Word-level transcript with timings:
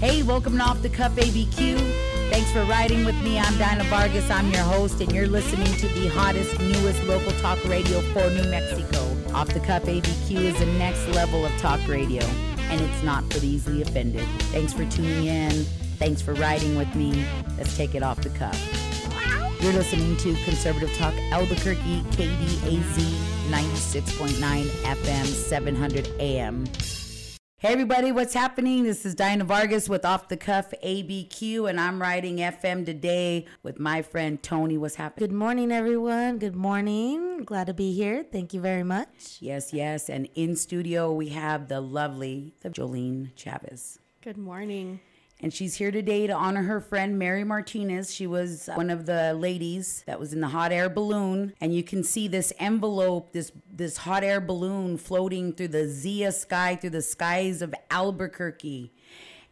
Hey, 0.00 0.22
welcome 0.22 0.56
to 0.56 0.62
Off 0.62 0.80
the 0.80 0.88
Cuff 0.88 1.14
ABQ. 1.16 1.78
Thanks 2.30 2.50
for 2.52 2.64
riding 2.64 3.04
with 3.04 3.16
me. 3.16 3.38
I'm 3.38 3.58
Dinah 3.58 3.84
Vargas. 3.84 4.30
I'm 4.30 4.50
your 4.50 4.62
host, 4.62 4.98
and 5.02 5.12
you're 5.12 5.26
listening 5.26 5.70
to 5.74 5.88
the 5.88 6.08
hottest, 6.08 6.58
newest 6.58 7.04
local 7.04 7.32
talk 7.32 7.62
radio 7.66 8.00
for 8.14 8.30
New 8.30 8.44
Mexico. 8.44 8.98
Off 9.34 9.48
the 9.48 9.60
Cuff 9.60 9.82
ABQ 9.82 10.36
is 10.36 10.58
the 10.58 10.64
next 10.78 11.06
level 11.08 11.44
of 11.44 11.52
talk 11.58 11.86
radio, 11.86 12.24
and 12.70 12.80
it's 12.80 13.02
not 13.02 13.30
for 13.30 13.40
the 13.40 13.46
easily 13.46 13.82
offended. 13.82 14.26
Thanks 14.52 14.72
for 14.72 14.86
tuning 14.86 15.26
in. 15.26 15.50
Thanks 15.98 16.22
for 16.22 16.32
riding 16.32 16.76
with 16.78 16.94
me. 16.94 17.26
Let's 17.58 17.76
take 17.76 17.94
it 17.94 18.02
off 18.02 18.22
the 18.22 18.30
cuff. 18.30 18.58
You're 19.60 19.74
listening 19.74 20.16
to 20.16 20.34
Conservative 20.44 20.90
Talk 20.96 21.12
Albuquerque, 21.30 22.04
KDAZ 22.12 23.02
96.9 23.50 24.64
FM, 24.64 25.26
700 25.26 26.08
AM. 26.18 26.64
Hey 27.60 27.74
everybody, 27.74 28.10
what's 28.10 28.32
happening? 28.32 28.84
This 28.84 29.04
is 29.04 29.14
Dinah 29.14 29.44
Vargas 29.44 29.86
with 29.86 30.02
Off 30.06 30.28
the 30.28 30.38
Cuff 30.38 30.72
ABQ, 30.82 31.68
and 31.68 31.78
I'm 31.78 32.00
riding 32.00 32.38
FM 32.38 32.86
today 32.86 33.44
with 33.62 33.78
my 33.78 34.00
friend 34.00 34.42
Toni. 34.42 34.78
What's 34.78 34.94
happening? 34.94 35.28
Good 35.28 35.36
morning, 35.36 35.70
everyone. 35.70 36.38
Good 36.38 36.56
morning. 36.56 37.44
Glad 37.44 37.66
to 37.66 37.74
be 37.74 37.92
here. 37.92 38.24
Thank 38.32 38.54
you 38.54 38.62
very 38.62 38.82
much. 38.82 39.36
Yes, 39.40 39.74
yes. 39.74 40.08
And 40.08 40.26
in 40.34 40.56
studio, 40.56 41.12
we 41.12 41.28
have 41.28 41.68
the 41.68 41.82
lovely 41.82 42.54
the 42.60 42.70
Joleen 42.70 43.32
Chavez. 43.36 43.98
Good 44.22 44.38
morning 44.38 45.00
and 45.42 45.52
she's 45.52 45.76
here 45.76 45.90
today 45.90 46.26
to 46.26 46.32
honor 46.32 46.62
her 46.62 46.80
friend 46.80 47.18
Mary 47.18 47.44
Martinez. 47.44 48.14
She 48.14 48.26
was 48.26 48.68
one 48.74 48.90
of 48.90 49.06
the 49.06 49.34
ladies 49.34 50.04
that 50.06 50.20
was 50.20 50.32
in 50.32 50.40
the 50.40 50.48
hot 50.48 50.72
air 50.72 50.88
balloon, 50.88 51.54
and 51.60 51.74
you 51.74 51.82
can 51.82 52.04
see 52.04 52.28
this 52.28 52.52
envelope, 52.58 53.32
this 53.32 53.52
this 53.72 53.98
hot 53.98 54.22
air 54.22 54.40
balloon 54.40 54.98
floating 54.98 55.52
through 55.52 55.68
the 55.68 55.88
Zia 55.88 56.32
sky, 56.32 56.76
through 56.76 56.90
the 56.90 57.02
skies 57.02 57.62
of 57.62 57.74
Albuquerque. 57.90 58.92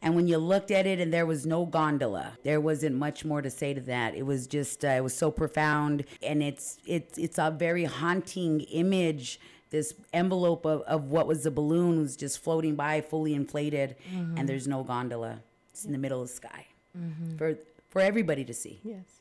And 0.00 0.14
when 0.14 0.28
you 0.28 0.38
looked 0.38 0.70
at 0.70 0.86
it, 0.86 1.00
and 1.00 1.12
there 1.12 1.26
was 1.26 1.44
no 1.44 1.66
gondola, 1.66 2.38
there 2.44 2.60
wasn't 2.60 2.94
much 2.94 3.24
more 3.24 3.42
to 3.42 3.50
say 3.50 3.74
to 3.74 3.80
that. 3.82 4.14
It 4.14 4.24
was 4.24 4.46
just, 4.46 4.84
uh, 4.84 4.88
it 4.88 5.02
was 5.02 5.16
so 5.16 5.30
profound, 5.30 6.04
and 6.22 6.42
it's 6.42 6.78
it's 6.86 7.18
it's 7.18 7.38
a 7.38 7.50
very 7.50 7.84
haunting 7.84 8.60
image 8.60 9.40
this 9.70 9.94
envelope 10.12 10.64
of, 10.64 10.80
of 10.82 11.04
what 11.04 11.26
was 11.26 11.44
the 11.44 11.50
balloon 11.50 12.00
was 12.00 12.16
just 12.16 12.42
floating 12.42 12.74
by 12.74 13.00
fully 13.00 13.34
inflated 13.34 13.96
mm-hmm. 14.10 14.38
and 14.38 14.48
there's 14.48 14.66
no 14.66 14.82
gondola 14.82 15.40
it's 15.78 15.86
in 15.86 15.92
the 15.92 15.98
middle 15.98 16.20
of 16.20 16.28
the 16.28 16.34
sky 16.34 16.66
mm-hmm. 16.96 17.36
for 17.36 17.56
for 17.88 18.00
everybody 18.00 18.44
to 18.44 18.52
see. 18.52 18.80
Yes. 18.82 19.20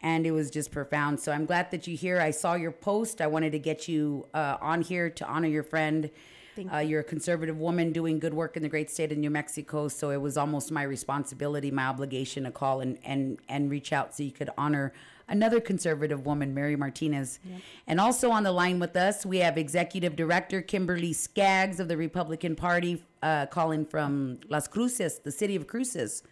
And 0.00 0.26
it 0.26 0.30
was 0.30 0.50
just 0.50 0.70
profound. 0.70 1.20
So 1.20 1.32
I'm 1.32 1.46
glad 1.46 1.70
that 1.70 1.86
you're 1.86 1.96
here. 1.96 2.20
I 2.20 2.30
saw 2.30 2.54
your 2.54 2.70
post. 2.70 3.20
I 3.20 3.26
wanted 3.26 3.52
to 3.52 3.58
get 3.58 3.88
you 3.88 4.26
uh, 4.34 4.56
on 4.60 4.82
here 4.82 5.10
to 5.10 5.26
honor 5.26 5.48
your 5.48 5.62
friend. 5.62 6.10
Thank 6.54 6.72
uh, 6.72 6.78
you. 6.78 6.90
You're 6.90 7.00
a 7.00 7.04
conservative 7.04 7.58
woman 7.58 7.92
doing 7.92 8.18
good 8.18 8.34
work 8.34 8.56
in 8.56 8.62
the 8.62 8.68
great 8.68 8.90
state 8.90 9.10
of 9.10 9.18
New 9.18 9.30
Mexico. 9.30 9.88
So 9.88 10.10
it 10.10 10.20
was 10.20 10.36
almost 10.36 10.70
my 10.70 10.82
responsibility, 10.82 11.70
my 11.70 11.86
obligation 11.86 12.44
to 12.44 12.50
call 12.50 12.80
and, 12.80 12.98
and, 13.04 13.38
and 13.48 13.70
reach 13.70 13.92
out 13.92 14.14
so 14.14 14.22
you 14.22 14.32
could 14.32 14.50
honor 14.56 14.92
another 15.28 15.60
conservative 15.60 16.26
woman, 16.26 16.54
Mary 16.54 16.76
Martinez. 16.76 17.38
Yep. 17.44 17.60
And 17.86 18.00
also 18.00 18.30
on 18.30 18.42
the 18.42 18.52
line 18.52 18.78
with 18.78 18.96
us, 18.96 19.26
we 19.26 19.38
have 19.38 19.58
Executive 19.58 20.16
Director 20.16 20.62
Kimberly 20.62 21.12
Skaggs 21.12 21.80
of 21.80 21.88
the 21.88 21.96
Republican 21.96 22.56
Party 22.56 23.02
uh, 23.22 23.46
calling 23.46 23.84
from 23.84 24.40
Las 24.48 24.68
Cruces, 24.68 25.18
the 25.18 25.32
city 25.32 25.56
of 25.56 25.66
Cruces. 25.66 26.22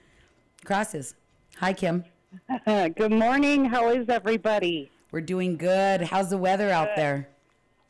Crosses. 0.64 1.14
Hi, 1.56 1.72
Kim. 1.72 2.04
good 2.66 3.12
morning. 3.12 3.64
How 3.64 3.90
is 3.90 4.08
everybody? 4.08 4.90
We're 5.12 5.20
doing 5.20 5.56
good. 5.56 6.02
How's 6.02 6.30
the 6.30 6.38
weather 6.38 6.70
out 6.70 6.96
there? 6.96 7.28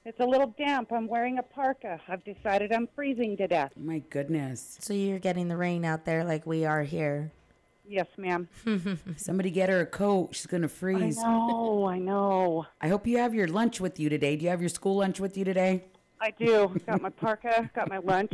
It's 0.04 0.20
a 0.20 0.24
little 0.24 0.54
damp. 0.58 0.92
I'm 0.92 1.08
wearing 1.08 1.38
a 1.38 1.42
parka. 1.42 1.98
I've 2.08 2.22
decided 2.24 2.72
I'm 2.72 2.86
freezing 2.94 3.38
to 3.38 3.48
death. 3.48 3.72
My 3.74 4.00
goodness. 4.10 4.76
So 4.80 4.92
you're 4.92 5.18
getting 5.18 5.48
the 5.48 5.56
rain 5.56 5.84
out 5.84 6.04
there 6.04 6.24
like 6.24 6.46
we 6.46 6.66
are 6.66 6.82
here. 6.82 7.32
Yes, 7.86 8.06
ma'am. 8.16 8.48
Somebody 9.16 9.50
get 9.50 9.68
her 9.68 9.80
a 9.80 9.86
coat. 9.86 10.30
She's 10.32 10.46
going 10.46 10.62
to 10.62 10.68
freeze. 10.68 11.18
I 11.18 11.22
know, 11.22 11.86
I 11.86 11.98
know. 11.98 12.66
I 12.80 12.88
hope 12.88 13.06
you 13.06 13.18
have 13.18 13.34
your 13.34 13.46
lunch 13.46 13.80
with 13.80 14.00
you 14.00 14.08
today. 14.08 14.36
Do 14.36 14.44
you 14.44 14.50
have 14.50 14.60
your 14.60 14.70
school 14.70 14.96
lunch 14.96 15.20
with 15.20 15.36
you 15.36 15.44
today? 15.44 15.84
I 16.20 16.30
do. 16.30 16.74
Got 16.86 17.02
my 17.02 17.10
parka, 17.10 17.70
got 17.74 17.88
my 17.90 17.98
lunch. 17.98 18.32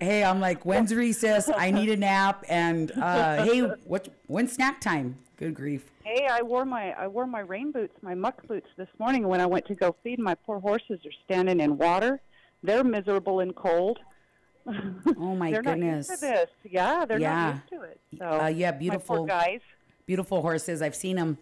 hey, 0.00 0.24
I'm 0.24 0.40
like, 0.40 0.64
when's 0.64 0.94
recess? 0.94 1.50
I 1.54 1.70
need 1.70 1.90
a 1.90 1.96
nap. 1.96 2.44
And 2.48 2.90
uh, 2.92 3.44
hey, 3.44 3.60
what? 3.84 4.08
When's 4.26 4.52
snack 4.52 4.80
time? 4.80 5.18
Good 5.36 5.54
grief. 5.54 5.84
Hey, 6.04 6.26
I 6.30 6.42
wore 6.42 6.64
my 6.64 6.92
I 6.92 7.06
wore 7.08 7.26
my 7.26 7.40
rain 7.40 7.72
boots, 7.72 7.94
my 8.02 8.14
muck 8.14 8.46
boots 8.46 8.68
this 8.76 8.88
morning 8.98 9.28
when 9.28 9.40
I 9.40 9.46
went 9.46 9.66
to 9.66 9.74
go 9.74 9.94
feed. 10.02 10.18
My 10.18 10.34
poor 10.34 10.60
horses 10.60 11.00
are 11.04 11.12
standing 11.24 11.60
in 11.60 11.76
water. 11.76 12.20
They're 12.62 12.84
miserable 12.84 13.40
and 13.40 13.54
cold. 13.54 13.98
Oh 15.18 15.34
my 15.34 15.50
they're 15.50 15.62
goodness! 15.62 16.08
Not 16.08 16.12
used 16.12 16.22
to 16.22 16.26
this. 16.26 16.50
Yeah, 16.64 17.04
they're 17.04 17.18
yeah. 17.18 17.34
not 17.34 17.54
used 17.54 17.68
to 17.68 17.82
it. 17.82 18.00
So, 18.18 18.24
uh, 18.24 18.46
yeah, 18.48 18.72
beautiful 18.72 19.26
guys. 19.26 19.60
Beautiful 20.06 20.42
horses. 20.42 20.82
I've 20.82 20.94
seen 20.94 21.16
them. 21.16 21.38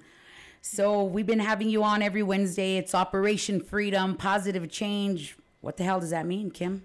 So 0.60 1.04
we've 1.04 1.26
been 1.26 1.38
having 1.38 1.70
you 1.70 1.82
on 1.84 2.02
every 2.02 2.22
Wednesday. 2.22 2.76
It's 2.76 2.94
Operation 2.94 3.60
Freedom, 3.60 4.16
positive 4.16 4.70
change. 4.70 5.36
What 5.60 5.76
the 5.76 5.84
hell 5.84 6.00
does 6.00 6.10
that 6.10 6.26
mean, 6.26 6.50
Kim? 6.50 6.82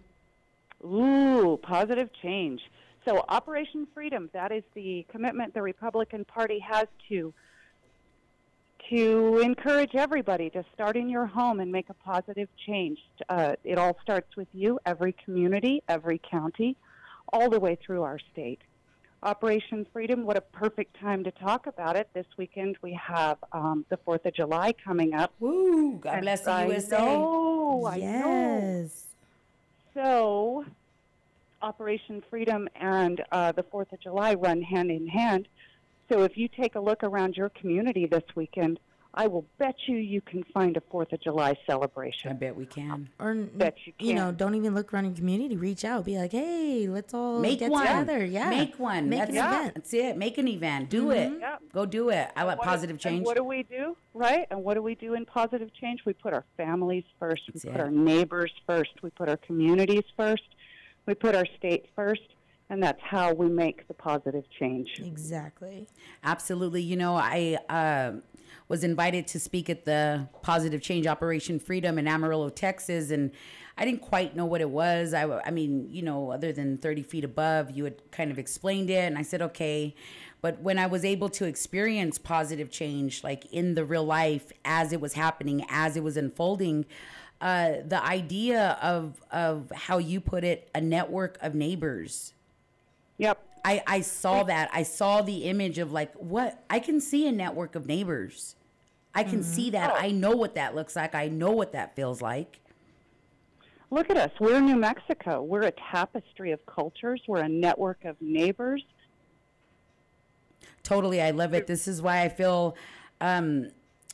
Ooh, 0.86 1.60
positive 1.62 2.10
change. 2.22 2.62
So 3.06 3.26
Operation 3.28 3.88
Freedom, 3.94 4.30
that 4.34 4.52
is 4.52 4.64
the 4.74 5.06
commitment 5.10 5.54
the 5.54 5.62
Republican 5.62 6.24
Party 6.26 6.60
has 6.60 6.88
to 7.10 7.34
to 8.94 9.40
encourage 9.40 9.96
everybody 9.96 10.52
to 10.52 10.64
start 10.72 10.96
in 10.96 11.10
your 11.10 11.26
home 11.26 11.60
and 11.60 11.72
make 11.72 11.90
a 11.90 11.96
positive 11.96 12.48
change. 12.68 13.00
Uh, 13.28 13.54
it 13.64 13.80
all 13.80 13.98
starts 14.04 14.38
with 14.38 14.48
you, 14.54 14.80
every 14.86 15.16
community, 15.26 15.82
every 15.90 16.22
county, 16.30 16.76
all 17.32 17.50
the 17.50 17.60
way 17.60 17.76
through 17.84 18.04
our 18.04 18.20
state. 18.32 18.60
Operation 19.24 19.88
Freedom, 19.92 20.26
what 20.26 20.38
a 20.38 20.42
perfect 20.42 20.96
time 21.00 21.24
to 21.24 21.32
talk 21.32 21.66
about 21.66 21.96
it. 21.96 22.08
This 22.14 22.28
weekend 22.38 22.78
we 22.84 22.94
have 22.94 23.40
um, 23.52 23.84
the 23.90 23.98
4th 23.98 24.28
of 24.28 24.36
July 24.36 24.76
coming 24.86 25.16
up. 25.16 25.34
Woo! 25.40 25.94
God 25.94 26.22
bless 26.22 26.42
the 26.42 26.52
I 26.52 26.66
USA. 26.68 26.98
Know, 26.98 27.86
I 27.90 27.96
yes. 27.96 29.08
So, 29.96 30.66
Operation 31.64 32.22
Freedom 32.30 32.70
and 32.76 33.24
uh, 33.32 33.54
the 33.54 33.64
4th 33.64 33.92
of 33.92 34.00
July 34.02 34.36
run 34.36 34.62
hand 34.62 34.92
in 34.92 35.08
hand. 35.08 35.48
So 36.10 36.24
if 36.24 36.38
you 36.38 36.48
take 36.48 36.76
a 36.76 36.80
look 36.80 37.04
around 37.04 37.36
your 37.36 37.50
community 37.50 38.06
this 38.06 38.24
weekend, 38.36 38.80
I 39.16 39.28
will 39.28 39.46
bet 39.60 39.76
you 39.86 39.98
you 39.98 40.22
can 40.22 40.44
find 40.54 40.76
a 40.76 40.82
Fourth 40.90 41.14
of 41.14 41.22
July 41.22 41.56
celebration. 41.68 42.32
I 42.32 42.34
bet 42.34 42.56
we 42.56 42.66
can. 42.66 43.10
Or 43.20 43.36
bet 43.36 43.78
you 43.86 43.94
can. 43.94 44.08
You 44.08 44.16
know, 44.16 44.32
don't 44.32 44.56
even 44.56 44.74
look 44.74 44.92
around 44.92 45.06
your 45.06 45.14
community. 45.14 45.56
Reach 45.56 45.86
out. 45.86 46.06
Be 46.06 46.18
like, 46.18 46.32
hey, 46.32 46.88
let's 46.88 47.14
all 47.14 47.40
make 47.40 47.60
get 47.60 47.70
one. 47.70 47.86
together. 47.86 48.26
Yeah, 48.26 48.50
make 48.50 48.80
one. 48.80 49.10
Make 49.10 49.20
That's, 49.20 49.30
an 49.30 49.36
yeah. 49.36 49.60
event. 49.60 49.76
That's 49.76 49.94
it. 49.94 50.18
Make 50.18 50.40
an 50.40 50.48
event. 50.48 50.90
Do 50.90 51.10
mm-hmm. 51.10 51.36
it. 51.36 51.40
Yep. 51.42 51.62
Go 51.74 51.86
do 51.86 52.10
it. 52.10 52.32
I 52.36 52.44
want 52.44 52.60
positive 52.62 52.98
change. 52.98 53.24
what 53.24 53.38
do 53.38 53.44
we 53.44 53.62
do? 53.62 53.96
Right. 54.16 54.48
And 54.50 54.64
what 54.64 54.74
do 54.74 54.82
we 54.82 54.96
do 54.96 55.14
in 55.14 55.26
positive 55.26 55.72
change? 55.76 56.02
We 56.06 56.14
put 56.14 56.34
our 56.34 56.46
families 56.58 57.04
first. 57.20 57.44
That's 57.48 57.66
we 57.66 57.72
put 57.72 57.80
it. 57.80 57.84
our 57.84 57.92
neighbors 57.92 58.52
first. 58.66 58.92
We 59.04 59.12
put 59.12 59.30
our 59.30 59.38
communities 59.38 60.06
first. 60.18 60.44
We 61.06 61.14
put 61.14 61.36
our 61.36 61.46
state 61.58 61.86
first 61.96 62.22
and 62.70 62.82
that's 62.82 63.02
how 63.02 63.34
we 63.34 63.48
make 63.48 63.88
the 63.88 63.94
positive 63.94 64.46
change. 64.50 65.02
Exactly. 65.04 65.88
Absolutely. 66.24 66.82
You 66.82 66.96
know, 66.96 67.16
I 67.16 67.58
uh, 67.70 68.14
was 68.68 68.84
invited 68.84 69.28
to 69.28 69.40
speak 69.40 69.70
at 69.70 69.86
the 69.86 70.28
Positive 70.42 70.82
Change 70.82 71.06
Operation 71.06 71.60
Freedom 71.60 71.98
in 71.98 72.08
Amarillo, 72.08 72.50
Texas, 72.50 73.12
and 73.12 73.32
I 73.78 73.86
didn't 73.86 74.02
quite 74.02 74.36
know 74.36 74.46
what 74.46 74.62
it 74.62 74.70
was. 74.70 75.14
I, 75.14 75.24
I 75.46 75.52
mean, 75.52 75.88
you 75.90 76.02
know, 76.02 76.32
other 76.32 76.52
than 76.52 76.78
30 76.78 77.04
feet 77.04 77.24
above, 77.24 77.72
you 77.72 77.84
had 77.84 78.12
kind 78.12 78.32
of 78.32 78.40
explained 78.40 78.90
it, 78.90 79.04
and 79.04 79.18
I 79.18 79.24
said, 79.24 79.42
okay. 79.42 79.96
But 80.42 80.60
when 80.62 80.78
I 80.78 80.88
was 80.88 81.06
able 81.06 81.30
to 81.30 81.46
experience 81.46 82.18
positive 82.18 82.70
change, 82.70 83.24
like 83.24 83.46
in 83.52 83.76
the 83.76 83.86
real 83.86 84.06
life, 84.06 84.52
as 84.66 84.94
it 84.94 85.02
was 85.02 85.14
happening, 85.14 85.66
as 85.70 85.96
it 85.96 86.04
was 86.04 86.18
unfolding, 86.18 86.86
uh, 87.42 87.74
the 87.86 88.02
idea 88.04 88.78
of 88.82 89.22
of 89.32 89.72
how 89.76 89.98
you 89.98 90.22
put 90.22 90.44
it, 90.44 90.70
a 90.74 90.82
network 90.82 91.38
of 91.42 91.56
neighbors 91.56 92.34
Yep. 93.18 93.40
I, 93.66 93.82
I 93.88 94.02
saw 94.02 94.44
that. 94.44 94.70
I 94.74 94.84
saw 94.84 95.22
the 95.22 95.46
image 95.46 95.78
of 95.78 95.92
like 95.92 96.14
what 96.16 96.64
I 96.70 96.80
can 96.80 97.00
see 97.00 97.28
a 97.28 97.32
network 97.32 97.76
of 97.76 97.88
neighbors. 97.88 98.56
I 99.16 99.24
can 99.24 99.40
mm-hmm. 99.40 99.54
see 99.54 99.70
that. 99.72 99.92
Oh. 99.92 99.98
I 99.98 100.12
know 100.12 100.32
what 100.32 100.56
that 100.56 100.76
looks 100.76 100.96
like. 100.96 101.16
I 101.16 101.28
know 101.28 101.52
what 101.52 101.72
that 101.74 101.96
feels 101.96 102.22
like. 102.22 102.60
Look 103.90 104.10
at 104.10 104.18
us. 104.18 104.32
We're 104.40 104.60
New 104.60 104.76
Mexico. 104.76 105.44
We're 105.44 105.64
a 105.64 105.72
tapestry 105.72 106.52
of 106.52 106.66
cultures. 106.66 107.22
We're 107.28 107.42
a 107.42 107.50
network 107.50 108.06
of 108.06 108.16
neighbors. 108.20 108.84
Totally. 110.82 111.22
I 111.22 111.32
love 111.32 111.54
it. 111.54 111.68
This 111.68 111.88
is 111.88 112.02
why 112.02 112.24
I 112.24 112.30
feel 112.30 112.76
um, 113.22 113.70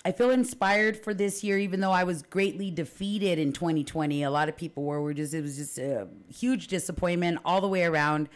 I 0.06 0.12
feel 0.12 0.32
inspired 0.32 0.96
for 0.98 1.14
this 1.14 1.44
year, 1.44 1.58
even 1.58 1.82
though 1.82 1.92
I 1.92 2.04
was 2.04 2.22
greatly 2.22 2.72
defeated 2.72 3.38
in 3.38 3.52
2020. 3.52 4.24
A 4.24 4.32
lot 4.32 4.48
of 4.48 4.56
people 4.56 4.84
were, 4.84 5.02
were 5.02 5.14
just, 5.14 5.34
it 5.34 5.42
was 5.42 5.58
just 5.58 5.78
a 5.78 6.08
huge 6.34 6.68
disappointment 6.68 7.40
all 7.44 7.60
the 7.60 7.68
way 7.68 7.84
around. 7.84 8.30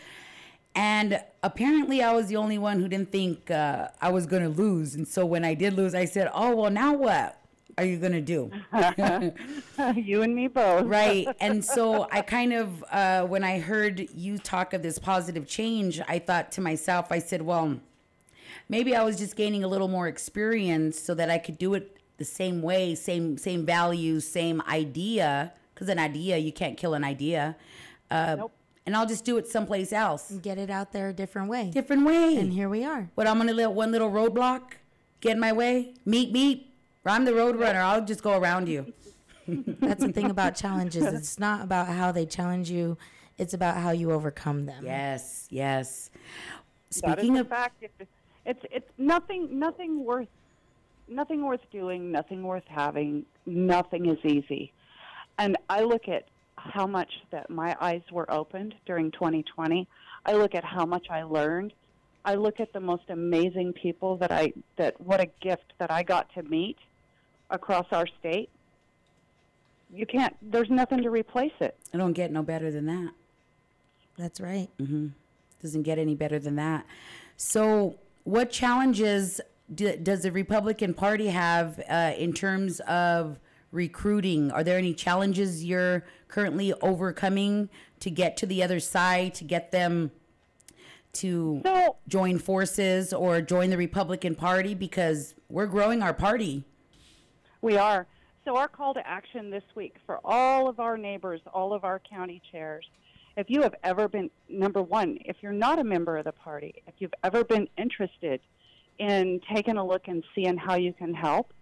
And 0.76 1.22
apparently, 1.44 2.02
I 2.02 2.14
was 2.14 2.28
the 2.28 2.36
only 2.36 2.58
one 2.58 2.80
who 2.80 2.88
didn't 2.88 3.12
think 3.12 3.52
uh, 3.52 3.90
I 4.02 4.12
was 4.12 4.26
going 4.26 4.44
to 4.44 4.50
lose. 4.50 4.96
And 4.96 5.08
so 5.08 5.26
when 5.26 5.46
I 5.46 5.54
did 5.54 5.74
lose, 5.74 5.94
I 5.94 6.06
said, 6.06 6.30
"Oh 6.34 6.56
well, 6.56 6.72
now 6.72 6.94
what? 6.94 7.40
are 7.78 7.86
you 7.86 7.98
going 7.98 8.12
to 8.12 8.22
do? 8.22 8.52
you 10.00 10.22
and 10.22 10.36
me 10.36 10.48
both. 10.48 10.86
right. 10.86 11.28
And 11.40 11.64
so 11.64 12.08
I 12.12 12.22
kind 12.22 12.54
of, 12.54 12.84
uh, 12.92 13.26
when 13.26 13.44
I 13.44 13.60
heard 13.60 14.08
you 14.14 14.38
talk 14.38 14.74
of 14.74 14.82
this 14.82 15.00
positive 15.00 15.48
change, 15.48 16.00
I 16.08 16.20
thought 16.20 16.52
to 16.54 16.62
myself, 16.62 17.12
I 17.12 17.20
said, 17.20 17.42
well, 17.42 17.80
maybe 18.70 18.96
I 18.96 19.04
was 19.04 19.18
just 19.18 19.36
gaining 19.36 19.64
a 19.64 19.68
little 19.68 19.88
more 19.88 20.08
experience 20.08 21.00
so 21.00 21.14
that 21.16 21.30
I 21.30 21.38
could 21.38 21.58
do 21.58 21.74
it 21.74 21.98
the 22.18 22.26
same 22.26 22.62
way, 22.62 22.96
same 22.96 23.38
same 23.38 23.66
values, 23.66 24.28
same 24.28 24.62
idea. 24.68 25.52
Because 25.74 25.90
an 25.90 26.00
idea, 26.00 26.38
you 26.38 26.52
can't 26.52 26.78
kill 26.78 26.94
an 26.94 27.04
idea. 27.04 27.56
Uh, 28.12 28.36
Nope. 28.38 28.52
And 28.86 28.96
I'll 28.98 29.06
just 29.06 29.24
do 29.24 29.38
it 29.38 29.48
someplace 29.48 29.94
else, 29.94 30.32
Get 30.42 30.58
it 30.58 30.70
out 30.70 30.92
there 30.92 31.10
a 31.10 31.14
different 31.14 31.50
way. 31.50 31.70
different 31.72 32.06
way. 32.06 32.36
And 32.38 32.52
here 32.52 32.68
we 32.68 32.84
are. 32.84 33.10
What 33.16 33.28
I'm 33.28 33.38
gonna 33.38 33.54
let 33.54 33.72
one 33.72 33.92
little 33.92 34.12
roadblock 34.12 34.74
get 35.22 35.34
in 35.34 35.40
my 35.40 35.54
way? 35.54 35.94
Meet, 36.06 36.34
meet. 36.34 36.74
I'm 37.06 37.26
the 37.26 37.34
road 37.34 37.56
runner. 37.58 37.80
I'll 37.80 38.04
just 38.04 38.24
go 38.24 38.38
around 38.38 38.68
you. 38.68 38.94
That's 39.48 40.04
the 40.04 40.12
thing 40.12 40.30
about 40.30 40.56
challenges. 40.56 41.04
It's 41.06 41.40
not 41.40 41.64
about 41.64 41.88
how 41.88 42.12
they 42.12 42.26
challenge 42.26 42.70
you. 42.70 42.98
It's 43.38 43.54
about 43.54 43.78
how 43.78 43.92
you 43.92 44.12
overcome 44.12 44.66
them. 44.66 44.86
Yes, 44.86 45.48
yes. 45.50 46.10
Speaking 46.90 47.38
a 47.38 47.42
of 47.42 47.48
fact. 47.50 47.82
It's, 47.82 48.10
it's 48.46 48.66
it's 48.72 48.90
nothing 48.98 49.60
nothing 49.60 50.04
worth 50.06 50.28
nothing 51.08 51.44
worth 51.46 51.62
doing, 51.72 52.12
nothing 52.12 52.44
worth 52.44 52.64
having. 52.68 53.26
Nothing 53.46 54.06
is 54.08 54.20
easy. 54.24 54.72
And 55.40 55.58
I 55.70 55.82
look 55.82 56.08
at 56.08 56.26
how 56.64 56.88
much 56.88 57.12
that 57.32 57.50
my 57.50 57.76
eyes 57.80 58.02
were 58.12 58.32
opened 58.32 58.76
during 58.86 59.12
2020. 59.12 59.88
I 60.26 60.34
look 60.34 60.56
at 60.56 60.64
how 60.64 60.86
much 60.86 61.08
I 61.10 61.24
learned. 61.24 61.74
I 62.26 62.36
look 62.36 62.60
at 62.60 62.72
the 62.72 62.80
most 62.80 63.04
amazing 63.10 63.74
people 63.74 64.16
that 64.18 64.32
I 64.32 64.54
that 64.78 65.00
what 65.02 65.20
a 65.20 65.26
gift 65.42 65.74
that 65.78 65.92
I 65.92 66.04
got 66.04 66.34
to 66.36 66.44
meet 66.44 66.78
across 67.50 67.86
our 67.92 68.08
state. 68.20 68.50
You 69.94 70.06
can't 70.06 70.36
there's 70.42 70.70
nothing 70.70 71.04
to 71.04 71.10
replace 71.10 71.52
it. 71.60 71.76
I 71.94 71.98
don't 71.98 72.14
get 72.14 72.32
no 72.32 72.42
better 72.42 72.72
than 72.72 72.86
that. 72.86 73.12
That's 74.18 74.40
right. 74.40 74.70
Mm-hmm. 74.80 75.08
Doesn't 75.62 75.84
get 75.84 76.00
any 76.00 76.16
better 76.16 76.40
than 76.40 76.56
that. 76.56 76.86
So, 77.36 77.96
what 78.24 78.52
challenges 78.52 79.42
do, 79.74 79.96
does 79.98 80.22
the 80.22 80.32
Republican 80.32 80.94
Party 80.94 81.28
have 81.28 81.82
uh, 81.90 82.14
in 82.18 82.34
terms 82.34 82.80
of 82.82 83.40
recruiting? 83.74 84.52
Are 84.52 84.64
there 84.64 84.78
any 84.78 84.94
challenges 84.94 85.66
you're 85.66 86.06
currently 86.28 86.74
overcoming 86.82 87.70
to 88.00 88.10
get 88.10 88.38
to 88.38 88.46
the 88.46 88.64
other 88.64 88.80
side, 88.80 89.34
to 89.36 89.44
get 89.44 89.72
them 89.72 90.12
to 91.14 91.62
So 91.64 91.98
join 92.08 92.40
forces 92.40 93.14
or 93.14 93.42
join 93.42 93.70
the 93.70 93.78
Republican 93.78 94.36
Party? 94.36 94.76
Because 94.76 95.36
we're 95.50 95.68
growing 95.68 96.02
our 96.02 96.14
party. 96.14 96.64
We 97.62 97.78
are. 97.78 98.08
So, 98.46 98.58
our 98.58 98.68
call 98.68 98.94
to 98.94 99.08
action 99.08 99.50
this 99.50 99.64
week 99.74 99.96
for 100.06 100.20
all 100.26 100.68
of 100.68 100.82
our 100.82 100.98
neighbors, 100.98 101.40
all 101.54 101.74
of 101.74 101.86
our 101.86 102.00
county 102.00 102.42
chairs, 102.52 102.86
if 103.38 103.50
you 103.50 103.62
have 103.62 103.74
ever 103.84 104.10
been, 104.10 104.30
number 104.50 104.82
one, 104.82 105.18
if 105.26 105.38
you're 105.42 105.54
not 105.54 105.80
a 105.80 105.84
member 105.84 106.18
of 106.18 106.26
the 106.26 106.34
party, 106.34 106.84
if 106.86 106.94
you've 107.00 107.14
ever 107.24 107.44
been 107.46 107.68
interested 107.78 108.42
in 109.00 109.40
taking 109.54 109.78
a 109.78 109.86
look 109.86 110.08
and 110.08 110.24
seeing 110.36 110.58
how 110.58 110.76
you 110.76 110.94
can 110.94 111.14
help, 111.14 111.54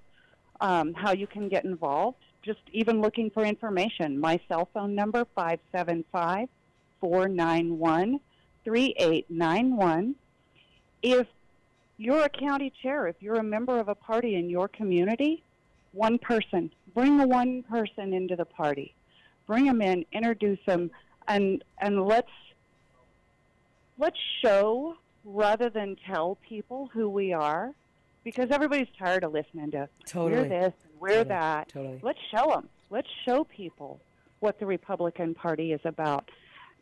um, 0.61 0.93
how 0.93 1.11
you 1.11 1.27
can 1.27 1.49
get 1.49 1.65
involved, 1.65 2.17
just 2.43 2.61
even 2.71 3.01
looking 3.01 3.29
for 3.29 3.43
information, 3.43 4.19
my 4.19 4.39
cell 4.47 4.69
phone 4.73 4.95
number, 4.95 5.25
575 5.35 6.47
491 6.99 8.19
3891. 8.63 10.15
If 11.01 11.27
you're 11.97 12.23
a 12.23 12.29
county 12.29 12.71
chair, 12.81 13.07
if 13.07 13.15
you're 13.19 13.35
a 13.35 13.43
member 13.43 13.79
of 13.79 13.89
a 13.89 13.95
party 13.95 14.35
in 14.35 14.49
your 14.49 14.67
community, 14.67 15.43
one 15.93 16.17
person, 16.19 16.71
bring 16.93 17.27
one 17.27 17.63
person 17.63 18.13
into 18.13 18.35
the 18.35 18.45
party. 18.45 18.93
Bring 19.47 19.65
them 19.65 19.81
in, 19.81 20.05
introduce 20.13 20.59
them, 20.65 20.91
and 21.27 21.63
and 21.79 22.05
let's 22.05 22.31
let's 23.97 24.17
show 24.43 24.95
rather 25.25 25.69
than 25.69 25.97
tell 26.07 26.37
people 26.47 26.89
who 26.93 27.09
we 27.09 27.33
are, 27.33 27.73
because 28.23 28.51
everybody's 28.51 28.87
tired 28.97 29.23
of 29.23 29.33
listening 29.33 29.71
to 29.71 29.89
Totally. 30.05 30.43
we're 30.43 30.49
this 30.49 30.73
and 30.83 30.93
we're 30.99 31.07
Totally. 31.09 31.27
that. 31.29 31.69
Totally. 31.69 31.99
Let's 32.01 32.19
show 32.33 32.49
them. 32.49 32.69
Let's 32.89 33.07
show 33.25 33.43
people 33.43 33.99
what 34.39 34.59
the 34.59 34.65
Republican 34.65 35.33
Party 35.33 35.71
is 35.71 35.81
about, 35.85 36.29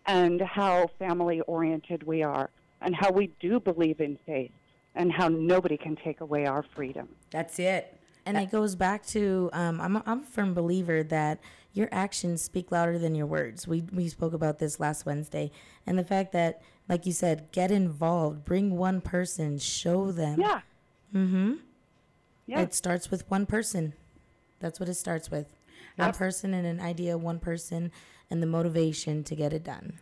and 0.06 0.42
how 0.42 0.90
family 0.98 1.42
oriented 1.42 2.04
we 2.04 2.24
are, 2.24 2.50
and 2.82 2.96
how 2.96 3.12
we 3.12 3.32
do 3.40 3.60
believe 3.60 4.00
in 4.00 4.18
faith, 4.26 4.52
and 4.96 5.12
how 5.12 5.28
nobody 5.28 5.78
can 5.78 5.96
take 5.98 6.22
away 6.22 6.46
our 6.46 6.64
freedom. 6.76 7.08
That's 7.32 7.60
it. 7.60 7.96
And 8.26 8.38
it 8.38 8.52
goes 8.52 8.76
back 8.76 9.06
to 9.08 9.50
um, 9.54 9.82
I'm, 9.82 9.96
a, 9.96 10.04
I'm 10.06 10.20
a 10.22 10.26
firm 10.26 10.54
believer 10.54 11.04
that 11.04 11.40
your 11.74 11.90
actions 11.92 12.42
speak 12.42 12.72
louder 12.72 13.00
than 13.00 13.16
your 13.16 13.26
words. 13.26 13.68
We, 13.68 13.84
we 13.92 14.08
spoke 14.08 14.34
about 14.34 14.60
this 14.60 14.80
last 14.80 15.06
Wednesday. 15.06 15.52
And 15.86 15.98
the 15.98 16.04
fact 16.04 16.32
that, 16.34 16.62
like 16.88 17.06
you 17.06 17.12
said, 17.12 17.52
get 17.52 17.72
involved, 17.72 18.46
bring 18.46 18.78
one 18.78 19.02
person, 19.02 19.58
show 19.58 20.12
them. 20.12 20.40
Yeah. 20.40 20.62
Mm-hmm. 21.14 21.54
Yeah. 22.46 22.62
It 22.62 22.74
starts 22.74 23.12
with 23.12 23.30
one 23.30 23.46
person. 23.46 23.94
That's 24.60 24.80
what 24.80 24.90
it 24.90 24.96
starts 24.96 25.30
with. 25.30 25.48
One 25.96 26.14
person 26.14 26.54
and 26.54 26.66
an 26.66 26.80
idea, 26.80 27.18
one 27.18 27.40
person, 27.40 27.92
and 28.30 28.42
the 28.42 28.48
motivation 28.48 29.24
to 29.26 29.36
get 29.36 29.54
it 29.54 29.64
done. 29.64 30.00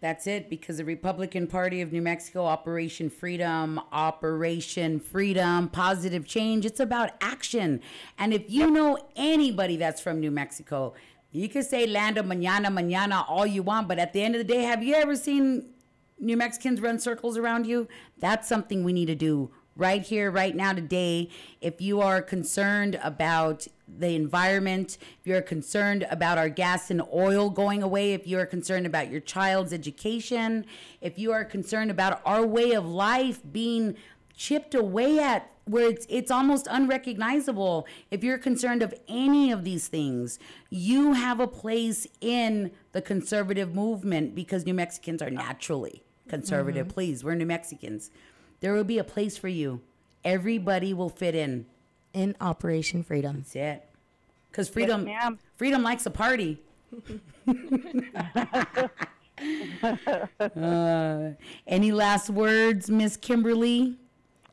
That's 0.00 0.26
it, 0.26 0.50
because 0.50 0.78
the 0.78 0.84
Republican 0.84 1.46
Party 1.46 1.80
of 1.80 1.92
New 1.92 2.02
Mexico, 2.02 2.44
Operation 2.44 3.08
Freedom, 3.08 3.80
Operation 3.92 4.98
Freedom, 4.98 5.68
Positive 5.68 6.24
Change, 6.26 6.64
it's 6.64 6.80
about 6.80 7.10
action. 7.20 7.80
And 8.18 8.32
if 8.34 8.50
you 8.50 8.70
know 8.70 8.98
anybody 9.14 9.76
that's 9.76 10.00
from 10.00 10.18
New 10.20 10.32
Mexico, 10.32 10.94
you 11.30 11.48
can 11.48 11.62
say 11.62 11.86
Lando 11.86 12.22
Manana, 12.22 12.70
Manana 12.70 13.24
all 13.28 13.46
you 13.46 13.62
want, 13.62 13.86
but 13.86 13.98
at 13.98 14.12
the 14.12 14.22
end 14.22 14.34
of 14.34 14.40
the 14.40 14.52
day, 14.52 14.62
have 14.62 14.82
you 14.82 14.94
ever 14.94 15.14
seen 15.14 15.70
New 16.18 16.36
Mexicans 16.36 16.80
run 16.80 16.98
circles 16.98 17.38
around 17.38 17.66
you? 17.66 17.86
That's 18.18 18.48
something 18.48 18.82
we 18.84 18.92
need 18.92 19.06
to 19.06 19.14
do 19.14 19.50
right 19.76 20.02
here, 20.02 20.30
right 20.30 20.54
now, 20.54 20.72
today. 20.72 21.28
If 21.60 21.80
you 21.80 22.00
are 22.00 22.22
concerned 22.22 22.98
about 23.02 23.66
the 23.88 24.14
environment, 24.14 24.98
if 25.20 25.26
you're 25.26 25.42
concerned 25.42 26.06
about 26.10 26.38
our 26.38 26.48
gas 26.48 26.90
and 26.90 27.02
oil 27.12 27.50
going 27.50 27.82
away, 27.82 28.12
if 28.12 28.26
you 28.26 28.38
are 28.38 28.46
concerned 28.46 28.86
about 28.86 29.10
your 29.10 29.20
child's 29.20 29.72
education, 29.72 30.64
if 31.00 31.18
you 31.18 31.32
are 31.32 31.44
concerned 31.44 31.90
about 31.90 32.20
our 32.24 32.46
way 32.46 32.72
of 32.72 32.86
life 32.86 33.40
being 33.50 33.96
chipped 34.36 34.74
away 34.74 35.18
at 35.18 35.48
where 35.64 35.88
it's 35.88 36.06
it's 36.08 36.30
almost 36.30 36.66
unrecognizable 36.70 37.86
if 38.10 38.24
you're 38.24 38.38
concerned 38.38 38.82
of 38.82 38.92
any 39.06 39.52
of 39.52 39.62
these 39.62 39.86
things 39.86 40.38
you 40.70 41.12
have 41.12 41.38
a 41.38 41.46
place 41.46 42.06
in 42.20 42.72
the 42.92 43.00
conservative 43.00 43.72
movement 43.74 44.34
because 44.34 44.66
New 44.66 44.74
Mexicans 44.74 45.22
are 45.22 45.30
naturally 45.30 46.02
conservative 46.28 46.88
mm-hmm. 46.88 46.94
please 46.94 47.22
we're 47.22 47.36
New 47.36 47.46
Mexicans 47.46 48.10
there 48.62 48.72
will 48.72 48.84
be 48.84 48.96
a 48.98 49.04
place 49.04 49.36
for 49.36 49.48
you 49.48 49.80
everybody 50.24 50.94
will 50.94 51.10
fit 51.10 51.34
in 51.34 51.66
In 52.14 52.34
Operation 52.40 53.02
Freedom. 53.02 53.36
that's 53.38 53.54
it 53.56 53.84
cuz 54.52 54.68
freedom 54.70 55.04
ma'am. 55.04 55.38
freedom 55.56 55.82
likes 55.82 56.06
a 56.06 56.10
party 56.10 56.58
uh, 60.40 61.30
any 61.66 61.92
last 61.92 62.30
words 62.30 62.90
miss 62.90 63.16
Kimberly 63.16 63.96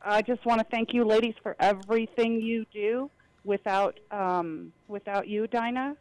I 0.02 0.22
just 0.22 0.46
want 0.46 0.60
to 0.60 0.66
thank 0.70 0.94
you, 0.94 1.04
ladies, 1.04 1.34
for 1.42 1.54
everything 1.60 2.40
you 2.40 2.64
do. 2.72 3.10
Without 3.44 4.00
um, 4.10 4.72
without 4.88 5.28
you, 5.28 5.46
Dinah, 5.46 5.94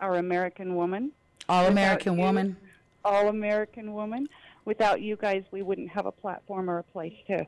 our 0.00 0.18
American 0.18 0.76
woman, 0.76 1.10
All 1.48 1.66
American 1.66 2.14
you- 2.14 2.20
woman 2.22 2.56
all 3.04 3.28
American 3.28 3.92
woman. 3.94 4.28
Without 4.68 5.00
you 5.00 5.16
guys, 5.16 5.44
we 5.50 5.62
wouldn't 5.62 5.88
have 5.88 6.04
a 6.04 6.12
platform 6.12 6.68
or 6.68 6.80
a 6.80 6.82
place 6.82 7.14
to 7.26 7.46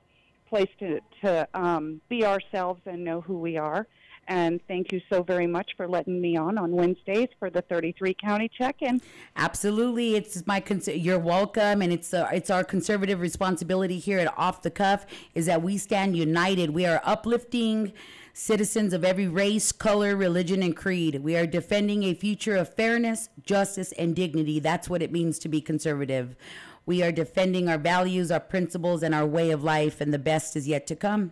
place 0.48 0.70
to 0.78 1.00
to 1.20 1.46
um, 1.52 2.00
be 2.08 2.24
ourselves 2.24 2.80
and 2.86 3.04
know 3.04 3.20
who 3.20 3.38
we 3.38 3.58
are. 3.58 3.86
And 4.26 4.58
thank 4.66 4.90
you 4.90 5.02
so 5.10 5.22
very 5.22 5.46
much 5.46 5.72
for 5.76 5.86
letting 5.86 6.18
me 6.18 6.38
on 6.38 6.56
on 6.56 6.72
Wednesdays 6.72 7.28
for 7.38 7.50
the 7.50 7.60
33 7.60 8.14
county 8.14 8.50
check-in. 8.56 9.02
Absolutely, 9.36 10.16
it's 10.16 10.46
my 10.46 10.60
cons- 10.60 10.88
you're 10.88 11.18
welcome, 11.18 11.82
and 11.82 11.92
it's 11.92 12.14
uh, 12.14 12.26
it's 12.32 12.48
our 12.48 12.64
conservative 12.64 13.20
responsibility 13.20 13.98
here 13.98 14.18
at 14.18 14.38
Off 14.38 14.62
the 14.62 14.70
Cuff 14.70 15.04
is 15.34 15.44
that 15.44 15.60
we 15.60 15.76
stand 15.76 16.16
united. 16.16 16.70
We 16.70 16.86
are 16.86 17.02
uplifting 17.04 17.92
citizens 18.32 18.94
of 18.94 19.04
every 19.04 19.28
race, 19.28 19.72
color, 19.72 20.16
religion, 20.16 20.62
and 20.62 20.74
creed. 20.74 21.22
We 21.22 21.36
are 21.36 21.46
defending 21.46 22.04
a 22.04 22.14
future 22.14 22.56
of 22.56 22.72
fairness, 22.72 23.28
justice, 23.44 23.92
and 23.98 24.16
dignity. 24.16 24.58
That's 24.58 24.88
what 24.88 25.02
it 25.02 25.12
means 25.12 25.38
to 25.40 25.50
be 25.50 25.60
conservative. 25.60 26.34
We 26.90 27.04
are 27.04 27.12
defending 27.12 27.68
our 27.68 27.78
values, 27.78 28.32
our 28.32 28.40
principles, 28.40 29.04
and 29.04 29.14
our 29.14 29.24
way 29.24 29.52
of 29.52 29.62
life, 29.62 30.00
and 30.00 30.12
the 30.12 30.18
best 30.18 30.56
is 30.56 30.66
yet 30.66 30.88
to 30.88 30.96
come. 30.96 31.30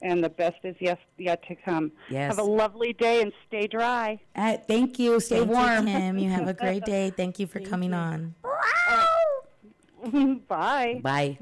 And 0.00 0.24
the 0.24 0.30
best 0.30 0.56
is 0.64 0.74
yet 0.80 1.00
yet 1.18 1.46
to 1.48 1.54
come. 1.54 1.92
Yes. 2.08 2.34
Have 2.34 2.38
a 2.38 2.50
lovely 2.50 2.94
day 2.94 3.20
and 3.20 3.30
stay 3.46 3.66
dry. 3.66 4.18
Uh, 4.34 4.56
thank 4.66 4.98
you. 4.98 5.20
Stay 5.20 5.40
Thank 5.40 5.50
warm. 5.50 5.86
you, 5.86 5.92
Kim. 5.92 6.18
You 6.18 6.30
have 6.30 6.48
a 6.48 6.54
great 6.54 6.82
day. 6.96 7.10
Thank 7.10 7.38
you 7.38 7.46
for 7.46 7.60
coming 7.60 7.92
on. 7.92 8.34
Bye. 10.48 11.00
Bye. 11.02 11.38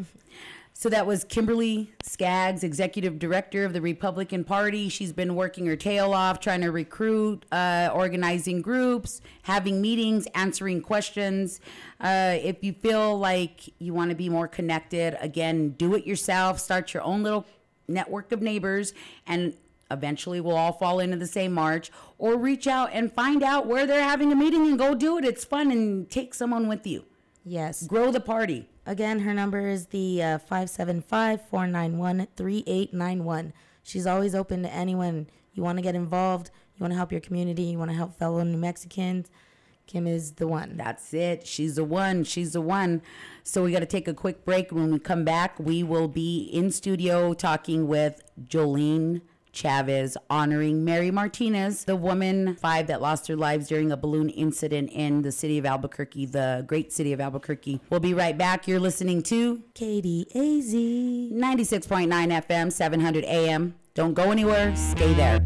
So 0.82 0.88
that 0.88 1.06
was 1.06 1.22
Kimberly 1.22 1.92
Skaggs, 2.02 2.64
executive 2.64 3.20
director 3.20 3.64
of 3.64 3.72
the 3.72 3.80
Republican 3.80 4.42
Party. 4.42 4.88
She's 4.88 5.12
been 5.12 5.36
working 5.36 5.64
her 5.66 5.76
tail 5.76 6.12
off, 6.12 6.40
trying 6.40 6.62
to 6.62 6.72
recruit, 6.72 7.46
uh, 7.52 7.90
organizing 7.94 8.62
groups, 8.62 9.20
having 9.42 9.80
meetings, 9.80 10.26
answering 10.34 10.82
questions. 10.82 11.60
Uh, 12.00 12.36
if 12.42 12.64
you 12.64 12.72
feel 12.72 13.16
like 13.16 13.72
you 13.78 13.94
want 13.94 14.10
to 14.10 14.16
be 14.16 14.28
more 14.28 14.48
connected, 14.48 15.16
again, 15.20 15.68
do 15.78 15.94
it 15.94 16.04
yourself. 16.04 16.58
Start 16.58 16.92
your 16.92 17.04
own 17.04 17.22
little 17.22 17.46
network 17.86 18.32
of 18.32 18.42
neighbors, 18.42 18.92
and 19.24 19.56
eventually 19.88 20.40
we'll 20.40 20.56
all 20.56 20.72
fall 20.72 20.98
into 20.98 21.16
the 21.16 21.28
same 21.28 21.52
march. 21.52 21.92
Or 22.18 22.36
reach 22.36 22.66
out 22.66 22.90
and 22.92 23.12
find 23.12 23.44
out 23.44 23.68
where 23.68 23.86
they're 23.86 24.02
having 24.02 24.32
a 24.32 24.34
meeting 24.34 24.66
and 24.66 24.76
go 24.76 24.96
do 24.96 25.16
it. 25.16 25.24
It's 25.24 25.44
fun 25.44 25.70
and 25.70 26.10
take 26.10 26.34
someone 26.34 26.66
with 26.66 26.88
you. 26.88 27.04
Yes. 27.44 27.86
Grow 27.86 28.10
the 28.10 28.18
party. 28.18 28.68
Again, 28.84 29.20
her 29.20 29.32
number 29.32 29.68
is 29.68 29.86
the 29.86 30.22
uh, 30.22 30.38
575 30.38 31.48
491 31.48 32.26
3891. 32.36 33.52
She's 33.82 34.06
always 34.06 34.34
open 34.34 34.62
to 34.62 34.72
anyone. 34.72 35.28
You 35.54 35.62
want 35.62 35.78
to 35.78 35.82
get 35.82 35.94
involved, 35.94 36.50
you 36.76 36.82
want 36.82 36.92
to 36.92 36.96
help 36.96 37.12
your 37.12 37.20
community, 37.20 37.62
you 37.62 37.78
want 37.78 37.90
to 37.90 37.96
help 37.96 38.18
fellow 38.18 38.42
New 38.42 38.56
Mexicans. 38.56 39.28
Kim 39.86 40.06
is 40.06 40.32
the 40.32 40.46
one. 40.46 40.76
That's 40.76 41.12
it. 41.12 41.46
She's 41.46 41.74
the 41.74 41.84
one. 41.84 42.24
She's 42.24 42.52
the 42.52 42.60
one. 42.60 43.02
So 43.42 43.64
we 43.64 43.72
got 43.72 43.80
to 43.80 43.86
take 43.86 44.08
a 44.08 44.14
quick 44.14 44.44
break. 44.44 44.70
When 44.70 44.92
we 44.92 44.98
come 44.98 45.24
back, 45.24 45.58
we 45.58 45.82
will 45.82 46.08
be 46.08 46.44
in 46.52 46.70
studio 46.70 47.34
talking 47.34 47.88
with 47.88 48.22
Joleen 48.46 49.22
Chavez 49.52 50.16
honoring 50.28 50.84
Mary 50.84 51.10
Martinez, 51.10 51.84
the 51.84 51.96
woman 51.96 52.56
five 52.56 52.86
that 52.86 53.00
lost 53.00 53.26
their 53.26 53.36
lives 53.36 53.68
during 53.68 53.92
a 53.92 53.96
balloon 53.96 54.28
incident 54.30 54.90
in 54.90 55.22
the 55.22 55.32
city 55.32 55.58
of 55.58 55.66
Albuquerque, 55.66 56.26
the 56.26 56.64
great 56.66 56.92
city 56.92 57.12
of 57.12 57.20
Albuquerque. 57.20 57.80
We'll 57.90 58.00
be 58.00 58.14
right 58.14 58.36
back. 58.36 58.66
You're 58.66 58.80
listening 58.80 59.22
to 59.24 59.62
KDAZ 59.74 61.32
96.9 61.32 62.46
FM, 62.46 62.72
700 62.72 63.24
AM. 63.24 63.74
Don't 63.94 64.14
go 64.14 64.30
anywhere. 64.30 64.74
Stay 64.74 65.12
there. 65.14 65.38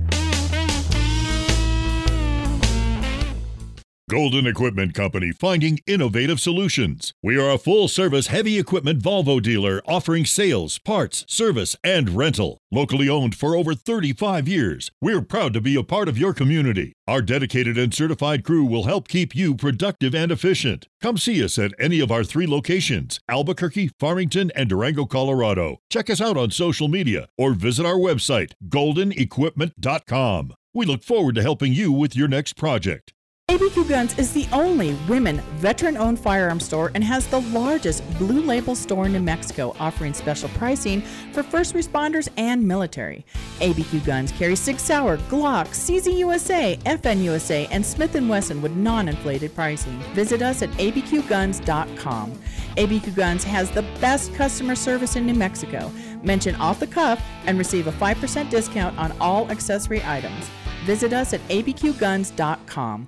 Golden 4.08 4.46
Equipment 4.46 4.94
Company 4.94 5.32
finding 5.32 5.80
innovative 5.84 6.38
solutions. 6.38 7.12
We 7.24 7.36
are 7.40 7.50
a 7.50 7.58
full 7.58 7.88
service 7.88 8.28
heavy 8.28 8.56
equipment 8.56 9.02
Volvo 9.02 9.42
dealer 9.42 9.82
offering 9.84 10.24
sales, 10.24 10.78
parts, 10.78 11.24
service, 11.26 11.74
and 11.82 12.10
rental. 12.10 12.58
Locally 12.70 13.08
owned 13.08 13.34
for 13.34 13.56
over 13.56 13.74
35 13.74 14.46
years, 14.46 14.92
we're 15.02 15.22
proud 15.22 15.52
to 15.54 15.60
be 15.60 15.74
a 15.74 15.82
part 15.82 16.06
of 16.06 16.16
your 16.16 16.32
community. 16.32 16.92
Our 17.08 17.20
dedicated 17.20 17.76
and 17.76 17.92
certified 17.92 18.44
crew 18.44 18.64
will 18.64 18.84
help 18.84 19.08
keep 19.08 19.34
you 19.34 19.56
productive 19.56 20.14
and 20.14 20.30
efficient. 20.30 20.86
Come 21.02 21.18
see 21.18 21.42
us 21.42 21.58
at 21.58 21.72
any 21.76 21.98
of 21.98 22.12
our 22.12 22.22
three 22.22 22.46
locations 22.46 23.18
Albuquerque, 23.28 23.90
Farmington, 23.98 24.52
and 24.54 24.68
Durango, 24.68 25.06
Colorado. 25.06 25.78
Check 25.90 26.10
us 26.10 26.20
out 26.20 26.36
on 26.36 26.52
social 26.52 26.86
media 26.86 27.26
or 27.36 27.54
visit 27.54 27.84
our 27.84 27.96
website, 27.96 28.52
goldenequipment.com. 28.68 30.54
We 30.72 30.86
look 30.86 31.02
forward 31.02 31.34
to 31.34 31.42
helping 31.42 31.72
you 31.72 31.90
with 31.90 32.14
your 32.14 32.28
next 32.28 32.52
project. 32.52 33.12
ABQ 33.48 33.88
Guns 33.88 34.18
is 34.18 34.32
the 34.32 34.48
only 34.52 34.94
women 35.08 35.40
veteran 35.54 35.96
owned 35.96 36.18
firearm 36.18 36.58
store 36.58 36.90
and 36.96 37.04
has 37.04 37.28
the 37.28 37.42
largest 37.42 38.02
blue 38.18 38.42
label 38.42 38.74
store 38.74 39.06
in 39.06 39.12
New 39.12 39.20
Mexico, 39.20 39.72
offering 39.78 40.12
special 40.14 40.48
pricing 40.48 41.00
for 41.32 41.44
first 41.44 41.72
responders 41.72 42.28
and 42.38 42.66
military. 42.66 43.24
ABQ 43.60 44.04
Guns 44.04 44.32
carries 44.32 44.58
Sig 44.58 44.80
Sauer, 44.80 45.16
Glock, 45.28 45.68
CZ 45.68 46.18
USA, 46.18 46.76
FN 46.86 47.22
USA, 47.22 47.68
and 47.70 47.86
Smith 47.86 48.20
& 48.20 48.28
Wesson 48.28 48.60
with 48.60 48.72
non-inflated 48.72 49.54
pricing. 49.54 49.96
Visit 50.12 50.42
us 50.42 50.62
at 50.62 50.70
abqguns.com. 50.70 52.32
ABQ 52.76 53.14
Guns 53.14 53.44
has 53.44 53.70
the 53.70 53.82
best 54.00 54.34
customer 54.34 54.74
service 54.74 55.14
in 55.14 55.24
New 55.24 55.34
Mexico. 55.34 55.92
Mention 56.24 56.56
off 56.56 56.80
the 56.80 56.88
cuff 56.88 57.22
and 57.44 57.58
receive 57.58 57.86
a 57.86 57.92
5% 57.92 58.50
discount 58.50 58.98
on 58.98 59.12
all 59.20 59.48
accessory 59.52 60.02
items. 60.04 60.50
Visit 60.84 61.12
us 61.12 61.32
at 61.32 61.40
abqguns.com. 61.46 63.06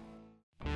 We 0.65 0.71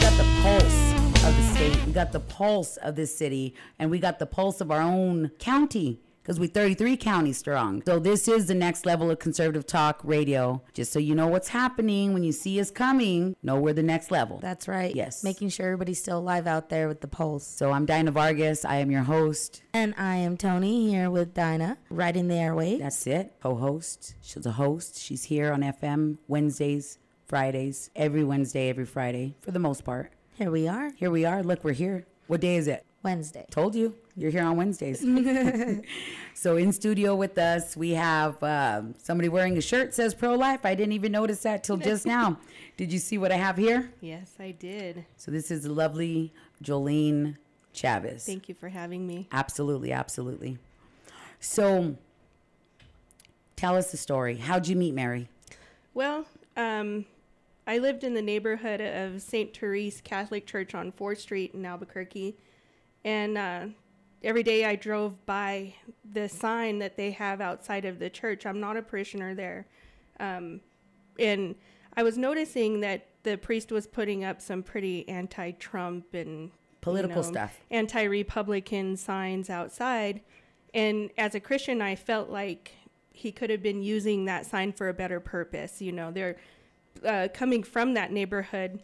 got 0.00 0.16
the 0.16 0.26
pulse 0.42 0.92
of 1.24 1.36
the 1.36 1.42
state. 1.54 1.86
We 1.86 1.92
got 1.92 2.12
the 2.12 2.20
pulse 2.20 2.76
of 2.78 2.96
this 2.96 3.16
city, 3.16 3.54
and 3.78 3.90
we 3.90 3.98
got 3.98 4.18
the 4.18 4.26
pulse 4.26 4.60
of 4.60 4.70
our 4.70 4.80
own 4.80 5.30
county 5.38 6.00
because 6.22 6.38
we're 6.38 6.48
33 6.48 6.96
counties 6.96 7.36
strong. 7.36 7.82
So 7.84 7.98
this 7.98 8.28
is 8.28 8.46
the 8.46 8.54
next 8.54 8.86
level 8.86 9.10
of 9.10 9.18
conservative 9.18 9.66
talk 9.66 10.00
radio. 10.04 10.62
Just 10.72 10.92
so 10.92 11.00
you 11.00 11.16
know 11.16 11.26
what's 11.26 11.48
happening 11.48 12.14
when 12.14 12.22
you 12.22 12.30
see 12.30 12.60
us 12.60 12.70
coming, 12.70 13.34
know 13.42 13.58
we're 13.58 13.72
the 13.72 13.82
next 13.82 14.12
level. 14.12 14.38
That's 14.40 14.68
right. 14.68 14.94
Yes. 14.94 15.24
Making 15.24 15.48
sure 15.48 15.66
everybody's 15.66 15.98
still 15.98 16.18
alive 16.18 16.46
out 16.46 16.68
there 16.68 16.86
with 16.86 17.00
the 17.00 17.08
pulse. 17.08 17.44
So 17.44 17.72
I'm 17.72 17.86
Dinah 17.86 18.12
Vargas. 18.12 18.64
I 18.64 18.76
am 18.76 18.90
your 18.90 19.02
host. 19.02 19.62
And 19.74 19.94
I 19.98 20.16
am 20.16 20.36
Toni 20.36 20.88
here 20.88 21.10
with 21.10 21.34
Dinah, 21.34 21.78
right 21.90 22.16
in 22.16 22.28
the 22.28 22.34
airwaves. 22.34 22.78
That's 22.78 23.04
it. 23.06 23.34
Co-host. 23.42 24.14
She's 24.20 24.46
a 24.46 24.52
host. 24.52 25.00
She's 25.00 25.24
here 25.24 25.52
on 25.52 25.62
FM 25.62 26.18
Wednesdays, 26.28 26.98
Fridays, 27.32 27.88
every 27.96 28.22
Wednesday, 28.22 28.68
every 28.68 28.84
Friday 28.84 29.34
for 29.40 29.52
the 29.52 29.58
most 29.58 29.86
part. 29.86 30.12
Here 30.34 30.50
we 30.50 30.68
are, 30.68 30.90
Here 30.98 31.10
we 31.10 31.24
are. 31.24 31.42
Look, 31.42 31.64
we're 31.64 31.72
here. 31.72 32.04
What 32.26 32.42
day 32.42 32.56
is 32.56 32.68
it? 32.68 32.84
Wednesday. 33.02 33.46
Told 33.50 33.74
you, 33.74 33.94
you're 34.18 34.30
here 34.30 34.42
on 34.42 34.58
Wednesdays. 34.58 35.00
so 36.34 36.56
in 36.58 36.74
studio 36.74 37.16
with 37.16 37.38
us, 37.38 37.74
we 37.74 37.92
have 37.92 38.42
um 38.42 38.94
somebody 38.98 39.30
wearing 39.30 39.56
a 39.56 39.62
shirt 39.62 39.94
says 39.94 40.14
pro 40.14 40.34
life. 40.34 40.66
I 40.66 40.74
didn't 40.74 40.92
even 40.92 41.10
notice 41.10 41.40
that 41.44 41.64
till 41.64 41.78
just 41.78 42.04
now. 42.04 42.38
Did 42.76 42.92
you 42.92 42.98
see 42.98 43.16
what 43.16 43.32
I 43.32 43.36
have 43.36 43.56
here? 43.56 43.90
Yes, 44.02 44.34
I 44.38 44.50
did. 44.50 45.06
So 45.16 45.30
this 45.30 45.50
is 45.50 45.62
the 45.62 45.72
lovely 45.72 46.34
Joleen 46.62 47.38
Chavez. 47.72 48.26
Thank 48.26 48.50
you 48.50 48.54
for 48.54 48.68
having 48.68 49.06
me. 49.06 49.26
Absolutely, 49.32 49.90
absolutely. 49.90 50.58
So 51.40 51.96
tell 53.56 53.74
us 53.74 53.90
the 53.90 53.96
story. 53.96 54.36
How'd 54.36 54.68
you 54.68 54.76
meet 54.76 54.92
Mary? 54.92 55.30
Well, 55.94 56.26
um, 56.58 57.06
I 57.66 57.78
lived 57.78 58.04
in 58.04 58.14
the 58.14 58.22
neighborhood 58.22 58.80
of 58.80 59.22
St. 59.22 59.56
Therese 59.56 60.00
Catholic 60.00 60.46
Church 60.46 60.74
on 60.74 60.92
4th 60.92 61.18
Street 61.18 61.54
in 61.54 61.64
Albuquerque. 61.64 62.36
And 63.04 63.38
uh, 63.38 63.66
every 64.24 64.42
day 64.42 64.64
I 64.64 64.76
drove 64.76 65.24
by 65.26 65.74
the 66.12 66.28
sign 66.28 66.78
that 66.80 66.96
they 66.96 67.12
have 67.12 67.40
outside 67.40 67.84
of 67.84 67.98
the 67.98 68.10
church. 68.10 68.46
I'm 68.46 68.60
not 68.60 68.76
a 68.76 68.82
parishioner 68.82 69.34
there. 69.34 69.66
Um, 70.18 70.60
and 71.18 71.54
I 71.96 72.02
was 72.02 72.18
noticing 72.18 72.80
that 72.80 73.06
the 73.22 73.36
priest 73.36 73.70
was 73.70 73.86
putting 73.86 74.24
up 74.24 74.40
some 74.40 74.62
pretty 74.62 75.08
anti 75.08 75.52
Trump 75.52 76.14
and 76.14 76.50
Political 76.80 77.22
stuff. 77.22 77.60
anti 77.70 78.02
Republican 78.02 78.96
signs 78.96 79.48
outside. 79.48 80.20
And 80.74 81.10
as 81.16 81.34
a 81.34 81.40
Christian, 81.40 81.80
I 81.80 81.94
felt 81.94 82.28
like 82.28 82.72
he 83.10 83.30
could 83.30 83.50
have 83.50 83.62
been 83.62 83.82
using 83.82 84.24
that 84.24 84.46
sign 84.46 84.72
for 84.72 84.88
a 84.88 84.94
better 84.94 85.20
purpose. 85.20 85.80
You 85.80 85.92
know, 85.92 86.10
they're 86.10 86.36
uh, 87.04 87.28
coming 87.32 87.62
from 87.62 87.94
that 87.94 88.12
neighborhood. 88.12 88.80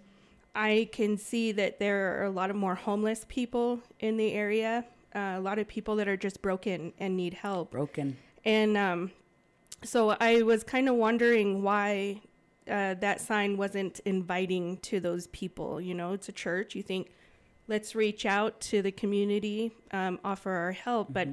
I 0.54 0.88
can 0.92 1.16
see 1.16 1.52
that 1.52 1.78
there 1.78 2.20
are 2.20 2.24
a 2.24 2.30
lot 2.30 2.50
of 2.50 2.56
more 2.56 2.74
homeless 2.74 3.24
people 3.28 3.80
in 4.00 4.16
the 4.16 4.32
area, 4.32 4.84
uh, 5.14 5.34
a 5.36 5.40
lot 5.40 5.58
of 5.58 5.68
people 5.68 5.96
that 5.96 6.08
are 6.08 6.16
just 6.16 6.42
broken 6.42 6.92
and 6.98 7.16
need 7.16 7.34
help. 7.34 7.70
Broken. 7.70 8.16
And 8.44 8.76
um, 8.76 9.12
so 9.84 10.16
I 10.20 10.42
was 10.42 10.64
kind 10.64 10.88
of 10.88 10.96
wondering 10.96 11.62
why 11.62 12.22
uh, 12.68 12.94
that 12.94 13.20
sign 13.20 13.56
wasn't 13.56 14.00
inviting 14.00 14.78
to 14.78 15.00
those 15.00 15.26
people. 15.28 15.80
You 15.80 15.94
know, 15.94 16.12
it's 16.12 16.28
a 16.28 16.32
church. 16.32 16.74
You 16.74 16.82
think, 16.82 17.12
let's 17.68 17.94
reach 17.94 18.26
out 18.26 18.60
to 18.62 18.82
the 18.82 18.92
community, 18.92 19.72
um, 19.92 20.18
offer 20.24 20.50
our 20.50 20.72
help, 20.72 21.12
but 21.12 21.28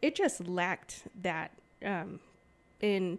it 0.00 0.14
just 0.14 0.46
lacked 0.46 1.02
that. 1.22 1.50
Um, 1.84 2.20
and 2.80 3.18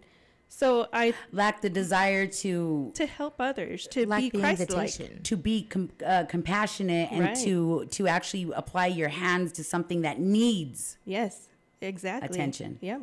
so 0.52 0.88
I 0.92 1.14
Lack 1.32 1.60
the 1.62 1.70
desire 1.70 2.26
to 2.26 2.90
to 2.94 3.06
help 3.06 3.36
others 3.38 3.86
to 3.92 4.00
be 4.06 4.30
Christ-like. 4.30 4.60
invitation. 5.00 5.22
to 5.22 5.36
be 5.36 5.62
com- 5.62 5.90
uh, 6.04 6.24
compassionate 6.28 7.10
and 7.12 7.20
Right. 7.20 7.36
to 7.44 7.86
to 7.92 8.08
actually 8.08 8.50
apply 8.54 8.86
your 8.88 9.08
hands 9.08 9.52
to 9.52 9.64
something 9.64 10.02
that 10.02 10.18
needs 10.18 10.98
Yes, 11.06 11.48
exactly. 11.80 12.28
Attention. 12.36 12.78
Yeah. 12.82 12.98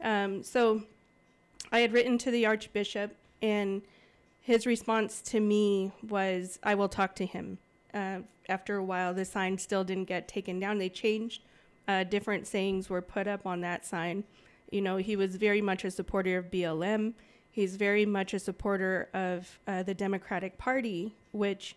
Um, 0.00 0.42
so 0.42 0.82
I 1.70 1.80
had 1.80 1.92
written 1.92 2.16
to 2.18 2.30
the 2.30 2.46
Archbishop, 2.46 3.14
and 3.42 3.82
his 4.40 4.64
response 4.66 5.20
to 5.22 5.38
me 5.40 5.92
was, 6.08 6.58
I 6.62 6.74
will 6.74 6.88
talk 6.88 7.14
to 7.16 7.26
him. 7.26 7.58
Uh, 7.92 8.20
after 8.48 8.76
a 8.76 8.82
while, 8.84 9.12
the 9.12 9.24
sign 9.26 9.58
still 9.58 9.84
didn't 9.84 10.06
get 10.06 10.26
taken 10.28 10.58
down. 10.58 10.78
They 10.78 10.88
changed. 10.88 11.42
Uh, 11.86 12.04
different 12.04 12.46
sayings 12.46 12.88
were 12.88 13.02
put 13.02 13.26
up 13.26 13.44
on 13.46 13.60
that 13.60 13.84
sign. 13.84 14.24
You 14.70 14.82
know, 14.82 14.96
he 14.96 15.16
was 15.16 15.36
very 15.36 15.60
much 15.62 15.84
a 15.84 15.90
supporter 15.90 16.38
of 16.38 16.50
BLM. 16.50 17.14
He's 17.50 17.76
very 17.76 18.06
much 18.06 18.34
a 18.34 18.38
supporter 18.38 19.08
of 19.14 19.58
uh, 19.66 19.82
the 19.82 19.94
Democratic 19.94 20.58
Party, 20.58 21.14
which 21.32 21.74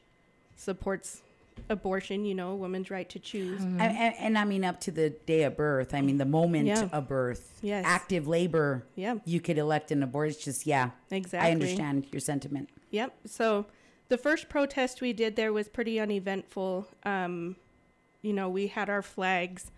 supports 0.56 1.22
abortion, 1.70 2.26
you 2.26 2.34
know, 2.36 2.56
women's 2.56 2.90
right 2.90 3.08
to 3.10 3.20
choose. 3.20 3.62
and, 3.62 3.82
and, 3.82 4.16
and 4.18 4.38
I 4.38 4.46
mean 4.46 4.64
up 4.64 4.80
to 4.82 4.92
the 4.92 5.10
day 5.12 5.44
of 5.44 5.56
birth. 5.58 5.94
I 5.94 6.02
mean 6.02 6.18
the 6.18 6.26
moment 6.26 6.68
Yeah. 6.68 6.90
of 6.92 7.08
birth. 7.08 7.60
Yes. 7.62 7.86
Active 7.88 8.28
labor. 8.28 8.84
Yeah. 8.96 9.16
You 9.26 9.40
could 9.40 9.58
elect 9.58 9.92
an 9.92 10.04
abortion. 10.04 10.36
It's 10.36 10.44
just 10.44 10.66
yeah. 10.68 10.92
Exactly. 11.10 11.50
I 11.50 11.52
understand 11.52 12.08
your 12.12 12.20
sentiment. 12.20 12.70
Yep. 12.92 13.14
So 13.26 13.66
the 14.10 14.18
first 14.18 14.50
protest 14.50 15.02
we 15.02 15.14
did 15.14 15.36
there 15.36 15.54
was 15.54 15.68
pretty 15.70 16.00
uneventful. 16.00 16.88
Um, 17.04 17.56
you 18.22 18.34
know, 18.34 18.50
we 18.50 18.68
had 18.68 18.90
our 18.90 19.02
flags. 19.02 19.72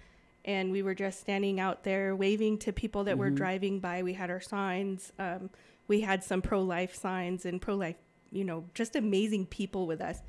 And 0.45 0.71
we 0.71 0.81
were 0.81 0.95
just 0.95 1.19
standing 1.19 1.59
out 1.59 1.83
there 1.83 2.15
waving 2.15 2.57
to 2.59 2.73
people 2.73 3.05
that 3.05 3.17
were 3.17 3.29
driving 3.29 3.79
by. 3.79 4.03
We 4.03 4.13
had 4.13 4.29
our 4.29 4.41
signs. 4.41 5.13
Um, 5.17 5.49
we 5.87 6.01
had 6.01 6.23
some 6.23 6.41
pro 6.41 6.61
life 6.61 6.95
signs 6.95 7.45
and 7.45 7.61
pro 7.61 7.75
life, 7.75 7.95
you 8.31 8.43
know, 8.43 8.65
just 8.73 8.95
amazing 8.95 9.45
people 9.45 9.87
with 9.87 10.01
us. 10.01 10.19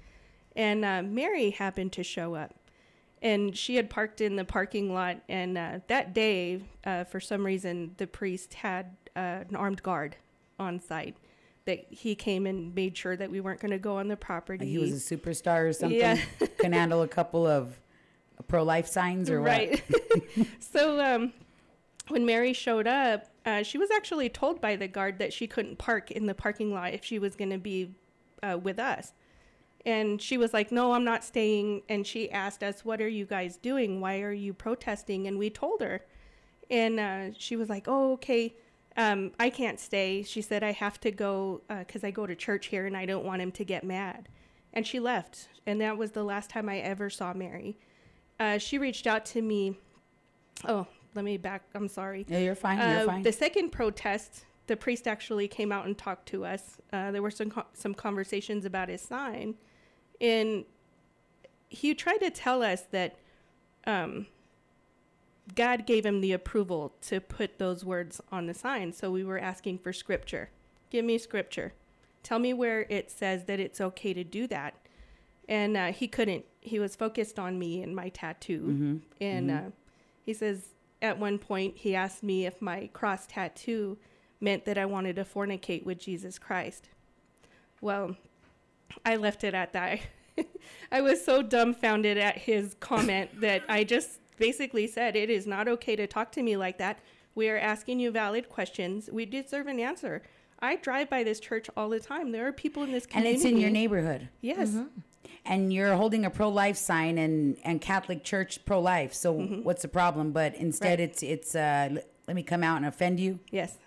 And 0.56 0.84
uh, 0.84 1.02
Mary 1.02 1.50
happened 1.50 1.92
to 1.92 2.02
show 2.02 2.34
up. 2.34 2.54
And 3.22 3.56
she 3.56 3.76
had 3.76 3.88
parked 3.88 4.20
in 4.20 4.36
the 4.36 4.44
parking 4.44 4.92
lot. 4.92 5.16
And 5.28 5.56
uh, 5.56 5.78
that 5.88 6.14
day, 6.14 6.62
uh, 6.84 7.04
for 7.04 7.20
some 7.20 7.44
reason, 7.44 7.94
the 7.96 8.06
priest 8.06 8.54
had 8.54 8.96
uh, 9.16 9.44
an 9.48 9.56
armed 9.56 9.82
guard 9.82 10.16
on 10.58 10.80
site. 10.80 11.16
That 11.64 11.86
he 11.88 12.14
came 12.14 12.46
and 12.46 12.74
made 12.74 12.94
sure 12.94 13.16
that 13.16 13.30
we 13.30 13.40
weren't 13.40 13.58
going 13.58 13.70
to 13.70 13.78
go 13.78 13.96
on 13.96 14.08
the 14.08 14.18
property. 14.18 14.66
He 14.66 14.76
was 14.76 15.10
a 15.10 15.16
superstar 15.16 15.66
or 15.66 15.72
something. 15.72 15.98
Yeah. 15.98 16.20
Can 16.58 16.72
handle 16.72 17.00
a 17.00 17.08
couple 17.08 17.46
of 17.46 17.80
pro 18.42 18.62
life 18.62 18.86
signs 18.86 19.30
or 19.30 19.40
right. 19.40 19.82
so 20.58 21.00
um, 21.00 21.32
when 22.08 22.26
Mary 22.26 22.52
showed 22.52 22.86
up, 22.86 23.26
uh, 23.46 23.62
she 23.62 23.78
was 23.78 23.90
actually 23.90 24.28
told 24.28 24.60
by 24.60 24.76
the 24.76 24.88
guard 24.88 25.18
that 25.18 25.32
she 25.32 25.46
couldn't 25.46 25.78
park 25.78 26.10
in 26.10 26.26
the 26.26 26.34
parking 26.34 26.72
lot 26.72 26.94
if 26.94 27.04
she 27.04 27.18
was 27.18 27.36
going 27.36 27.50
to 27.50 27.58
be 27.58 27.94
uh, 28.42 28.58
with 28.58 28.78
us. 28.78 29.12
And 29.86 30.20
she 30.20 30.38
was 30.38 30.54
like, 30.54 30.72
No, 30.72 30.92
I'm 30.92 31.04
not 31.04 31.24
staying. 31.24 31.82
And 31.88 32.06
she 32.06 32.30
asked 32.30 32.62
us, 32.62 32.84
What 32.84 33.00
are 33.00 33.08
you 33.08 33.26
guys 33.26 33.56
doing? 33.56 34.00
Why 34.00 34.20
are 34.20 34.32
you 34.32 34.54
protesting? 34.54 35.26
And 35.26 35.38
we 35.38 35.50
told 35.50 35.82
her. 35.82 36.02
And 36.70 36.98
uh, 36.98 37.32
she 37.38 37.56
was 37.56 37.68
like, 37.68 37.86
Oh, 37.86 38.12
okay. 38.14 38.54
Um, 38.96 39.32
I 39.38 39.50
can't 39.50 39.80
stay. 39.80 40.22
She 40.22 40.40
said, 40.40 40.62
I 40.62 40.72
have 40.72 41.00
to 41.00 41.10
go 41.10 41.62
because 41.68 42.04
I 42.04 42.12
go 42.12 42.26
to 42.26 42.34
church 42.34 42.66
here 42.66 42.86
and 42.86 42.96
I 42.96 43.06
don't 43.06 43.24
want 43.24 43.42
him 43.42 43.50
to 43.52 43.64
get 43.64 43.84
mad. 43.84 44.28
And 44.72 44.86
she 44.86 45.00
left. 45.00 45.48
And 45.66 45.80
that 45.80 45.98
was 45.98 46.12
the 46.12 46.24
last 46.24 46.48
time 46.48 46.68
I 46.68 46.78
ever 46.78 47.10
saw 47.10 47.34
Mary. 47.34 47.76
Uh, 48.40 48.58
she 48.58 48.78
reached 48.78 49.06
out 49.06 49.24
to 49.26 49.42
me. 49.42 49.76
Oh, 50.66 50.86
let 51.14 51.24
me 51.24 51.36
back. 51.36 51.62
I'm 51.74 51.88
sorry. 51.88 52.26
Yeah, 52.28 52.38
you're 52.40 52.54
fine. 52.54 52.78
You're 52.78 53.00
Uh, 53.00 53.06
fine. 53.06 53.22
The 53.22 53.32
second 53.32 53.70
protest, 53.70 54.44
the 54.66 54.76
priest 54.76 55.06
actually 55.06 55.46
came 55.48 55.70
out 55.70 55.86
and 55.86 55.96
talked 55.96 56.26
to 56.30 56.44
us. 56.44 56.78
Uh, 56.92 57.10
there 57.10 57.22
were 57.22 57.30
some 57.30 57.50
co- 57.50 57.66
some 57.74 57.94
conversations 57.94 58.64
about 58.64 58.88
his 58.88 59.02
sign, 59.02 59.54
and 60.20 60.64
he 61.68 61.94
tried 61.94 62.18
to 62.18 62.30
tell 62.30 62.62
us 62.62 62.82
that 62.90 63.16
um, 63.86 64.26
God 65.54 65.86
gave 65.86 66.06
him 66.06 66.20
the 66.20 66.32
approval 66.32 66.94
to 67.02 67.20
put 67.20 67.58
those 67.58 67.84
words 67.84 68.20
on 68.32 68.46
the 68.46 68.54
sign. 68.54 68.92
So 68.92 69.10
we 69.10 69.24
were 69.24 69.38
asking 69.38 69.78
for 69.78 69.92
scripture. 69.92 70.50
Give 70.90 71.04
me 71.04 71.18
scripture. 71.18 71.72
Tell 72.22 72.38
me 72.38 72.54
where 72.54 72.86
it 72.88 73.10
says 73.10 73.44
that 73.44 73.60
it's 73.60 73.80
okay 73.80 74.14
to 74.14 74.24
do 74.24 74.46
that. 74.46 74.74
And 75.48 75.76
uh, 75.76 75.92
he 75.92 76.08
couldn't. 76.08 76.46
He 76.64 76.78
was 76.80 76.96
focused 76.96 77.38
on 77.38 77.58
me 77.58 77.82
and 77.82 77.94
my 77.94 78.08
tattoo. 78.08 78.60
Mm-hmm. 78.60 78.96
And 79.20 79.50
mm-hmm. 79.50 79.66
Uh, 79.68 79.70
he 80.22 80.34
says 80.34 80.74
at 81.02 81.18
one 81.18 81.38
point 81.38 81.76
he 81.76 81.94
asked 81.94 82.22
me 82.22 82.46
if 82.46 82.60
my 82.60 82.88
cross 82.92 83.26
tattoo 83.26 83.98
meant 84.40 84.64
that 84.64 84.78
I 84.78 84.86
wanted 84.86 85.16
to 85.16 85.24
fornicate 85.24 85.84
with 85.84 85.98
Jesus 85.98 86.38
Christ. 86.38 86.88
Well, 87.80 88.16
I 89.04 89.16
left 89.16 89.44
it 89.44 89.54
at 89.54 89.72
that. 89.74 90.00
I 90.92 91.00
was 91.00 91.24
so 91.24 91.42
dumbfounded 91.42 92.18
at 92.18 92.38
his 92.38 92.74
comment 92.80 93.30
that 93.40 93.62
I 93.68 93.84
just 93.84 94.18
basically 94.38 94.86
said, 94.86 95.16
It 95.16 95.30
is 95.30 95.46
not 95.46 95.68
okay 95.68 95.96
to 95.96 96.06
talk 96.06 96.32
to 96.32 96.42
me 96.42 96.56
like 96.56 96.78
that. 96.78 96.98
We 97.34 97.48
are 97.50 97.58
asking 97.58 98.00
you 98.00 98.10
valid 98.10 98.48
questions. 98.48 99.10
We 99.12 99.26
deserve 99.26 99.66
an 99.66 99.80
answer. 99.80 100.22
I 100.60 100.76
drive 100.76 101.10
by 101.10 101.24
this 101.24 101.40
church 101.40 101.68
all 101.76 101.88
the 101.88 102.00
time. 102.00 102.30
There 102.32 102.46
are 102.46 102.52
people 102.52 102.84
in 102.84 102.92
this 102.92 103.06
community. 103.06 103.34
and 103.34 103.36
it's 103.36 103.44
in 103.44 103.58
your 103.58 103.70
neighborhood. 103.70 104.28
Yes. 104.40 104.70
Mm-hmm. 104.70 105.00
And 105.44 105.72
you're 105.72 105.94
holding 105.94 106.24
a 106.24 106.30
pro-life 106.30 106.76
sign 106.76 107.18
and 107.18 107.56
and 107.64 107.80
Catholic 107.80 108.24
Church 108.24 108.64
pro-life. 108.64 109.12
So 109.14 109.32
what's 109.34 109.82
the 109.82 109.88
problem? 109.88 110.32
But 110.32 110.54
instead, 110.54 110.98
Mm-hmm. 110.98 111.02
Right. 111.02 111.10
it's 111.10 111.22
it's 111.22 111.54
uh, 111.54 111.88
l- 111.92 111.98
let 112.26 112.34
me 112.34 112.42
come 112.42 112.62
out 112.62 112.76
and 112.78 112.86
offend 112.86 113.20
you, 113.20 113.38
Yes. 113.50 113.78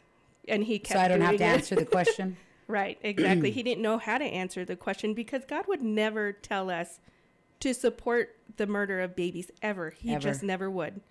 And 0.48 0.64
he 0.64 0.80
kept 0.80 0.98
so 1.00 1.04
I 1.04 1.08
don't 1.10 1.22
have 1.22 1.38
to 1.38 1.44
it. 1.44 1.48
answer 1.48 1.76
the 1.76 1.86
question. 1.98 2.38
Right, 2.68 2.98
exactly. 3.04 3.52
he 3.52 3.64
didn't 3.64 3.82
know 3.82 3.98
how 3.98 4.18
to 4.18 4.26
answer 4.26 4.64
the 4.66 4.76
question 4.76 5.14
because 5.14 5.44
God 5.46 5.66
would 5.68 5.82
never 5.82 6.32
tell 6.34 6.70
us 6.70 7.00
to 7.62 7.74
support 7.74 8.36
the 8.58 8.68
murder 8.68 9.00
of 9.02 9.16
babies 9.16 9.50
ever. 9.62 9.90
He 9.90 10.12
Ever. 10.12 10.20
just 10.20 10.44
never 10.44 10.70
would. 10.70 11.02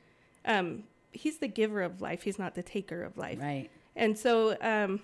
Um, 0.44 0.84
he's 1.12 1.38
the 1.38 1.48
giver 1.48 1.82
of 1.82 2.00
life. 2.00 2.22
He's 2.22 2.38
not 2.38 2.54
the 2.54 2.62
taker 2.62 3.02
of 3.02 3.16
life. 3.18 3.38
right. 3.40 3.68
And 3.96 4.16
so 4.18 4.56
um, 4.60 5.00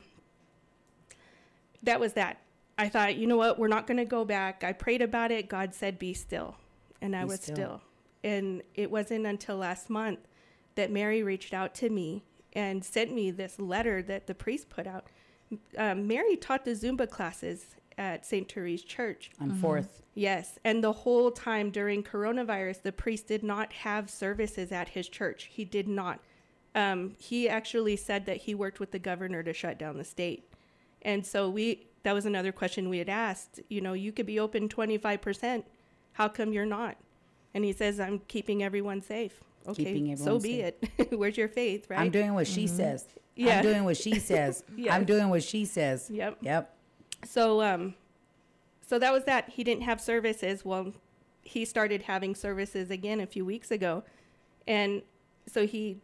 that 1.82 1.98
was 2.00 2.12
that. 2.12 2.38
I 2.82 2.88
thought, 2.88 3.16
you 3.16 3.28
know 3.28 3.36
what? 3.36 3.58
We're 3.58 3.68
not 3.68 3.86
going 3.86 3.98
to 3.98 4.04
go 4.04 4.24
back. 4.24 4.64
I 4.64 4.72
prayed 4.72 5.02
about 5.02 5.30
it. 5.30 5.48
God 5.48 5.72
said, 5.72 5.98
be 5.98 6.14
still. 6.14 6.56
And 7.00 7.14
I 7.14 7.20
Be 7.20 7.28
was 7.28 7.40
still. 7.40 7.54
still. 7.54 7.80
And 8.24 8.62
it 8.74 8.90
wasn't 8.90 9.24
until 9.26 9.56
last 9.56 9.88
month 9.88 10.18
that 10.74 10.90
Mary 10.90 11.22
reached 11.22 11.54
out 11.54 11.74
to 11.76 11.90
me 11.90 12.24
and 12.54 12.84
sent 12.84 13.14
me 13.14 13.30
this 13.30 13.60
letter 13.60 14.02
that 14.02 14.26
the 14.26 14.34
priest 14.34 14.68
put 14.68 14.86
out. 14.86 15.06
Um, 15.78 16.06
Mary 16.08 16.36
taught 16.36 16.64
the 16.64 16.72
Zumba 16.72 17.08
classes 17.08 17.76
at 17.98 18.26
St. 18.26 18.50
Therese 18.50 18.82
Church. 18.82 19.30
On 19.40 19.54
fourth. 19.54 20.02
Yes, 20.14 20.58
and 20.64 20.82
the 20.82 20.92
whole 20.92 21.30
time 21.30 21.70
during 21.70 22.02
coronavirus, 22.02 22.82
the 22.82 22.92
priest 22.92 23.28
did 23.28 23.42
not 23.42 23.72
have 23.72 24.10
services 24.10 24.72
at 24.72 24.88
his 24.90 25.08
church. 25.08 25.48
He 25.52 25.64
did 25.64 25.88
not. 25.88 26.20
Um, 26.74 27.14
he 27.18 27.48
actually 27.48 27.96
said 27.96 28.26
that 28.26 28.38
he 28.38 28.54
worked 28.54 28.80
with 28.80 28.90
the 28.90 28.98
governor 28.98 29.42
to 29.42 29.52
shut 29.52 29.78
down 29.78 29.98
the 29.98 30.04
state, 30.04 30.50
and 31.02 31.24
so 31.24 31.48
we. 31.48 31.86
That 32.02 32.12
was 32.12 32.26
another 32.26 32.52
question 32.52 32.88
we 32.88 32.98
had 32.98 33.08
asked. 33.08 33.60
You 33.68 33.80
know, 33.80 33.92
you 33.92 34.12
could 34.12 34.26
be 34.26 34.38
open 34.38 34.68
twenty 34.68 34.98
five 34.98 35.20
percent. 35.20 35.66
How 36.12 36.28
come 36.28 36.52
you're 36.52 36.66
not? 36.66 36.96
And 37.54 37.64
he 37.64 37.72
says, 37.72 38.00
"I'm 38.00 38.20
keeping 38.28 38.62
everyone 38.62 39.02
safe." 39.02 39.40
Okay, 39.68 39.84
Keeping 39.84 40.16
so 40.16 40.36
everyone 40.36 40.42
be 40.42 40.60
it. 40.60 40.88
Where's 41.12 41.36
your 41.36 41.48
faith, 41.48 41.88
right? 41.88 42.00
I'm 42.00 42.10
doing 42.10 42.34
what 42.34 42.46
she 42.46 42.66
says. 42.66 43.06
Yeah. 43.36 43.58
I'm 43.58 43.62
doing 43.62 43.84
what 43.84 43.96
she 43.96 44.18
says. 44.18 44.64
Yes. 44.76 44.92
I'm 44.92 45.04
doing 45.04 45.28
what 45.30 45.42
she 45.42 45.64
says. 45.64 46.10
Yep. 46.10 46.38
Yep. 46.40 46.74
So 47.24 47.62
um 47.62 47.94
so 48.86 48.98
that 48.98 49.12
was 49.12 49.24
that. 49.24 49.50
He 49.50 49.64
didn't 49.64 49.84
have 49.84 50.00
services. 50.00 50.64
Well, 50.64 50.92
he 51.42 51.64
started 51.64 52.02
having 52.02 52.34
services 52.34 52.90
again 52.90 53.20
a 53.20 53.26
few 53.26 53.44
weeks 53.44 53.70
ago. 53.70 54.02
And 54.66 55.02
so 55.46 55.66
he 55.66 55.98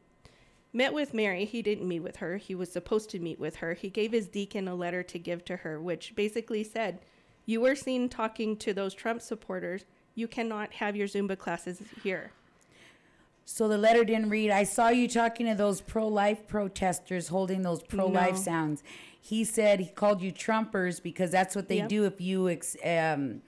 met 0.72 0.92
with 0.92 1.14
Mary. 1.14 1.44
He 1.44 1.62
didn't 1.62 1.88
meet 1.88 2.00
with 2.00 2.16
her. 2.16 2.36
He 2.36 2.54
was 2.54 2.70
supposed 2.70 3.10
to 3.10 3.18
meet 3.18 3.38
with 3.40 3.56
her. 3.56 3.74
He 3.74 3.88
gave 3.90 4.12
his 4.12 4.28
deacon 4.28 4.68
a 4.68 4.74
letter 4.74 5.02
to 5.02 5.18
give 5.18 5.44
to 5.46 5.56
her, 5.58 5.80
which 5.80 6.14
basically 6.14 6.62
said, 6.64 7.00
"You 7.46 7.60
were 7.60 7.74
seen 7.74 8.08
talking 8.08 8.56
to 8.58 8.72
those 8.74 8.94
Trump 8.94 9.22
supporters. 9.22 9.84
You 10.14 10.28
cannot 10.28 10.74
have 10.74 10.96
your 10.96 11.08
Zumba 11.08 11.38
classes 11.38 11.80
here." 12.02 12.32
So 13.44 13.66
the 13.66 13.78
letter 13.78 14.04
didn't 14.04 14.28
read, 14.28 14.50
I 14.50 14.64
saw 14.64 14.90
you 14.90 15.08
talking 15.08 15.46
to 15.46 15.54
those 15.54 15.80
pro 15.80 16.06
life 16.06 16.46
protesters 16.46 17.28
holding 17.28 17.62
those 17.62 17.82
pro 17.82 18.06
life 18.06 18.34
No. 18.34 18.40
sounds. 18.40 18.82
He 19.18 19.42
said 19.42 19.80
he 19.80 19.86
called 19.86 20.20
you 20.20 20.32
Trumpers 20.32 21.02
because 21.02 21.30
that's 21.30 21.56
what 21.56 21.68
they 21.68 21.78
Yep. 21.78 21.88
do 21.88 22.04
if 22.04 22.20
you. 22.20 22.50
Ex- 22.50 22.76
um, 22.84 23.40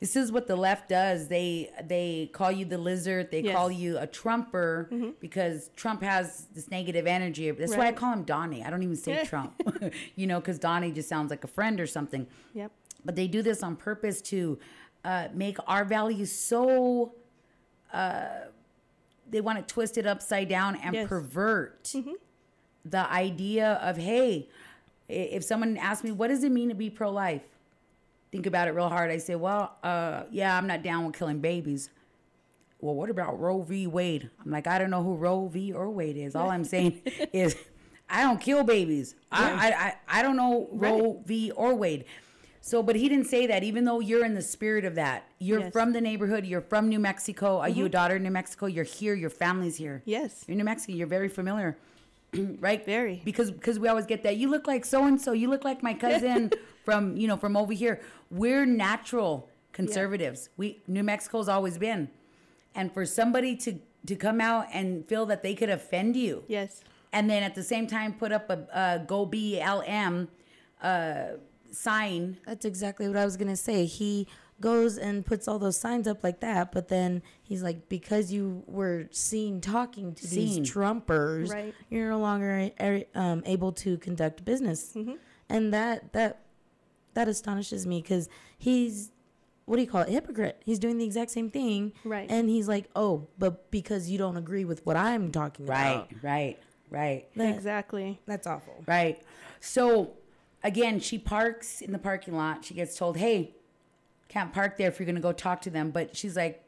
this 0.00 0.16
is 0.16 0.32
what 0.32 0.46
the 0.46 0.56
left 0.56 0.88
does. 0.88 1.28
They 1.28 1.70
they 1.84 2.30
call 2.32 2.50
you 2.50 2.64
the 2.64 2.78
lizard. 2.78 3.30
They 3.30 3.40
Yes. 3.42 3.54
call 3.54 3.70
you 3.70 3.98
a 3.98 4.06
Trumper 4.06 4.88
because 5.20 5.70
Trump 5.76 6.02
has 6.02 6.46
this 6.54 6.70
negative 6.70 7.06
energy. 7.06 7.50
That's 7.50 7.76
why 7.76 7.88
I 7.88 7.92
call 7.92 8.12
him 8.14 8.24
Donnie. 8.24 8.64
I 8.64 8.70
don't 8.70 8.82
even 8.82 8.96
say 8.96 9.22
Trump, 9.26 9.52
you 10.16 10.26
know, 10.26 10.40
because 10.40 10.58
Donnie 10.58 10.90
just 10.92 11.08
sounds 11.08 11.30
like 11.30 11.44
a 11.44 11.48
friend 11.48 11.78
or 11.80 11.86
something 11.86 12.26
Yep. 12.54 12.72
but 13.04 13.14
they 13.16 13.26
do 13.28 13.42
this 13.42 13.62
on 13.62 13.76
purpose 13.76 14.20
to 14.22 14.58
uh, 15.04 15.28
make 15.34 15.56
our 15.66 15.84
values 15.84 16.32
so 16.32 17.14
uh, 17.92 18.24
they 19.30 19.40
want 19.40 19.58
to 19.58 19.72
twist 19.74 19.96
it 19.98 20.06
upside 20.06 20.48
down 20.48 20.76
and 20.76 20.94
Yes. 20.94 21.08
pervert 21.08 21.92
the 22.84 23.10
idea 23.12 23.72
of 23.82 23.96
hey 23.98 24.48
if 25.08 25.42
someone 25.44 25.76
asks 25.76 26.04
me 26.04 26.10
what 26.12 26.28
does 26.28 26.42
it 26.44 26.52
mean 26.52 26.68
to 26.70 26.74
be 26.74 26.88
pro-life 26.88 27.42
think 28.30 28.46
about 28.46 28.68
it 28.68 28.72
real 28.72 28.88
hard. 28.88 29.10
I 29.10 29.18
say 29.18 29.34
well 29.34 29.76
uh, 29.82 30.24
yeah 30.30 30.56
i'm 30.56 30.66
not 30.66 30.82
down 30.82 31.06
with 31.06 31.16
killing 31.16 31.40
babies. 31.40 31.90
Well 32.80 32.94
what 32.94 33.10
about 33.10 33.38
roe 33.38 33.62
v. 33.62 33.86
Wade? 33.86 34.30
I'm 34.44 34.50
like 34.50 34.66
i 34.66 34.78
don't 34.78 34.90
know 34.90 35.02
who 35.02 35.14
roe 35.14 35.48
v. 35.48 35.72
or 35.72 35.90
wade 35.90 36.16
is. 36.16 36.34
All 36.34 36.50
i'm 36.50 36.64
saying 36.64 37.00
is 37.32 37.56
i 38.08 38.22
don't 38.22 38.40
kill 38.40 38.64
babies. 38.64 39.14
I, 39.32 39.50
I, 39.52 39.68
I 39.68 40.18
i 40.18 40.22
don't 40.22 40.36
know 40.36 40.68
roe 40.72 41.22
v. 41.26 41.50
or 41.52 41.74
wade. 41.74 42.04
So 42.62 42.82
but 42.82 42.94
he 42.96 43.08
didn't 43.08 43.26
say 43.26 43.46
that 43.46 43.62
even 43.64 43.84
though 43.84 44.00
you're 44.00 44.24
in 44.24 44.34
the 44.34 44.42
spirit 44.42 44.84
of 44.84 44.94
that. 44.96 45.24
You're 45.38 45.60
Yes. 45.60 45.72
from 45.72 45.92
the 45.92 46.00
neighborhood. 46.00 46.44
You're 46.46 46.60
from 46.60 46.88
new 46.88 46.98
mexico. 46.98 47.58
Are 47.58 47.68
you 47.68 47.86
a 47.86 47.88
daughter 47.88 48.16
in 48.16 48.22
new 48.22 48.30
mexico. 48.30 48.66
You're 48.66 48.84
here. 48.84 49.14
Your 49.14 49.30
family's 49.30 49.76
here. 49.76 50.02
Yes. 50.04 50.44
you're 50.46 50.56
new 50.56 50.64
mexican. 50.64 50.96
You're 50.96 51.06
very 51.06 51.28
familiar 51.28 51.76
right 52.60 52.84
Very. 52.84 53.20
because 53.24 53.50
because 53.50 53.78
we 53.78 53.88
always 53.88 54.06
get 54.06 54.22
that 54.22 54.36
you 54.36 54.48
look 54.48 54.66
like 54.66 54.84
so 54.84 55.04
and 55.06 55.20
so 55.20 55.32
you 55.32 55.48
look 55.48 55.64
like 55.64 55.82
my 55.82 55.94
cousin 55.94 56.50
from 56.84 57.16
you 57.16 57.26
know 57.28 57.36
from 57.36 57.56
over 57.56 57.72
here 57.72 58.00
we're 58.30 58.64
natural 58.66 59.48
conservatives 59.72 60.48
we 60.56 60.80
new 60.86 61.02
mexico's 61.02 61.48
always 61.48 61.78
been 61.78 62.08
and 62.74 62.92
for 62.92 63.04
somebody 63.06 63.56
to 63.56 63.78
to 64.06 64.14
come 64.16 64.40
out 64.40 64.66
and 64.72 65.06
feel 65.08 65.26
that 65.26 65.42
they 65.42 65.54
could 65.54 65.68
offend 65.70 66.16
you 66.16 66.44
Yes. 66.48 66.82
and 67.12 67.28
then 67.28 67.42
at 67.42 67.54
the 67.54 67.62
same 67.62 67.86
time 67.86 68.12
put 68.14 68.32
up 68.32 68.48
a, 68.50 68.58
a 68.72 69.04
go 69.06 69.26
blm 69.26 70.28
uh 70.82 71.22
sign 71.72 72.36
That's 72.46 72.64
exactly 72.64 73.06
what 73.06 73.16
I 73.16 73.24
was 73.24 73.36
gonna 73.36 73.56
say. 73.56 73.84
He 73.86 74.26
goes 74.60 74.98
and 74.98 75.24
puts 75.24 75.48
all 75.48 75.58
those 75.58 75.78
signs 75.78 76.06
up 76.06 76.22
like 76.22 76.40
that, 76.40 76.70
but 76.72 76.88
then 76.88 77.22
he's 77.42 77.62
like, 77.62 77.88
because 77.88 78.30
you 78.32 78.62
were 78.66 79.06
seen 79.10 79.60
talking 79.60 80.14
to 80.14 80.26
Seen. 80.26 80.62
these 80.62 80.70
Trumpers, 80.72 81.50
Right. 81.50 81.74
you're 81.88 82.10
no 82.10 82.18
longer 82.18 82.70
um, 83.14 83.42
able 83.46 83.72
to 83.72 83.96
conduct 83.98 84.44
business, 84.44 84.92
Mm-hmm. 84.94 85.14
and 85.48 85.72
that 85.74 86.12
that 86.12 86.42
that 87.14 87.26
astonishes 87.28 87.86
me 87.86 88.00
because 88.00 88.28
he's 88.58 89.10
what 89.66 89.76
do 89.76 89.82
you 89.82 89.88
call 89.88 90.02
it 90.02 90.08
hypocrite 90.08 90.60
he's 90.64 90.78
doing 90.80 90.96
the 90.98 91.04
exact 91.04 91.30
same 91.30 91.48
thing 91.50 91.92
Right. 92.04 92.28
and 92.30 92.48
he's 92.48 92.66
like 92.68 92.88
oh 92.96 93.26
but 93.38 93.70
because 93.70 94.08
you 94.10 94.16
don't 94.18 94.36
agree 94.36 94.64
with 94.64 94.84
what 94.86 94.96
i'm 94.96 95.30
talking 95.32 95.66
Right, 95.66 95.90
about 95.92 96.08
right, 96.22 96.58
right, 96.88 97.26
that- 97.36 97.54
Exactly. 97.54 98.20
that's 98.26 98.46
awful 98.46 98.82
right. 98.86 99.20
So 99.60 100.12
again, 100.64 101.00
she 101.00 101.18
parks 101.18 101.80
in 101.82 101.92
the 101.92 101.98
parking 101.98 102.36
lot. 102.36 102.64
She 102.64 102.74
gets 102.74 102.96
told, 102.96 103.16
"Hey, 103.16 103.54
can't 104.30 104.52
park 104.52 104.78
there 104.78 104.88
if 104.88 104.98
you're 104.98 105.06
gonna 105.06 105.20
go 105.20 105.32
talk 105.32 105.60
to 105.62 105.70
them." 105.70 105.90
But 105.90 106.16
she's 106.16 106.36
like, 106.36 106.64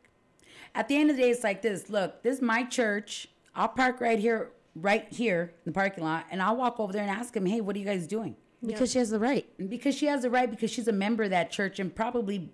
at 0.74 0.88
the 0.88 0.96
end 0.96 1.08
of 1.10 1.16
the 1.16 1.22
day, 1.22 1.30
it's 1.30 1.42
like 1.44 1.62
this. 1.62 1.88
Look, 1.88 2.22
this 2.22 2.36
is 2.36 2.42
my 2.42 2.64
church. 2.64 3.28
I'll 3.54 3.68
park 3.68 4.00
right 4.00 4.18
here, 4.18 4.50
right 4.74 5.06
here 5.10 5.52
in 5.64 5.72
the 5.72 5.72
parking 5.72 6.04
lot, 6.04 6.26
and 6.30 6.42
I'll 6.42 6.56
walk 6.56 6.78
over 6.80 6.92
there 6.92 7.02
and 7.02 7.10
ask 7.10 7.32
them, 7.34 7.46
"Hey, 7.46 7.60
what 7.60 7.74
are 7.76 7.78
you 7.78 7.86
guys 7.86 8.06
doing?" 8.06 8.36
because 8.64 8.92
she 8.92 8.98
has 8.98 9.10
the 9.10 9.18
right 9.18 9.44
because 9.68 9.94
she 9.96 10.06
has 10.06 10.22
the 10.22 10.30
right, 10.30 10.48
because 10.50 10.70
she's 10.70 10.86
a 10.88 10.92
member 10.92 11.24
of 11.24 11.30
that 11.30 11.50
church, 11.50 11.78
and 11.80 11.94
probably 11.94 12.52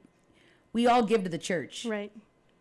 we 0.73 0.87
all 0.87 1.03
give 1.03 1.23
to 1.25 1.29
the 1.31 1.39
church, 1.39 1.85
Right. 1.85 2.13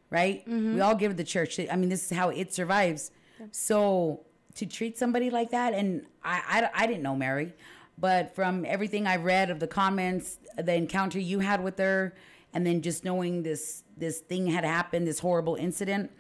right? 0.10 0.42
Mm-hmm. 0.48 0.76
We 0.76 0.82
all 0.82 0.96
give 0.96 1.12
to 1.12 1.18
the 1.18 1.24
church. 1.24 1.60
I 1.60 1.76
mean, 1.76 1.90
this 1.90 2.12
is 2.12 2.18
how 2.18 2.30
it 2.30 2.54
survives. 2.54 3.12
So 3.52 4.22
to 4.56 4.66
treat 4.66 4.98
somebody 4.98 5.30
like 5.30 5.52
that, 5.52 5.74
and 5.74 6.06
I, 6.24 6.42
I, 6.76 6.84
I 6.84 6.88
didn't 6.88 7.04
know 7.04 7.16
Mary, 7.16 7.54
but 7.98 8.34
from 8.36 8.66
everything 8.66 9.08
I've 9.08 9.24
read 9.24 9.50
of 9.50 9.60
the 9.60 9.68
comments, 9.68 10.40
the 10.58 10.74
encounter 10.74 11.20
you 11.20 11.40
had 11.40 11.64
with 11.64 11.78
her, 11.80 12.16
and 12.54 12.66
then 12.66 12.82
just 12.82 13.04
knowing 13.04 13.44
this 13.44 13.84
this 13.96 14.20
thing 14.20 14.48
had 14.48 14.64
happened, 14.64 15.08
this 15.08 15.20
horrible 15.20 15.56
incident, 15.56 16.12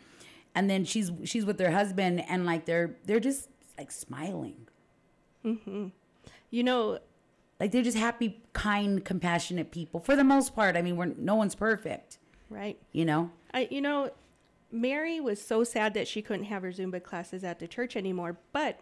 and 0.55 0.69
then 0.69 0.85
she's 0.85 1.11
she's 1.23 1.45
with 1.45 1.59
her 1.59 1.71
husband, 1.71 2.23
and 2.27 2.45
like 2.45 2.65
they're 2.65 2.95
they're 3.05 3.19
just 3.19 3.49
like 3.77 3.91
smiling, 3.91 4.67
mm-hmm. 5.45 5.87
You 6.49 6.63
know, 6.63 6.99
like 7.59 7.71
they're 7.71 7.83
just 7.83 7.97
happy, 7.97 8.41
kind, 8.53 9.03
compassionate 9.03 9.71
people 9.71 9.99
for 9.99 10.15
the 10.15 10.23
most 10.23 10.55
part. 10.55 10.77
I 10.77 10.81
mean, 10.81 10.95
we're 10.95 11.13
no 11.17 11.35
one's 11.35 11.55
perfect, 11.55 12.19
right. 12.49 12.77
you 12.91 13.05
know. 13.05 13.31
I 13.53 13.67
you 13.69 13.81
know, 13.81 14.11
Mary 14.71 15.19
was 15.19 15.41
so 15.41 15.63
sad 15.63 15.93
that 15.93 16.07
she 16.07 16.21
couldn't 16.21 16.45
have 16.45 16.63
her 16.63 16.71
Zumba 16.71 17.01
classes 17.01 17.43
at 17.43 17.59
the 17.59 17.67
church 17.67 17.95
anymore. 17.95 18.37
But, 18.51 18.79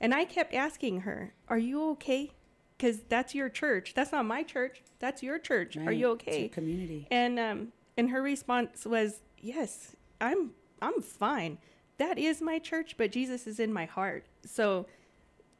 and 0.00 0.12
I 0.12 0.24
kept 0.24 0.54
asking 0.54 1.00
her, 1.00 1.34
"Are 1.48 1.58
you 1.58 1.90
okay?" 1.90 2.32
Because 2.76 2.98
that's 3.08 3.34
your 3.34 3.48
church. 3.48 3.94
That's 3.94 4.12
not 4.12 4.26
my 4.26 4.42
church. 4.42 4.82
That's 4.98 5.22
your 5.22 5.38
church. 5.38 5.76
Are 5.76 5.80
Right. 5.84 5.96
you 5.96 6.12
It's 6.12 6.26
your 6.26 6.34
okay? 6.34 6.48
community. 6.48 7.06
And 7.10 7.38
um, 7.38 7.72
and 7.96 8.10
her 8.10 8.20
response 8.22 8.84
was, 8.84 9.20
"Yes, 9.40 9.96
I'm 10.20 10.50
I'm 10.82 11.00
fine. 11.00 11.58
That 11.98 12.18
is 12.18 12.42
my 12.42 12.58
church, 12.58 12.96
but 12.98 13.10
Jesus 13.10 13.46
is 13.46 13.58
in 13.58 13.72
my 13.72 13.86
heart. 13.86 14.26
So 14.44 14.86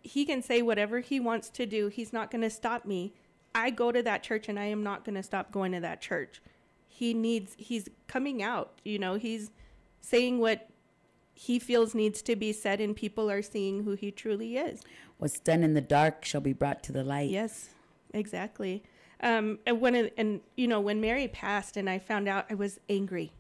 he 0.03 0.27
can 0.27 0.43
say 0.43 0.61
whatever 0.61 1.01
he 1.01 1.19
wants 1.19 1.49
to 1.51 1.65
do. 1.65 1.89
He's 1.89 2.13
not 2.13 2.31
going 2.31 2.43
to 2.43 2.51
stop 2.51 2.85
me. 2.85 3.15
I 3.55 3.71
go 3.71 3.91
to 3.91 4.03
that 4.03 4.23
church 4.23 4.49
and 4.51 4.59
I 4.59 4.67
am 4.67 4.83
not 4.83 5.05
going 5.05 5.15
to 5.15 5.23
stop 5.23 5.51
going 5.51 5.73
to 5.73 5.81
that 5.81 6.03
church. 6.03 6.43
He 6.89 7.15
needs 7.15 7.55
he's 7.59 7.89
coming 8.07 8.43
out, 8.43 8.81
you 8.85 8.99
know, 8.99 9.15
he's 9.15 9.51
saying 10.03 10.39
what 10.39 10.69
he 11.35 11.59
feels 11.59 11.95
needs 11.95 12.23
to 12.23 12.37
be 12.37 12.53
said 12.53 12.81
and 12.81 12.95
people 12.95 13.31
are 13.31 13.43
seeing 13.43 13.83
who 13.85 13.93
he 13.93 14.11
truly 14.11 14.57
is. 14.59 14.83
What's 15.19 15.41
done 15.41 15.63
in 15.63 15.75
the 15.75 15.81
dark 15.81 16.25
shall 16.25 16.41
be 16.41 16.53
brought 16.53 16.83
to 16.85 16.93
the 16.93 17.03
light. 17.03 17.31
Yes, 17.31 17.71
exactly. 18.13 18.83
Um, 19.21 19.59
and 19.67 19.81
when 19.81 19.95
it, 19.95 20.15
and 20.19 20.41
you 20.57 20.69
know 20.69 20.81
when 20.81 21.01
Mary 21.01 21.27
passed, 21.27 21.77
and 21.77 21.89
I 21.89 21.99
found 21.99 22.29
out, 22.29 22.47
I 22.51 22.55
was 22.55 22.81
angry. 22.89 23.33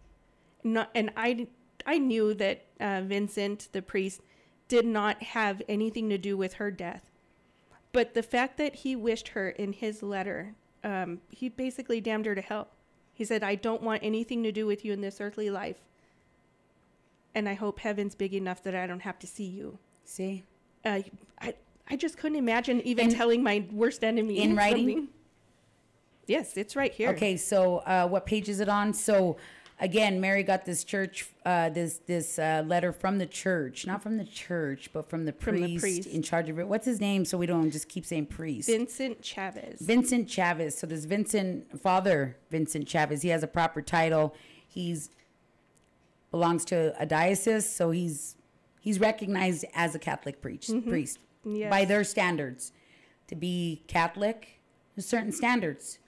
Not, 0.65 0.91
and 0.95 1.11
I 1.17 1.49
I 1.85 1.99
knew 1.99 2.33
that 2.35 2.65
uh, 2.81 3.03
Vincent, 3.05 3.69
the 3.73 3.83
priest, 3.83 4.23
did 4.69 4.87
not 4.87 5.23
have 5.23 5.63
anything 5.69 6.09
to 6.09 6.19
do 6.19 6.37
with 6.37 6.55
her 6.55 6.71
death. 6.71 7.11
But 7.93 8.15
the 8.15 8.23
fact 8.23 8.57
that 8.59 8.77
he 8.77 8.97
wished 8.97 9.29
her 9.29 9.51
in 9.51 9.73
his 9.73 10.03
letter, 10.03 10.55
um, 10.83 11.21
he 11.31 11.49
basically 11.49 12.01
damned 12.01 12.27
her 12.27 12.35
to 12.35 12.41
hell. 12.41 12.69
He 13.13 13.25
said, 13.25 13.43
"I 13.43 13.55
don't 13.55 13.83
want 13.83 14.03
anything 14.03 14.43
to 14.45 14.53
do 14.53 14.67
with 14.67 14.85
you 14.85 14.93
in 14.95 15.03
this 15.03 15.21
earthly 15.21 15.51
life." 15.51 15.83
And 17.35 17.51
I 17.51 17.55
hope 17.55 17.81
heaven's 17.81 18.15
big 18.15 18.33
enough 18.33 18.63
that 18.63 18.75
I 18.75 18.87
don't 18.87 19.01
have 19.01 19.19
to 19.19 19.27
see 19.27 19.45
you 19.45 19.79
See? 20.05 20.45
uh, 20.87 21.01
I 21.41 21.55
I 21.89 21.97
just 21.97 22.17
couldn't 22.19 22.39
imagine 22.39 22.81
even 22.83 23.07
In- 23.11 23.15
telling 23.15 23.43
my 23.43 23.65
worst 23.71 24.03
enemy 24.05 24.41
in 24.43 24.57
writing? 24.57 24.89
something. 24.89 25.09
Yes, 26.27 26.57
it's 26.57 26.75
right 26.75 26.93
here. 26.93 27.11
Okay, 27.11 27.37
so 27.37 27.79
uh, 27.79 28.09
what 28.09 28.27
page 28.27 28.49
is 28.49 28.59
it 28.59 28.69
on? 28.69 28.93
So 28.93 29.37
again, 29.79 30.21
Mary 30.21 30.43
got 30.43 30.65
this 30.65 30.83
church, 30.83 31.29
uh, 31.45 31.69
this 31.69 31.99
this 32.07 32.41
uh, 32.41 32.65
letter 32.67 32.93
from 32.93 33.19
the 33.19 33.27
church, 33.27 33.87
not 33.87 34.03
from 34.03 34.17
the 34.17 34.25
church, 34.25 34.91
but 34.93 35.09
from 35.09 35.25
the 35.25 35.33
From 35.33 35.55
the 35.61 35.79
priest, 35.79 35.81
priest. 35.83 36.09
in 36.09 36.23
charge 36.23 36.49
of 36.49 36.59
it. 36.59 36.67
What's 36.67 36.85
his 36.87 37.01
name? 37.01 37.25
So 37.25 37.39
we 37.39 37.47
don't 37.47 37.71
just 37.71 37.89
keep 37.89 38.05
saying 38.05 38.27
priest. 38.27 38.69
Vincent 38.69 39.23
Chavez. 39.23 39.81
Vincent 39.81 40.29
Chavez. 40.29 40.77
So 40.77 40.89
this 40.89 41.05
Vincent 41.05 41.81
father, 41.81 42.37
Vincent 42.51 42.89
Chavez, 42.89 43.23
he 43.23 43.29
has 43.29 43.45
a 43.45 43.49
proper 43.49 43.81
title. 43.81 44.35
He's 44.67 45.11
belongs 46.33 46.65
to 46.67 46.93
a 47.01 47.07
diocese, 47.07 47.69
so 47.69 47.93
he's 47.93 48.35
he's 48.81 48.99
recognized 48.99 49.65
as 49.75 49.95
a 49.95 49.99
Catholic 50.01 50.43
priest. 50.43 50.75
Priest 50.89 51.21
Yes. 51.47 51.71
by 51.71 51.85
their 51.85 52.05
standards. 52.05 52.73
To 53.29 53.35
be 53.35 53.83
Catholic, 53.87 54.61
there's 54.95 55.07
certain 55.07 55.33
standards. 55.33 55.99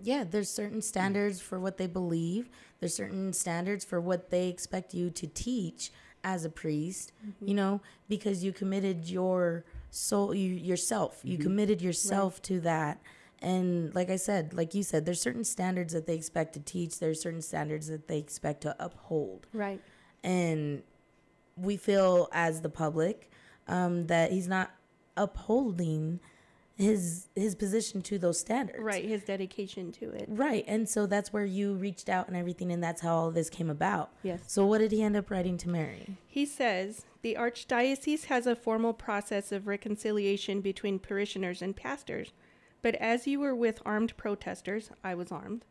yeah 0.00 0.24
there's 0.24 0.50
certain 0.50 0.82
standards 0.82 1.40
for 1.40 1.58
what 1.58 1.78
they 1.78 1.86
believe 1.86 2.48
there's 2.80 2.94
certain 2.94 3.32
standards 3.32 3.84
for 3.84 4.00
what 4.00 4.30
they 4.30 4.48
expect 4.48 4.94
you 4.94 5.10
to 5.10 5.26
teach 5.26 5.90
as 6.22 6.44
a 6.44 6.50
priest 6.50 7.12
you 7.24 7.32
mm-hmm. 7.46 7.56
know 7.56 7.80
because 8.08 8.44
you 8.44 8.52
committed 8.52 9.08
your 9.08 9.64
soul 9.90 10.34
you 10.34 10.50
yourself 10.50 11.20
you 11.22 11.34
mm-hmm. 11.34 11.44
committed 11.44 11.80
yourself 11.80 12.42
to 12.42 12.60
that 12.60 13.00
and 13.40 13.94
like 13.94 14.10
i 14.10 14.16
said 14.16 14.52
like 14.52 14.74
you 14.74 14.82
said 14.82 15.06
there's 15.06 15.20
certain 15.20 15.44
standards 15.44 15.92
that 15.92 16.06
they 16.06 16.14
expect 16.14 16.52
to 16.52 16.60
teach 16.60 16.98
there's 16.98 17.20
certain 17.20 17.42
standards 17.42 17.86
that 17.86 18.08
they 18.08 18.18
expect 18.18 18.60
to 18.60 18.76
uphold 18.78 19.46
right. 19.52 19.80
and 20.22 20.82
we 21.56 21.76
feel 21.76 22.28
as 22.32 22.60
the 22.60 22.68
public 22.68 23.30
um, 23.68 24.06
that 24.06 24.32
he's 24.32 24.48
not 24.48 24.70
upholding 25.16 26.20
his 26.76 27.28
his 27.34 27.54
position 27.54 28.02
to 28.02 28.18
those 28.18 28.38
standards 28.38 28.78
Right. 28.82 29.04
His 29.04 29.24
dedication 29.24 29.92
to 29.92 30.10
it. 30.10 30.26
Right. 30.28 30.62
And 30.68 30.86
so 30.88 31.06
that's 31.06 31.32
where 31.32 31.46
you 31.46 31.74
reached 31.74 32.08
out 32.10 32.28
and 32.28 32.36
everything, 32.36 32.70
and 32.70 32.82
that's 32.82 33.00
how 33.00 33.14
all 33.16 33.30
this 33.30 33.48
came 33.48 33.70
about. 33.70 34.10
Yes. 34.22 34.40
So 34.46 34.66
what 34.66 34.78
did 34.78 34.92
he 34.92 35.02
end 35.02 35.16
up 35.16 35.30
writing 35.30 35.56
to 35.58 35.70
Mary? 35.70 36.18
He 36.26 36.44
says 36.44 37.06
the 37.22 37.34
archdiocese 37.34 38.26
has 38.26 38.46
a 38.46 38.54
formal 38.54 38.92
process 38.92 39.52
of 39.52 39.66
reconciliation 39.66 40.60
between 40.60 40.98
parishioners 40.98 41.62
and 41.62 41.74
pastors, 41.74 42.32
but 42.82 42.94
as 42.96 43.26
you 43.26 43.40
were 43.40 43.54
with 43.54 43.80
armed 43.86 44.14
protesters, 44.18 44.90
I 45.02 45.14
was 45.14 45.32
armed. 45.32 45.64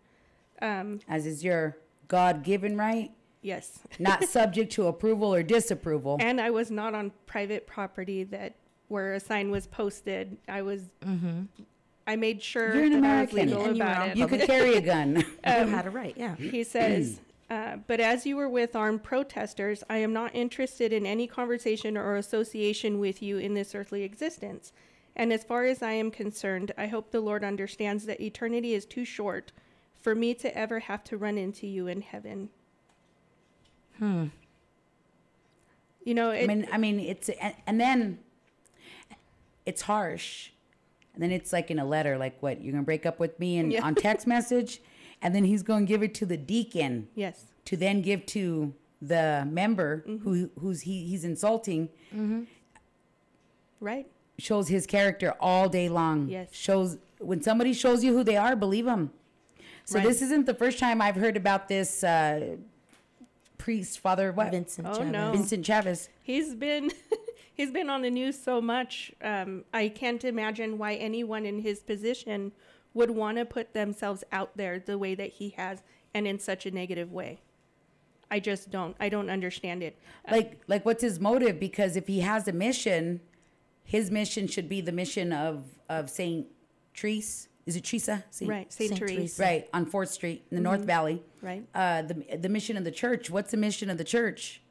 Um, 0.61 1.01
As 1.07 1.25
is 1.27 1.43
your 1.43 1.77
God 2.07 2.43
given 2.43 2.77
right, 2.77 3.11
yes. 3.45 3.79
not 3.99 4.23
subject 4.25 4.71
to 4.73 4.87
approval 4.87 5.33
or 5.33 5.43
disapproval. 5.43 6.17
and 6.19 6.41
I 6.41 6.49
was 6.49 6.69
not 6.71 6.93
on 6.93 7.11
private 7.25 7.67
property 7.67 8.23
that 8.25 8.55
where 8.87 9.13
a 9.13 9.19
sign 9.19 9.49
was 9.51 9.67
posted. 9.67 10.37
I 10.47 10.61
was. 10.61 10.81
I 12.07 12.15
made 12.15 12.41
sure 12.43 12.75
You're 12.75 12.83
an 12.85 13.01
that 13.01 13.03
I 13.03 13.21
was 13.23 13.31
American. 13.33 13.37
legal 13.49 13.65
And 13.65 13.77
you 13.77 13.83
were 13.83 13.89
about 13.89 14.01
on 14.03 14.09
it. 14.09 14.17
you 14.17 14.27
could 14.27 14.41
carry 14.41 14.75
a 14.75 14.81
gun. 14.81 15.15
you 15.15 15.23
had 15.43 15.87
a 15.87 15.89
right. 15.89 16.13
Yeah. 16.15 16.35
He 16.35 16.63
says, 16.63 17.19
uh, 17.49 17.77
but 17.87 17.99
as 17.99 18.27
you 18.27 18.35
were 18.35 18.47
with 18.49 18.75
armed 18.75 19.01
protesters, 19.03 19.83
I 19.89 19.97
am 19.97 20.13
not 20.13 20.35
interested 20.35 20.93
in 20.93 21.05
any 21.07 21.25
conversation 21.25 21.97
or 21.97 22.15
association 22.15 22.99
with 22.99 23.23
you 23.23 23.37
in 23.39 23.55
this 23.55 23.73
earthly 23.73 24.03
existence. 24.03 24.71
And 25.15 25.33
as 25.33 25.43
far 25.43 25.63
as 25.63 25.81
I 25.81 25.93
am 25.93 26.11
concerned, 26.11 26.73
I 26.77 26.87
hope 26.87 27.09
the 27.09 27.21
Lord 27.21 27.43
understands 27.43 28.05
that 28.05 28.21
eternity 28.21 28.73
is 28.75 28.85
too 28.85 29.05
short 29.05 29.51
for 29.99 30.13
me 30.13 30.35
to 30.35 30.55
ever 30.55 30.79
have 30.81 31.03
to 31.05 31.17
run 31.17 31.37
into 31.39 31.65
you 31.65 31.87
in 31.87 32.01
heaven. 32.01 32.49
Hmm. 33.99 34.25
You 36.03 36.13
know, 36.13 36.29
it, 36.31 36.43
I 36.43 36.47
mean, 36.47 36.67
I 36.71 36.77
mean, 36.77 36.99
it's 36.99 37.29
and, 37.29 37.55
and 37.65 37.81
then 37.81 38.19
it's 39.65 39.81
harsh, 39.83 40.51
and 41.13 41.23
then 41.23 41.31
it's 41.31 41.51
like 41.51 41.71
in 41.71 41.79
a 41.79 41.85
letter, 41.85 42.17
like 42.17 42.41
what 42.41 42.61
you're 42.61 42.71
gonna 42.73 42.83
break 42.83 43.05
up 43.05 43.19
with 43.19 43.39
me 43.39 43.57
and 43.57 43.71
Yeah. 43.73 43.83
on 43.83 43.95
text 43.95 44.27
message, 44.27 44.81
and 45.21 45.33
then 45.33 45.45
he's 45.45 45.63
gonna 45.63 45.85
give 45.85 46.03
it 46.03 46.13
to 46.15 46.25
the 46.25 46.37
deacon 46.37 47.07
yes, 47.15 47.45
to 47.65 47.75
then 47.75 48.01
give 48.01 48.25
to 48.27 48.73
the 49.01 49.47
member 49.49 50.03
who 50.23 50.49
who's 50.59 50.81
he 50.81 51.05
he's 51.07 51.23
insulting. 51.25 51.89
right? 53.79 54.07
Shows 54.37 54.67
his 54.67 54.85
character 54.85 55.33
all 55.39 55.69
day 55.69 55.89
long. 55.89 56.29
Yes. 56.29 56.49
shows 56.51 56.97
when 57.19 57.41
somebody 57.41 57.73
shows 57.73 58.03
you 58.03 58.13
who 58.13 58.23
they 58.23 58.37
are, 58.37 58.55
believe 58.55 58.85
them. 58.85 59.11
So 59.85 59.97
Right. 59.99 60.07
this 60.07 60.21
isn't 60.21 60.45
the 60.45 60.53
first 60.53 60.77
time 60.79 61.01
I've 61.01 61.15
heard 61.15 61.37
about 61.37 61.67
this 61.67 62.03
uh, 62.03 62.57
priest, 63.65 63.97
Father 63.97 64.31
what 64.31 64.51
Vincent. 64.51 64.87
Oh, 64.87 64.93
Chavez. 64.93 65.11
no. 65.11 65.31
Vincent 65.31 65.65
Chavez. 65.65 66.09
He's 66.21 66.53
been 66.53 66.91
he's 67.55 67.71
been 67.71 67.89
on 67.89 68.03
the 68.03 68.11
news 68.11 68.39
so 68.39 68.61
much. 68.61 69.11
Um, 69.23 69.65
I 69.73 69.89
can't 69.89 70.23
imagine 70.23 70.77
why 70.77 70.93
anyone 70.93 71.47
in 71.47 71.61
his 71.61 71.79
position 71.79 72.51
would 72.93 73.09
want 73.09 73.39
to 73.39 73.43
put 73.43 73.73
themselves 73.73 74.23
out 74.31 74.55
there 74.55 74.77
the 74.77 74.99
way 74.99 75.15
that 75.15 75.31
he 75.31 75.49
has 75.57 75.81
and 76.13 76.27
in 76.27 76.37
such 76.37 76.67
a 76.67 76.71
negative 76.71 77.11
way. 77.11 77.41
I 78.29 78.39
just 78.39 78.69
don't. 78.69 78.95
I 78.99 79.09
don't 79.09 79.31
understand 79.31 79.81
it. 79.81 79.97
like 80.29 80.61
like 80.67 80.85
what's 80.85 81.01
his 81.01 81.19
motive 81.19 81.59
because 81.59 81.95
if 81.95 82.05
he 82.05 82.19
has 82.19 82.47
a 82.47 82.53
mission 82.53 83.19
his 83.83 84.11
mission 84.11 84.45
should 84.45 84.69
be 84.69 84.79
the 84.79 84.91
mission 84.91 85.33
of 85.33 85.65
of 85.89 86.11
saint 86.11 86.45
Therese 86.95 87.47
is 87.65 87.75
it 87.75 87.83
Teresa 87.83 88.23
Saint, 88.29 88.49
Right, 88.49 88.71
Saint 88.71 88.89
Saint 88.89 88.99
Therese. 88.99 89.15
Teresa. 89.17 89.41
right 89.43 89.69
on 89.73 89.85
fourth 89.85 90.09
street 90.09 90.45
in 90.51 90.55
the 90.55 90.61
north 90.61 90.81
valley 90.85 91.23
Right. 91.41 91.63
uh 91.73 92.01
the 92.03 92.37
the 92.37 92.49
mission 92.49 92.77
of 92.77 92.83
the 92.83 92.91
church 92.91 93.29
what's 93.29 93.51
the 93.51 93.57
mission 93.57 93.89
of 93.89 93.97
the 93.97 94.03
church 94.03 94.61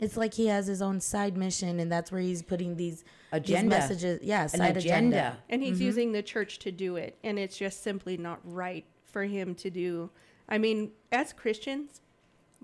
It's 0.00 0.16
like 0.16 0.34
he 0.34 0.46
has 0.48 0.66
his 0.66 0.82
own 0.82 1.00
side 1.00 1.36
mission, 1.36 1.78
and 1.80 1.90
that's 1.90 2.10
where 2.10 2.20
he's 2.20 2.42
putting 2.42 2.76
these 2.76 3.04
these 3.32 3.40
Agenda. 3.40 3.70
messages. 3.78 4.20
Yeah, 4.22 4.42
an 4.42 4.48
side 4.48 4.76
agenda, 4.76 5.16
agenda. 5.16 5.36
And 5.48 5.62
he's 5.62 5.80
using 5.80 6.12
the 6.12 6.22
church 6.22 6.58
to 6.60 6.70
do 6.72 6.96
it. 6.96 7.16
And 7.24 7.38
it's 7.38 7.56
just 7.56 7.82
simply 7.82 8.16
not 8.16 8.40
right 8.44 8.84
for 9.12 9.22
him 9.24 9.54
to 9.56 9.70
do. 9.70 10.10
I 10.48 10.58
mean, 10.58 10.90
as 11.12 11.32
Christians, 11.32 12.00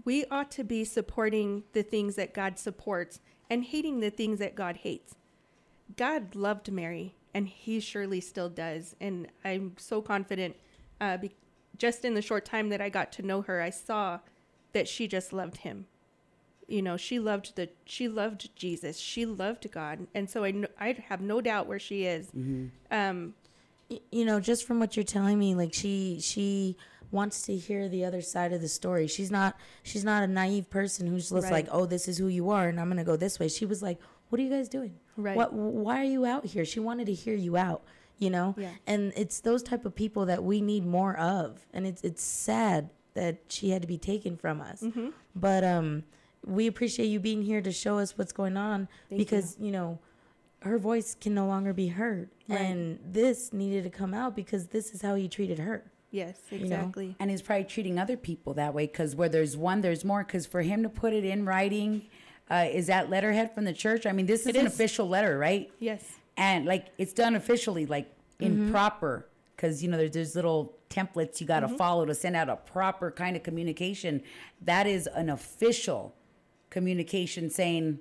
we 0.05 0.25
ought 0.31 0.51
to 0.53 0.64
be 0.64 0.85
supporting 0.85 1.62
the 1.73 1.83
things 1.85 2.16
that 2.16 2.35
God 2.35 2.59
supports 2.59 3.21
and 3.49 3.64
hating 3.64 4.01
the 4.01 4.11
things 4.11 4.38
that 4.40 4.55
God 4.57 4.79
hates. 4.79 5.14
God 5.97 6.35
loved 6.35 6.71
Mary, 6.71 7.14
and 7.35 7.49
he 7.49 7.81
surely 7.81 8.21
still 8.21 8.49
does. 8.49 8.95
And 9.01 9.29
I'm 9.45 9.75
so 9.79 10.01
confident, 10.03 10.57
uh, 11.01 11.16
be- 11.19 11.35
just 11.79 12.05
in 12.05 12.14
the 12.14 12.23
short 12.23 12.45
time 12.45 12.69
that 12.71 12.81
I 12.81 12.88
got 12.88 13.12
to 13.12 13.23
know 13.23 13.43
her, 13.43 13.61
I 13.61 13.71
saw 13.71 14.21
that 14.73 14.87
she 14.88 15.09
just 15.09 15.33
loved 15.33 15.59
him. 15.59 15.87
You 16.69 16.83
know, 16.83 16.97
she 16.97 17.19
loved 17.19 17.57
the 17.57 17.69
she 17.85 18.07
loved 18.07 18.55
Jesus. 18.55 18.97
She 18.99 19.27
loved 19.27 19.71
God, 19.73 20.07
and 20.14 20.31
so 20.31 20.45
I 20.45 20.53
kn- 20.53 20.69
I 20.79 20.93
have 21.09 21.21
no 21.21 21.40
doubt 21.40 21.66
where 21.66 21.81
she 21.81 22.05
is. 22.05 22.29
Um, 22.90 23.35
Y- 23.90 23.99
you 24.12 24.25
know 24.25 24.38
just 24.38 24.64
from 24.69 24.79
what 24.79 24.97
you're 24.97 25.03
telling 25.03 25.37
me 25.37 25.57
like 25.57 25.75
she 25.75 26.19
she 26.21 26.77
wants 27.11 27.43
to 27.43 27.57
hear 27.57 27.88
the 27.88 28.05
other 28.05 28.21
side 28.23 28.53
of 28.53 28.61
the 28.61 28.69
story 28.69 29.09
she's 29.09 29.33
not 29.33 29.57
she's 29.83 30.05
not 30.05 30.23
a 30.23 30.29
naive 30.29 30.71
person 30.71 31.09
who's 31.09 31.29
just 31.31 31.43
Right. 31.47 31.51
like 31.53 31.69
oh 31.73 31.87
this 31.87 32.07
is 32.07 32.16
who 32.16 32.29
you 32.29 32.51
are 32.51 32.69
and 32.69 32.79
i'm 32.79 32.88
gonna 32.88 33.03
go 33.03 33.16
this 33.16 33.40
way 33.40 33.49
she 33.49 33.66
was 33.66 33.83
like 33.83 33.99
what 34.29 34.38
are 34.38 34.45
you 34.45 34.49
guys 34.49 34.69
doing 34.69 34.95
Right. 35.20 35.37
what 35.37 35.52
why 35.52 36.00
are 36.00 36.04
you 36.16 36.24
out 36.24 36.44
here 36.46 36.64
she 36.64 36.80
wanted 36.80 37.06
to 37.06 37.14
hear 37.14 37.35
you 37.35 37.56
out 37.56 37.83
you 38.18 38.30
know 38.30 38.54
Yeah. 38.59 38.70
and 38.87 39.12
it's 39.16 39.40
those 39.40 39.62
type 39.62 39.85
of 39.85 39.94
people 39.94 40.26
that 40.26 40.42
we 40.44 40.61
need 40.61 40.85
more 40.87 41.16
of 41.16 41.61
and 41.72 41.87
it's 41.87 42.02
it's 42.02 42.22
sad 42.22 42.90
that 43.14 43.38
she 43.48 43.70
had 43.70 43.83
to 43.83 43.88
be 43.88 43.98
taken 43.98 44.37
from 44.37 44.61
us 44.61 44.83
Mm-hmm. 44.83 45.09
but 45.35 45.64
um 45.64 46.04
we 46.46 46.66
appreciate 46.66 47.06
you 47.06 47.20
being 47.20 47.42
here 47.42 47.61
to 47.61 47.70
show 47.72 47.98
us 47.98 48.16
what's 48.16 48.33
going 48.33 48.56
on 48.56 48.88
because 49.11 49.56
you 49.61 49.70
know 49.70 49.98
her 50.62 50.78
voice 50.78 51.16
can 51.18 51.35
no 51.35 51.46
longer 51.46 51.72
be 51.72 51.88
heard 51.88 52.30
Right. 52.48 52.61
and 52.61 52.98
this 53.04 53.52
needed 53.52 53.85
to 53.85 53.90
come 53.90 54.12
out 54.14 54.35
because 54.37 54.68
this 54.68 54.92
is 54.94 55.02
how 55.02 55.14
he 55.14 55.28
treated 55.28 55.59
her 55.59 55.85
yes, 56.11 56.38
know? 56.50 56.59
exactly. 56.59 57.14
and 57.20 57.30
he's 57.30 57.40
probably 57.42 57.64
treating 57.64 57.98
other 57.98 58.16
people 58.16 58.54
that 58.54 58.74
way 58.74 58.87
because 58.87 59.14
where 59.14 59.28
there's 59.28 59.56
one 59.56 59.80
there's 59.80 60.04
more 60.04 60.24
because 60.24 60.46
for 60.46 60.62
him 60.62 60.83
to 60.83 60.88
put 60.88 61.12
it 61.12 61.24
in 61.24 61.44
writing 61.46 62.02
uh, 62.50 62.66
is 62.70 62.86
that 62.88 63.08
letterhead 63.10 63.54
from 63.54 63.64
the 63.64 63.72
church 63.72 64.06
i 64.06 64.12
mean 64.12 64.26
this 64.26 64.42
is 64.42 64.48
It 64.48 64.56
an 64.56 64.66
is. 64.66 64.74
official 64.74 65.08
letter 65.08 65.38
right 65.38 65.70
Yes. 65.78 66.02
and 66.36 66.66
like 66.66 66.86
it's 66.98 67.12
done 67.12 67.34
officially 67.36 67.86
like 67.86 68.10
in 68.38 68.70
proper 68.70 69.26
because 69.56 69.82
you 69.82 69.90
know 69.90 69.96
there's, 69.98 70.10
there's 70.12 70.34
little 70.34 70.74
templates 70.88 71.40
you 71.40 71.46
got 71.46 71.60
to 71.60 71.68
follow 71.68 72.04
to 72.06 72.14
send 72.14 72.34
out 72.34 72.48
a 72.48 72.56
proper 72.56 73.10
kind 73.10 73.36
of 73.36 73.42
communication 73.42 74.22
that 74.62 74.86
is 74.86 75.06
an 75.14 75.28
official 75.30 76.14
communication 76.70 77.50
saying 77.50 77.98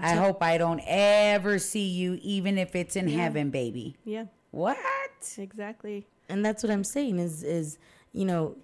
i 0.00 0.14
hope 0.14 0.42
i 0.42 0.56
don't 0.58 0.80
ever 0.86 1.58
see 1.58 1.86
you 1.86 2.18
even 2.22 2.58
if 2.58 2.74
it's 2.74 2.96
in 2.96 3.06
heaven 3.08 3.50
baby 3.50 3.96
Yeah. 4.04 4.24
what 4.50 4.76
Exactly. 5.38 6.06
and 6.28 6.44
that's 6.44 6.62
what 6.62 6.70
i'm 6.72 6.84
saying 6.84 7.18
is 7.18 7.42
is 7.42 7.78
you 8.12 8.24
know 8.24 8.56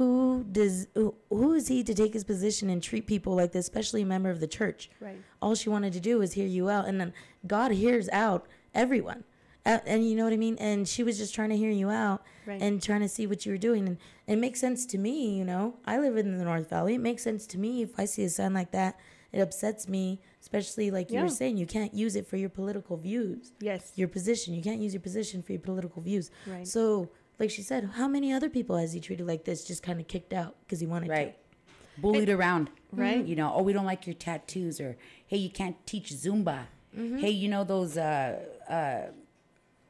who 0.00 0.46
does 0.50 0.86
who, 0.94 1.14
who 1.28 1.52
is 1.52 1.68
he 1.68 1.84
to 1.84 1.92
take 1.92 2.14
his 2.14 2.24
position 2.24 2.70
and 2.70 2.82
treat 2.82 3.06
people 3.06 3.34
like 3.36 3.52
this 3.52 3.66
especially 3.66 4.00
a 4.00 4.06
member 4.06 4.30
of 4.30 4.40
the 4.40 4.46
church 4.46 4.88
Right. 4.98 5.18
all 5.42 5.54
she 5.54 5.68
wanted 5.68 5.92
to 5.92 6.00
do 6.00 6.18
was 6.18 6.32
hear 6.32 6.46
you 6.46 6.70
out 6.70 6.86
and 6.88 6.98
then 6.98 7.12
god 7.46 7.70
hears 7.72 8.08
out 8.08 8.46
everyone 8.74 9.24
uh, 9.66 9.78
and 9.84 10.08
you 10.08 10.16
know 10.16 10.24
what 10.24 10.32
i 10.32 10.38
mean 10.38 10.56
and 10.58 10.88
she 10.88 11.02
was 11.02 11.18
just 11.18 11.34
trying 11.34 11.50
to 11.50 11.56
hear 11.56 11.70
you 11.70 11.90
out 11.90 12.22
Right. 12.46 12.62
and 12.62 12.82
trying 12.82 13.00
to 13.02 13.08
see 13.10 13.26
what 13.26 13.44
you 13.44 13.52
were 13.52 13.58
doing 13.58 13.86
and 13.86 13.98
it 14.26 14.36
makes 14.36 14.58
sense 14.58 14.86
to 14.86 14.96
me 14.96 15.36
you 15.36 15.44
know 15.44 15.74
i 15.84 15.98
live 15.98 16.16
in 16.16 16.38
the 16.38 16.44
north 16.44 16.70
valley 16.70 16.94
it 16.94 17.00
makes 17.00 17.22
sense 17.22 17.46
to 17.48 17.58
me 17.58 17.82
if 17.82 17.90
i 18.00 18.06
see 18.06 18.24
a 18.24 18.30
sign 18.30 18.54
like 18.54 18.70
that 18.72 18.98
it 19.32 19.40
upsets 19.40 19.86
me 19.86 20.18
especially 20.40 20.90
like 20.90 21.10
you 21.10 21.18
Yeah. 21.18 21.24
were 21.24 21.28
saying 21.28 21.58
you 21.58 21.66
can't 21.66 21.92
use 21.92 22.16
it 22.16 22.26
for 22.26 22.38
your 22.38 22.48
political 22.48 22.96
views 22.96 23.52
Yes. 23.60 23.92
your 23.94 24.08
position. 24.08 24.54
You 24.54 24.62
can't 24.62 24.80
use 24.80 24.94
your 24.94 25.02
position 25.02 25.42
for 25.42 25.52
your 25.52 25.60
political 25.60 26.00
views. 26.02 26.30
Right. 26.46 26.66
So, 26.66 27.10
like 27.40 27.50
she 27.50 27.62
said, 27.62 27.90
how 27.94 28.06
many 28.06 28.32
other 28.32 28.48
people 28.50 28.76
has 28.76 28.92
he 28.92 29.00
treated 29.00 29.26
like 29.26 29.44
this? 29.44 29.64
Just 29.64 29.82
kind 29.82 29.98
of 30.00 30.06
kicked 30.06 30.32
out 30.32 30.54
because 30.60 30.78
he 30.80 30.86
wanted 30.86 31.06
to. 31.06 31.12
right 31.12 31.36
bullied 31.98 32.30
around 32.30 32.70
Right. 32.92 33.22
you 33.26 33.36
know 33.36 33.52
oh 33.54 33.62
we 33.62 33.72
don't 33.74 33.84
like 33.84 34.06
your 34.06 34.14
tattoos 34.14 34.80
or 34.80 34.96
hey 35.26 35.36
you 35.36 35.50
can't 35.50 35.76
teach 35.86 36.08
zumba 36.12 36.60
hey 36.94 37.28
you 37.30 37.48
know 37.48 37.62
those 37.62 37.98
uh 37.98 38.38
uh 38.68 39.10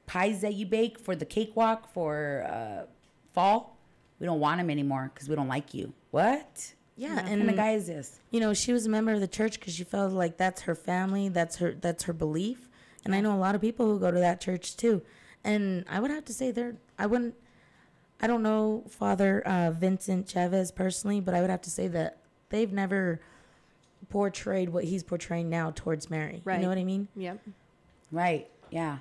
pies 0.07 0.41
that 0.41 0.55
you 0.55 0.67
bake 0.67 0.99
for 0.99 1.15
the 1.15 1.25
cakewalk 1.25 1.93
for 1.93 2.45
uh 2.51 2.87
fall 3.33 3.77
we 4.19 4.27
don't 4.27 4.41
want 4.41 4.59
them 4.59 4.71
anymore 4.71 5.11
because 5.15 5.29
we 5.29 5.37
don't 5.37 5.49
like 5.49 5.73
you 5.73 5.93
what 6.11 6.55
to. 6.57 6.63
Yeah, 6.97 7.19
and 7.21 7.39
kind 7.41 7.51
of 7.51 7.57
guy 7.57 7.73
is 7.73 7.87
this 7.87 8.19
you 8.31 8.41
know 8.41 8.53
she 8.55 8.73
was 8.73 8.87
a 8.87 8.91
member 8.91 9.13
of 9.13 9.21
the 9.21 9.29
church 9.29 9.61
because 9.61 9.75
she 9.75 9.85
felt 9.85 10.13
like 10.13 10.37
that's 10.37 10.63
her 10.63 10.75
family, 10.75 11.29
that's 11.29 11.57
her 11.57 11.75
that's 11.81 12.05
her 12.05 12.13
belief. 12.13 12.69
And 13.05 13.15
I 13.15 13.21
know 13.21 13.35
a 13.35 13.39
lot 13.39 13.55
of 13.55 13.61
people 13.61 13.87
who 13.87 13.99
go 14.01 14.11
to 14.11 14.19
that 14.21 14.41
church 14.41 14.77
too. 14.77 15.01
And 15.43 15.87
I 15.89 16.01
would 16.01 16.11
have 16.11 16.27
to 16.27 16.35
say 16.35 16.51
they're 16.51 16.77
I 17.01 17.07
wouldn't 17.07 17.35
I 18.21 18.27
don't 18.27 18.43
know 18.43 18.85
Father 18.89 19.41
uh, 19.47 19.71
Vincent 19.71 20.29
Chavez 20.29 20.71
personally, 20.71 21.21
but 21.21 21.35
I 21.35 21.41
would 21.41 21.51
have 21.51 21.63
to 21.63 21.71
say 21.71 21.89
that 21.89 22.19
they've 22.51 22.73
never 22.73 23.21
portrayed 24.11 24.69
what 24.69 24.85
he's 24.85 25.03
portraying 25.03 25.49
now 25.49 25.73
towards 25.75 26.11
Mary. 26.11 26.43
Right. 26.45 26.57
You 26.57 26.63
know 26.63 26.69
what 26.69 26.79
I 26.79 26.85
mean? 26.85 27.09
Yep. 27.17 27.41
Right. 28.13 28.49
Yeah. 28.71 28.99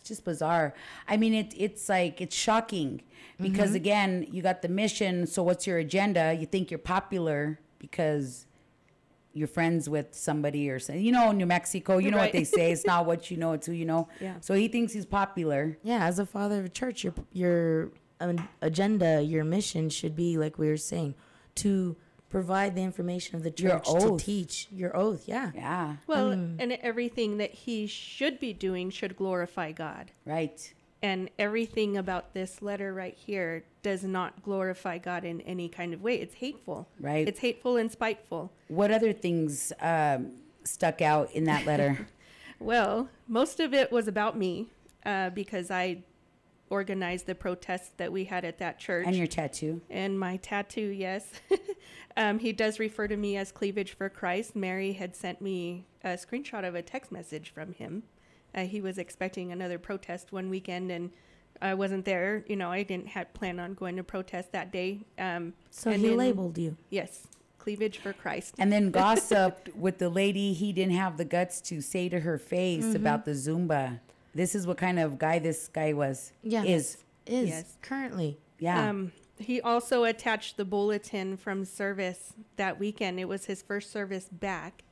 It's 0.00 0.08
just 0.08 0.24
bizarre. 0.24 0.72
I 1.08 1.16
mean, 1.16 1.34
it, 1.34 1.52
it's 1.56 1.88
like, 1.88 2.20
it's 2.20 2.34
shocking 2.34 3.02
because, 3.40 3.74
again, 3.74 4.26
you 4.30 4.40
got 4.40 4.62
the 4.62 4.68
mission. 4.68 5.26
So, 5.26 5.42
what's 5.42 5.66
your 5.66 5.78
agenda? 5.78 6.32
You 6.32 6.46
think 6.46 6.70
you're 6.70 6.78
popular 6.78 7.58
because 7.78 8.46
you're 9.36 9.48
friends 9.48 9.88
with 9.88 10.14
somebody 10.14 10.70
or 10.70 10.78
something. 10.78 11.04
You 11.04 11.12
know, 11.12 11.30
New 11.32 11.46
Mexico, 11.46 11.98
you 11.98 12.10
know 12.10 12.16
what 12.18 12.32
they 12.32 12.44
say. 12.44 12.72
It's 12.72 12.86
not 12.86 13.06
what 13.10 13.30
you 13.30 13.36
know, 13.36 13.52
it's 13.52 13.66
who 13.66 13.72
you 13.72 13.84
know. 13.84 14.08
Yeah. 14.20 14.34
So, 14.40 14.54
he 14.54 14.68
thinks 14.68 14.92
he's 14.92 15.06
popular. 15.06 15.78
Yeah, 15.82 16.04
as 16.04 16.18
a 16.18 16.26
father 16.26 16.60
of 16.60 16.66
a 16.66 16.68
church, 16.70 17.04
your 17.04 17.14
your 17.32 17.90
um, 18.20 18.48
agenda, 18.62 19.22
your 19.22 19.44
mission 19.44 19.90
should 19.90 20.16
be 20.16 20.38
like 20.38 20.58
we 20.58 20.68
were 20.68 20.76
saying, 20.76 21.14
to 21.56 21.96
provide 22.30 22.74
the 22.74 22.82
information 22.82 23.36
of 23.36 23.42
the 23.42 23.50
church 23.50 23.86
to 23.86 24.16
teach 24.18 24.68
your 24.70 24.96
oath. 24.96 25.24
Yeah, 25.26 25.52
Yeah. 25.54 25.96
Well, 26.06 26.30
and 26.30 26.72
everything 26.82 27.38
that 27.38 27.52
he 27.52 27.86
should 27.86 28.40
be 28.40 28.52
doing 28.52 28.90
should 28.90 29.16
glorify 29.16 29.72
God. 29.72 30.10
Right. 30.24 30.72
And 31.02 31.30
everything 31.38 31.96
about 31.96 32.32
this 32.34 32.62
letter 32.62 32.92
right 32.92 33.14
here 33.16 33.64
does 33.82 34.02
not 34.02 34.42
glorify 34.42 34.98
God 34.98 35.24
in 35.24 35.40
any 35.42 35.68
kind 35.68 35.92
of 35.92 36.02
way. 36.02 36.16
It's 36.16 36.34
hateful. 36.34 36.88
Right. 36.98 37.28
It's 37.28 37.40
hateful 37.40 37.76
and 37.76 37.92
spiteful. 37.92 38.52
What 38.68 38.90
other 38.90 39.12
things 39.12 39.72
um, 39.80 40.32
stuck 40.64 41.02
out 41.02 41.30
in 41.32 41.44
that 41.44 41.66
letter? 41.66 42.08
Well, 42.58 43.10
most 43.28 43.60
of 43.60 43.74
it 43.74 43.92
was 43.92 44.08
about 44.08 44.38
me 44.38 44.68
uh, 45.04 45.28
because 45.28 45.70
I 45.70 46.04
organized 46.70 47.26
the 47.26 47.34
protests 47.34 47.90
that 47.98 48.10
we 48.10 48.24
had 48.24 48.44
at 48.44 48.58
that 48.58 48.78
church. 48.78 49.06
and 49.06 49.14
your 49.14 49.26
tattoo. 49.26 49.80
And 49.90 50.18
my 50.18 50.38
tattoo, 50.38 50.88
yes. 50.88 51.32
um, 52.16 52.38
he 52.38 52.52
does 52.52 52.78
refer 52.78 53.08
to 53.08 53.16
me 53.16 53.36
as 53.36 53.52
Cleavage 53.52 53.92
for 53.92 54.08
Christ. 54.08 54.56
Mary 54.56 54.94
had 54.94 55.14
sent 55.14 55.40
me 55.40 55.86
a 56.02 56.10
screenshot 56.10 56.66
of 56.66 56.74
a 56.74 56.82
text 56.82 57.12
message 57.12 57.50
from 57.50 57.72
him. 57.74 58.04
Uh, 58.54 58.62
he 58.64 58.80
was 58.80 58.98
expecting 58.98 59.52
another 59.52 59.78
protest 59.78 60.32
one 60.32 60.48
weekend, 60.48 60.90
and 60.90 61.10
I 61.60 61.74
wasn't 61.74 62.04
there. 62.04 62.44
You 62.46 62.56
know, 62.56 62.70
I 62.70 62.82
didn't 62.82 63.08
have 63.08 63.32
plan 63.34 63.58
on 63.60 63.74
going 63.74 63.96
to 63.96 64.02
protest 64.02 64.52
that 64.52 64.72
day. 64.72 65.00
Um, 65.18 65.52
so 65.70 65.90
and 65.90 66.00
he 66.02 66.08
then- 66.08 66.16
labeled 66.18 66.56
you. 66.58 66.76
Yes, 66.90 67.26
Cleavage 67.58 67.98
for 67.98 68.12
Christ. 68.12 68.54
And 68.58 68.72
then 68.72 68.90
gossiped 68.92 69.74
with 69.76 69.98
the 69.98 70.08
lady 70.08 70.52
he 70.52 70.72
didn't 70.72 70.94
have 70.94 71.16
the 71.16 71.24
guts 71.24 71.60
to 71.62 71.80
say 71.80 72.08
to 72.08 72.20
her 72.20 72.38
face 72.38 72.84
Mm-hmm. 72.84 72.96
about 72.96 73.24
the 73.24 73.32
Zumba. 73.32 74.00
This 74.34 74.54
is 74.54 74.66
what 74.66 74.76
kind 74.76 74.98
of 74.98 75.18
guy 75.18 75.38
this 75.38 75.68
guy 75.68 75.92
was. 75.92 76.32
Yeah, 76.42 76.62
Is. 76.64 76.98
is 77.26 77.48
Yes. 77.48 77.76
currently. 77.82 78.38
Yeah. 78.58 78.88
Um, 78.90 79.12
he 79.38 79.60
also 79.60 80.04
attached 80.04 80.56
the 80.56 80.64
bulletin 80.64 81.36
from 81.36 81.64
service 81.64 82.34
that 82.56 82.78
weekend. 82.78 83.18
It 83.20 83.26
was 83.28 83.46
his 83.46 83.60
first 83.62 83.90
service 83.90 84.28
back. 84.30 84.82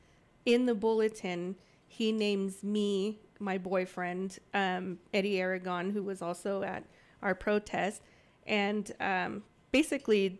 In 0.45 0.65
the 0.65 0.75
bulletin, 0.75 1.55
he 1.87 2.11
names 2.11 2.63
me, 2.63 3.19
my 3.39 3.57
boyfriend, 3.57 4.39
um, 4.53 4.99
Eddie 5.13 5.39
Aragon, 5.39 5.91
who 5.91 6.03
was 6.03 6.21
also 6.21 6.63
at 6.63 6.83
our 7.21 7.35
protest, 7.35 8.01
and 8.45 8.91
um, 8.99 9.43
basically 9.71 10.39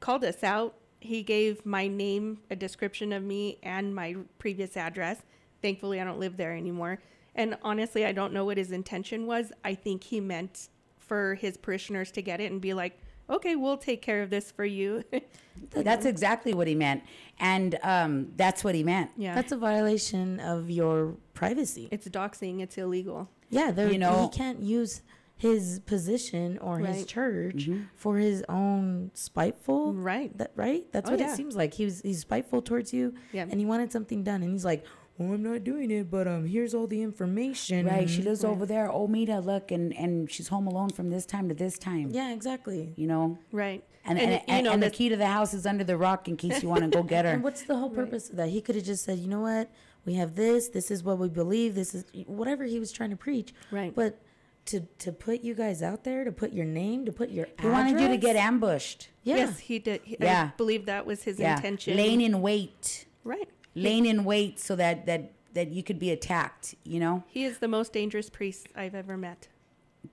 called 0.00 0.24
us 0.24 0.44
out. 0.44 0.74
He 1.00 1.22
gave 1.22 1.64
my 1.64 1.88
name, 1.88 2.38
a 2.50 2.56
description 2.56 3.12
of 3.12 3.22
me, 3.22 3.58
and 3.62 3.94
my 3.94 4.16
previous 4.38 4.76
address. 4.76 5.22
Thankfully, 5.62 6.00
I 6.00 6.04
don't 6.04 6.20
live 6.20 6.36
there 6.36 6.54
anymore. 6.54 7.00
And 7.34 7.56
honestly, 7.62 8.04
I 8.04 8.12
don't 8.12 8.32
know 8.32 8.44
what 8.44 8.56
his 8.56 8.72
intention 8.72 9.26
was. 9.26 9.52
I 9.64 9.74
think 9.74 10.04
he 10.04 10.20
meant 10.20 10.68
for 10.98 11.34
his 11.34 11.56
parishioners 11.56 12.10
to 12.12 12.22
get 12.22 12.40
it 12.40 12.50
and 12.50 12.60
be 12.60 12.74
like, 12.74 12.98
okay, 13.28 13.56
we'll 13.56 13.76
take 13.78 14.02
care 14.02 14.22
of 14.22 14.30
this 14.30 14.50
for 14.50 14.64
you. 14.64 15.04
That's 15.70 16.04
exactly 16.06 16.52
what 16.54 16.66
he 16.68 16.74
meant, 16.74 17.02
and 17.40 17.78
um, 17.82 18.28
that's 18.36 18.62
what 18.62 18.74
he 18.74 18.84
meant. 18.84 19.10
yeah. 19.16 19.34
That's 19.34 19.52
a 19.52 19.56
violation 19.56 20.38
of 20.40 20.70
your 20.70 21.16
privacy. 21.32 21.88
it's 21.90 22.06
doxing, 22.08 22.60
it's 22.60 22.76
illegal. 22.76 23.30
Yeah, 23.48 23.70
there, 23.70 23.90
You 23.90 23.98
know- 23.98 24.28
he 24.30 24.36
can't 24.36 24.60
use 24.60 25.00
his 25.38 25.80
position 25.86 26.58
or 26.58 26.78
his 26.78 26.96
Right. 26.98 27.06
church 27.06 27.68
for 27.94 28.16
his 28.18 28.42
own 28.48 29.10
spiteful. 29.14 29.92
Right. 29.94 30.36
That 30.38 30.52
right? 30.56 30.90
That's 30.92 31.08
Oh, 31.08 31.12
what 31.12 31.20
yeah. 31.20 31.32
it 31.32 31.36
seems 31.36 31.54
like. 31.56 31.74
He 31.74 31.84
was 31.84 32.00
he's 32.02 32.20
spiteful 32.20 32.62
towards 32.62 32.92
you. 32.94 33.14
Yeah. 33.32 33.46
And 33.50 33.58
he 33.60 33.66
wanted 33.66 33.92
something 33.92 34.24
done, 34.24 34.42
and 34.42 34.50
he's 34.52 34.64
like, 34.64 34.84
"Well, 35.18 35.32
I'm 35.32 35.42
not 35.42 35.64
doing 35.64 35.90
it, 35.90 36.10
but 36.10 36.26
um, 36.28 36.46
here's 36.46 36.74
all 36.74 36.86
the 36.86 37.02
information." 37.02 37.86
Right? 37.86 38.08
She 38.08 38.16
and- 38.16 38.24
lives 38.26 38.44
over 38.44 38.66
there. 38.66 38.90
Oh, 38.90 39.06
Mita, 39.06 39.40
look, 39.40 39.70
and 39.70 39.94
and 39.96 40.30
she's 40.30 40.48
home 40.48 40.66
alone 40.66 40.90
from 40.90 41.10
this 41.10 41.26
time 41.26 41.48
to 41.48 41.54
this 41.54 41.78
time. 41.78 42.10
Yeah, 42.12 42.32
exactly. 42.32 42.92
You 42.96 43.06
know, 43.06 43.38
Right. 43.52 43.82
and 44.04 44.18
and, 44.18 44.42
and, 44.46 44.56
you 44.58 44.62
know, 44.64 44.72
and 44.72 44.82
the 44.82 44.86
the- 44.88 44.94
key 44.94 45.08
to 45.08 45.16
the 45.16 45.26
house 45.26 45.54
is 45.54 45.66
under 45.66 45.84
the 45.84 45.96
rock 45.96 46.28
in 46.28 46.36
case 46.36 46.62
you 46.62 46.68
want 46.68 46.82
to 46.82 46.88
go 46.88 47.02
get 47.02 47.24
her. 47.24 47.32
And 47.34 47.42
what's 47.42 47.62
the 47.62 47.76
whole 47.76 47.90
purpose 47.90 48.30
of 48.30 48.36
that? 48.36 48.48
He 48.50 48.60
could 48.60 48.74
have 48.74 48.84
just 48.84 49.04
said, 49.04 49.18
"You 49.18 49.28
know 49.28 49.40
what? 49.40 49.70
We 50.04 50.14
have 50.14 50.34
this. 50.36 50.68
This 50.68 50.90
is 50.90 51.02
what 51.02 51.18
we 51.18 51.28
believe. 51.28 51.74
This 51.74 51.94
is 51.94 52.04
whatever 52.26 52.64
he 52.64 52.78
was 52.78 52.92
trying 52.92 53.10
to 53.10 53.16
preach." 53.16 53.52
Right. 53.70 53.94
But 53.94 54.20
to 54.66 54.80
to 54.98 55.12
put 55.12 55.42
you 55.42 55.54
guys 55.54 55.80
out 55.82 56.02
there, 56.04 56.24
to 56.24 56.32
put 56.32 56.52
your 56.52 56.64
name, 56.64 57.04
to 57.06 57.12
put 57.12 57.30
your 57.30 57.46
He 57.60 57.68
wanted 57.68 58.00
you 58.00 58.08
to 58.08 58.16
get 58.16 58.34
ambushed. 58.36 59.08
Yeah. 59.22 59.36
Yes, 59.36 59.58
he 59.60 59.78
did. 59.78 60.00
He- 60.04 60.16
Yeah. 60.20 60.50
I 60.52 60.56
believe 60.56 60.86
that 60.86 61.06
was 61.06 61.22
his 61.22 61.38
Yeah, 61.38 61.56
intention. 61.56 61.96
laying 61.96 62.20
in 62.20 62.40
wait, 62.42 63.06
right. 63.24 63.48
Laying 63.76 64.06
in 64.06 64.24
wait, 64.24 64.58
so 64.58 64.74
that 64.76 65.06
that 65.06 65.32
that 65.54 65.70
you 65.70 65.82
could 65.82 65.98
be 65.98 66.10
attacked. 66.10 66.74
You 66.84 66.98
know. 67.00 67.24
He 67.28 67.44
is 67.44 67.58
the 67.58 67.68
most 67.68 67.92
dangerous 67.92 68.28
priest 68.28 68.66
I've 68.74 68.94
ever 68.94 69.16
met. 69.16 69.48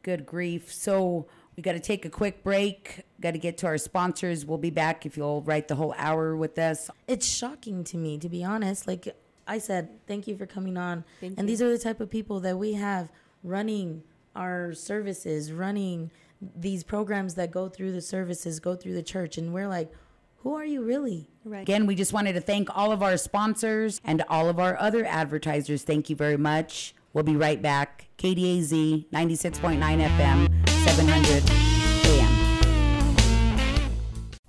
Good 0.03 0.25
grief. 0.25 0.71
So 0.71 1.27
we 1.55 1.61
got 1.63 1.73
to 1.73 1.79
take 1.79 2.03
a 2.05 2.09
quick 2.09 2.43
break. 2.43 3.05
Got 3.21 3.31
to 3.31 3.37
get 3.39 3.57
to 3.59 3.67
our 3.67 3.77
sponsors. 3.77 4.45
We'll 4.45 4.57
be 4.57 4.71
back 4.71 5.05
if 5.05 5.15
you'll 5.17 5.41
write 5.43 5.67
the 5.67 5.75
whole 5.75 5.93
hour 5.97 6.35
with 6.35 6.57
us. 6.59 6.89
it's 7.07 7.27
shocking 7.27 7.83
to 7.85 7.97
me 7.97 8.17
to 8.17 8.29
be 8.29 8.43
honest 8.43 8.87
like 8.87 9.07
i 9.45 9.57
said 9.59 9.89
thank 10.07 10.25
you 10.27 10.37
for 10.37 10.45
coming 10.45 10.77
on 10.77 11.03
Thank 11.19 11.37
and 11.37 11.47
you. 11.47 11.51
these 11.53 11.61
are 11.61 11.69
the 11.69 11.77
type 11.77 11.99
of 11.99 12.09
people 12.09 12.39
that 12.39 12.57
we 12.57 12.73
have 12.73 13.11
running 13.43 14.03
our 14.35 14.73
services 14.73 15.51
running 15.51 16.09
these 16.55 16.83
programs 16.83 17.35
that 17.35 17.51
go 17.51 17.67
through 17.69 17.91
the 17.91 18.01
services 18.01 18.59
go 18.61 18.75
through 18.75 18.93
the 18.93 19.03
church 19.03 19.37
and 19.37 19.53
we're 19.53 19.67
like 19.67 19.91
who 20.43 20.55
are 20.55 20.65
you 20.65 20.83
really 20.83 21.29
Right. 21.45 21.61
Again, 21.61 21.85
we 21.85 21.95
just 21.95 22.13
wanted 22.13 22.33
to 22.33 22.41
thank 22.41 22.69
all 22.75 22.91
of 22.91 23.03
our 23.03 23.17
sponsors 23.17 23.99
and 24.05 24.23
all 24.29 24.47
of 24.47 24.59
our 24.59 24.79
other 24.79 25.03
advertisers. 25.05 25.83
Thank 25.83 26.09
you 26.09 26.15
very 26.15 26.37
much. 26.37 26.95
We'll 27.11 27.25
be 27.25 27.35
right 27.35 27.61
back. 27.61 28.07
KDAZ 28.17 29.09
96.9 29.11 29.79
FM, 29.81 30.69
700 30.85 31.49
AM. 31.49 31.72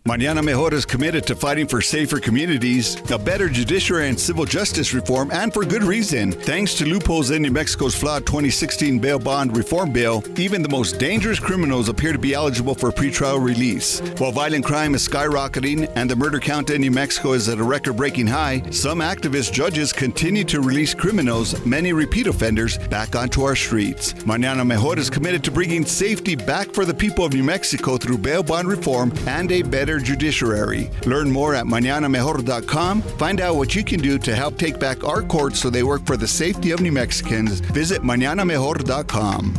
Mañana 0.07 0.45
Mejor 0.45 0.75
is 0.75 0.85
committed 0.85 1.27
to 1.27 1.35
fighting 1.35 1.67
for 1.67 1.81
safer 1.81 2.21
communities, 2.21 2.99
a 3.11 3.19
better 3.19 3.49
judiciary 3.49 4.11
and 4.11 4.21
civil 4.21 4.45
justice 4.45 4.93
reform, 4.93 5.31
and 5.31 5.51
for 5.51 5.65
good 5.65 5.83
reason. 5.83 6.31
Thanks 6.31 6.75
to 6.75 6.85
loopholes 6.85 7.31
in 7.31 7.41
New 7.41 7.51
Mexico's 7.51 7.95
flawed 7.95 8.27
2016 8.27 8.99
bail 8.99 9.19
bond 9.19 9.57
reform 9.57 9.93
bill, 9.93 10.23
even 10.37 10.63
the 10.63 10.69
most 10.69 10.99
dangerous 10.99 11.41
criminals 11.41 11.89
appear 11.89 12.13
to 12.13 12.19
be 12.19 12.35
eligible 12.35 12.75
for 12.75 12.91
pretrial 12.91 13.43
release. 13.43 14.01
While 14.19 14.33
violent 14.33 14.67
crime 14.67 14.95
is 14.95 15.09
skyrocketing 15.09 15.91
and 15.97 16.11
the 16.11 16.17
murder 16.17 16.39
count 16.39 16.69
in 16.69 16.83
New 16.83 16.91
Mexico 16.91 17.33
is 17.33 17.49
at 17.49 17.59
a 17.59 17.65
record 17.65 17.97
breaking 17.97 18.27
high, 18.27 18.63
some 18.73 18.99
activist 18.99 19.55
judges 19.55 19.91
continue 19.91 20.45
to 20.45 20.61
release 20.61 20.93
criminals, 20.93 21.65
many 21.65 21.95
repeat 21.95 22.27
offenders, 22.27 22.77
back 22.89 23.17
onto 23.17 23.43
our 23.43 23.57
streets. 23.57 24.13
Mañana 24.25 24.67
Mejor 24.67 24.99
is 24.99 25.09
committed 25.09 25.43
to 25.45 25.51
bringing 25.51 25.87
safety 25.87 26.37
back 26.37 26.75
for 26.75 26.85
the 26.85 26.93
people 26.93 27.25
of 27.25 27.33
New 27.33 27.43
Mexico 27.43 27.97
through 27.97 28.19
bail 28.19 28.43
bond 28.43 28.69
reform 28.69 29.11
and 29.27 29.51
a 29.51 29.63
better 29.63 29.94
judiciary. 29.99 30.91
Learn 31.07 31.31
more 31.31 31.55
at 31.55 31.67
mañanamejor.com. 31.67 33.03
Find 33.03 33.41
out 33.41 33.57
what 33.57 33.75
you 33.75 33.85
can 33.85 34.01
do 34.01 34.19
to 34.19 34.35
help 34.35 34.59
take 34.59 34.79
back 34.79 35.05
our 35.05 35.23
courts 35.23 35.61
so 35.61 35.71
they 35.71 35.83
work 35.83 36.07
for 36.07 36.17
the 36.17 36.29
safety 36.29 36.71
of 36.71 36.81
New 36.81 36.93
Mexicans. 36.93 37.61
Visit 37.61 38.03
mañanamejor.com. 38.03 39.55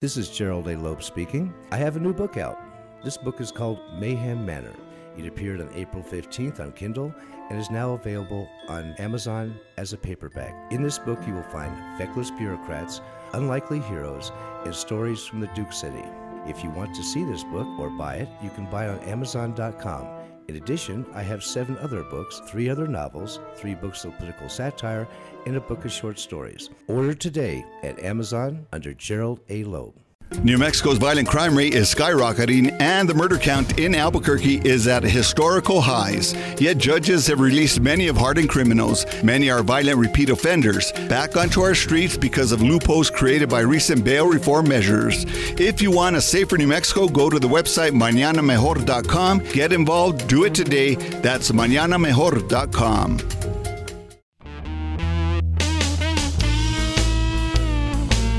This 0.00 0.16
is 0.16 0.28
Gerald 0.28 0.68
A. 0.68 0.76
Loeb 0.76 1.02
speaking. 1.02 1.54
I 1.72 1.76
have 1.78 1.96
a 1.96 2.00
new 2.00 2.12
book 2.12 2.36
out. 2.36 2.58
This 3.02 3.16
book 3.16 3.40
is 3.40 3.50
called 3.50 3.80
Mayhem 3.98 4.44
Manor. 4.44 4.74
It 5.16 5.26
appeared 5.26 5.60
on 5.60 5.70
April 5.74 6.02
15th 6.02 6.60
on 6.60 6.72
Kindle 6.72 7.14
and 7.48 7.58
is 7.58 7.70
now 7.70 7.94
available 7.94 8.48
on 8.68 8.94
Amazon 8.98 9.58
as 9.76 9.92
a 9.92 9.96
paperback. 9.96 10.54
In 10.72 10.82
this 10.82 10.98
book, 10.98 11.18
you 11.26 11.34
will 11.34 11.42
find 11.44 11.72
feckless 11.98 12.30
bureaucrats, 12.30 13.00
unlikely 13.32 13.80
heroes, 13.80 14.32
and 14.64 14.74
stories 14.74 15.24
from 15.24 15.40
the 15.40 15.46
Duke 15.48 15.72
City. 15.72 16.04
If 16.48 16.62
you 16.62 16.70
want 16.70 16.94
to 16.94 17.02
see 17.02 17.24
this 17.24 17.44
book 17.44 17.66
or 17.78 17.90
buy 17.90 18.16
it, 18.16 18.28
you 18.42 18.50
can 18.50 18.66
buy 18.70 18.86
it 18.86 18.90
on 18.90 19.08
Amazon.com. 19.08 20.06
In 20.48 20.56
addition, 20.56 21.04
I 21.12 21.22
have 21.22 21.42
seven 21.42 21.76
other 21.78 22.04
books, 22.04 22.40
three 22.46 22.68
other 22.68 22.86
novels, 22.86 23.40
three 23.56 23.74
books 23.74 24.04
of 24.04 24.16
political 24.16 24.48
satire, 24.48 25.08
and 25.44 25.56
a 25.56 25.60
book 25.60 25.84
of 25.84 25.90
short 25.90 26.18
stories. 26.20 26.70
Order 26.86 27.14
today 27.14 27.64
at 27.82 27.98
Amazon 27.98 28.66
under 28.72 28.94
Gerald 28.94 29.40
A. 29.48 29.64
Loeb. 29.64 29.94
New 30.42 30.58
Mexico's 30.58 30.98
violent 30.98 31.28
crime 31.28 31.56
rate 31.56 31.74
is 31.74 31.92
skyrocketing, 31.92 32.76
and 32.80 33.08
the 33.08 33.14
murder 33.14 33.38
count 33.38 33.78
in 33.78 33.94
Albuquerque 33.94 34.56
is 34.68 34.88
at 34.88 35.04
historical 35.04 35.80
highs. 35.80 36.34
Yet 36.60 36.78
judges 36.78 37.26
have 37.28 37.40
released 37.40 37.80
many 37.80 38.08
of 38.08 38.16
hardened 38.16 38.48
criminals. 38.48 39.06
Many 39.22 39.50
are 39.50 39.62
violent 39.62 39.98
repeat 39.98 40.30
offenders 40.30 40.92
back 41.08 41.36
onto 41.36 41.62
our 41.62 41.74
streets 41.74 42.16
because 42.16 42.52
of 42.52 42.60
loopholes 42.60 43.08
created 43.08 43.48
by 43.48 43.60
recent 43.60 44.04
bail 44.04 44.28
reform 44.28 44.68
measures. 44.68 45.24
If 45.58 45.80
you 45.80 45.90
want 45.90 46.16
a 46.16 46.20
safer 46.20 46.58
New 46.58 46.66
Mexico, 46.66 47.08
go 47.08 47.30
to 47.30 47.38
the 47.38 47.48
website 47.48 47.92
mañanamejor.com. 47.92 49.38
Get 49.52 49.72
involved, 49.72 50.28
do 50.28 50.44
it 50.44 50.54
today. 50.54 50.96
That's 50.96 51.52
mañanamejor.com. 51.52 53.55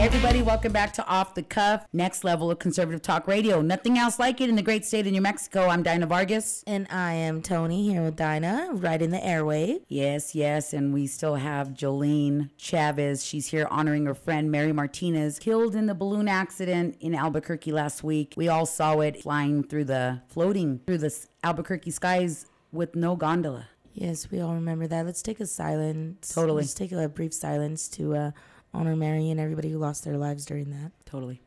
everybody, 0.08 0.42
welcome 0.42 0.72
back 0.72 0.94
to 0.94 1.06
Off 1.06 1.36
the 1.36 1.44
Cuff, 1.44 1.86
next 1.92 2.24
level 2.24 2.50
of 2.50 2.60
conservative 2.60 3.02
talk 3.02 3.28
radio. 3.28 3.62
Nothing 3.62 3.98
else 3.98 4.18
like 4.20 4.40
it 4.40 4.48
in 4.48 4.56
the 4.56 4.62
great 4.62 4.86
state 4.86 5.06
of 5.06 5.12
New 5.12 5.20
Mexico. 5.20 5.68
I'm 5.68 5.84
Dinah 5.84 6.08
Vargas. 6.08 6.64
and 6.66 6.88
i 6.90 7.12
am 7.12 7.42
Toni 7.42 7.84
here 7.92 8.02
with 8.02 8.16
dinah 8.16 8.70
right 8.72 9.02
in 9.02 9.10
the 9.12 9.22
airway 9.24 9.80
Yes, 9.90 10.34
yes, 10.34 10.72
and 10.72 10.94
we 10.94 11.08
still 11.08 11.36
have 11.36 11.70
Joleen 11.72 12.52
Chavez. 12.56 13.26
She's 13.26 13.48
here 13.48 13.68
honoring 13.70 14.06
her 14.06 14.16
friend 14.16 14.50
Mary 14.50 14.72
Martinez, 14.72 15.40
killed 15.40 15.76
in 15.76 15.88
the 15.88 15.94
balloon 15.96 16.30
accident 16.30 16.96
in 17.02 17.14
Albuquerque 17.14 17.74
last 17.74 18.02
week. 18.02 18.34
We 18.38 18.48
all 18.48 18.66
saw 18.66 19.00
it 19.02 19.22
flying 19.22 19.62
through 19.62 19.86
the, 19.86 20.22
floating 20.30 20.80
through 20.88 21.00
the 21.00 21.14
Albuquerque 21.44 21.92
skies 21.92 22.46
with 22.72 22.96
no 22.96 23.18
gondola. 23.18 23.68
yes 23.94 24.32
we 24.32 24.40
all 24.40 24.54
remember 24.54 24.88
that 24.88 25.06
let's 25.06 25.22
take 25.22 25.40
a 25.42 25.46
silence 25.46 26.34
Totally. 26.34 26.62
let's 26.62 26.74
take 26.74 26.92
a 26.94 27.10
brief 27.10 27.34
silence 27.34 27.88
to 27.90 28.16
uh, 28.16 28.32
honor 28.74 28.96
mary 28.96 29.30
and 29.30 29.40
everybody 29.40 29.70
who 29.70 29.78
lost 29.78 30.04
their 30.04 30.18
lives 30.18 30.46
during 30.46 30.70
that 30.70 30.92
Totally. 31.08 31.40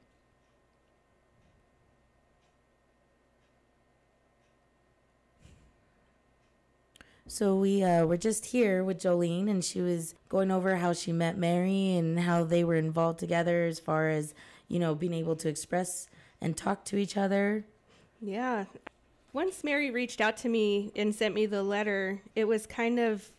So 7.26 7.54
we 7.54 7.85
uh, 7.85 8.06
were 8.06 8.16
just 8.16 8.46
here 8.46 8.83
with 8.83 8.98
Joleen, 8.98 9.48
and 9.48 9.62
she 9.62 9.80
was 9.80 10.16
going 10.28 10.50
over 10.50 10.76
how 10.76 10.94
she 10.94 11.12
met 11.12 11.37
Mary 11.37 11.92
and 11.92 12.18
how 12.18 12.42
they 12.42 12.64
were 12.64 12.74
involved 12.74 13.20
together 13.20 13.66
as 13.66 13.78
far 13.78 14.09
as 14.09 14.35
you 14.66 14.80
know 14.80 14.94
being 14.94 15.12
able 15.12 15.37
to 15.37 15.48
express 15.48 16.09
and 16.40 16.56
talk 16.56 16.85
to 16.87 16.96
each 16.96 17.16
other. 17.16 17.66
Yeah. 18.20 18.64
Once 19.33 19.62
Mary 19.62 19.90
reached 19.90 20.20
out 20.20 20.38
to 20.38 20.48
me 20.48 20.90
and 20.96 21.14
sent 21.14 21.35
me 21.35 21.46
the 21.46 21.62
letter, 21.62 22.20
it 22.35 22.48
was 22.48 22.66
kind 22.66 22.98
of 22.98 23.30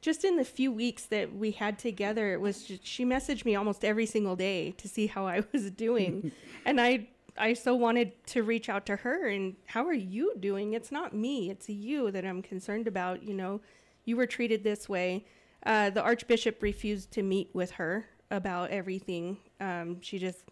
just 0.00 0.24
in 0.24 0.36
the 0.36 0.44
few 0.44 0.70
weeks 0.72 1.04
that 1.06 1.34
we 1.34 1.50
had 1.52 1.78
together, 1.78 2.32
it 2.32 2.40
was 2.40 2.62
just, 2.64 2.86
she 2.86 3.04
messaged 3.04 3.44
me 3.44 3.54
almost 3.56 3.84
every 3.84 4.06
single 4.06 4.36
day 4.36 4.72
to 4.72 4.88
see 4.88 5.06
how 5.08 5.26
I 5.26 5.42
was 5.52 5.70
doing. 5.70 6.32
and 6.64 6.80
I 6.80 7.08
I 7.36 7.52
so 7.54 7.74
wanted 7.74 8.12
to 8.26 8.42
reach 8.42 8.68
out 8.68 8.84
to 8.86 8.96
her 8.96 9.28
and 9.28 9.54
how 9.66 9.86
are 9.86 9.92
you 9.92 10.34
doing? 10.40 10.72
It's 10.74 10.90
not 10.90 11.14
me, 11.14 11.50
it's 11.50 11.68
you 11.68 12.10
that 12.10 12.24
I'm 12.24 12.42
concerned 12.42 12.88
about, 12.88 13.22
you 13.22 13.34
know. 13.34 13.60
You 14.04 14.16
were 14.16 14.26
treated 14.26 14.64
this 14.64 14.88
way. 14.88 15.24
Uh, 15.64 15.90
the 15.90 16.02
archbishop 16.02 16.62
refused 16.62 17.10
to 17.12 17.22
meet 17.22 17.50
with 17.52 17.72
her 17.72 18.06
about 18.30 18.70
everything. 18.70 19.36
Um, 19.60 20.00
she 20.00 20.18
just 20.18 20.44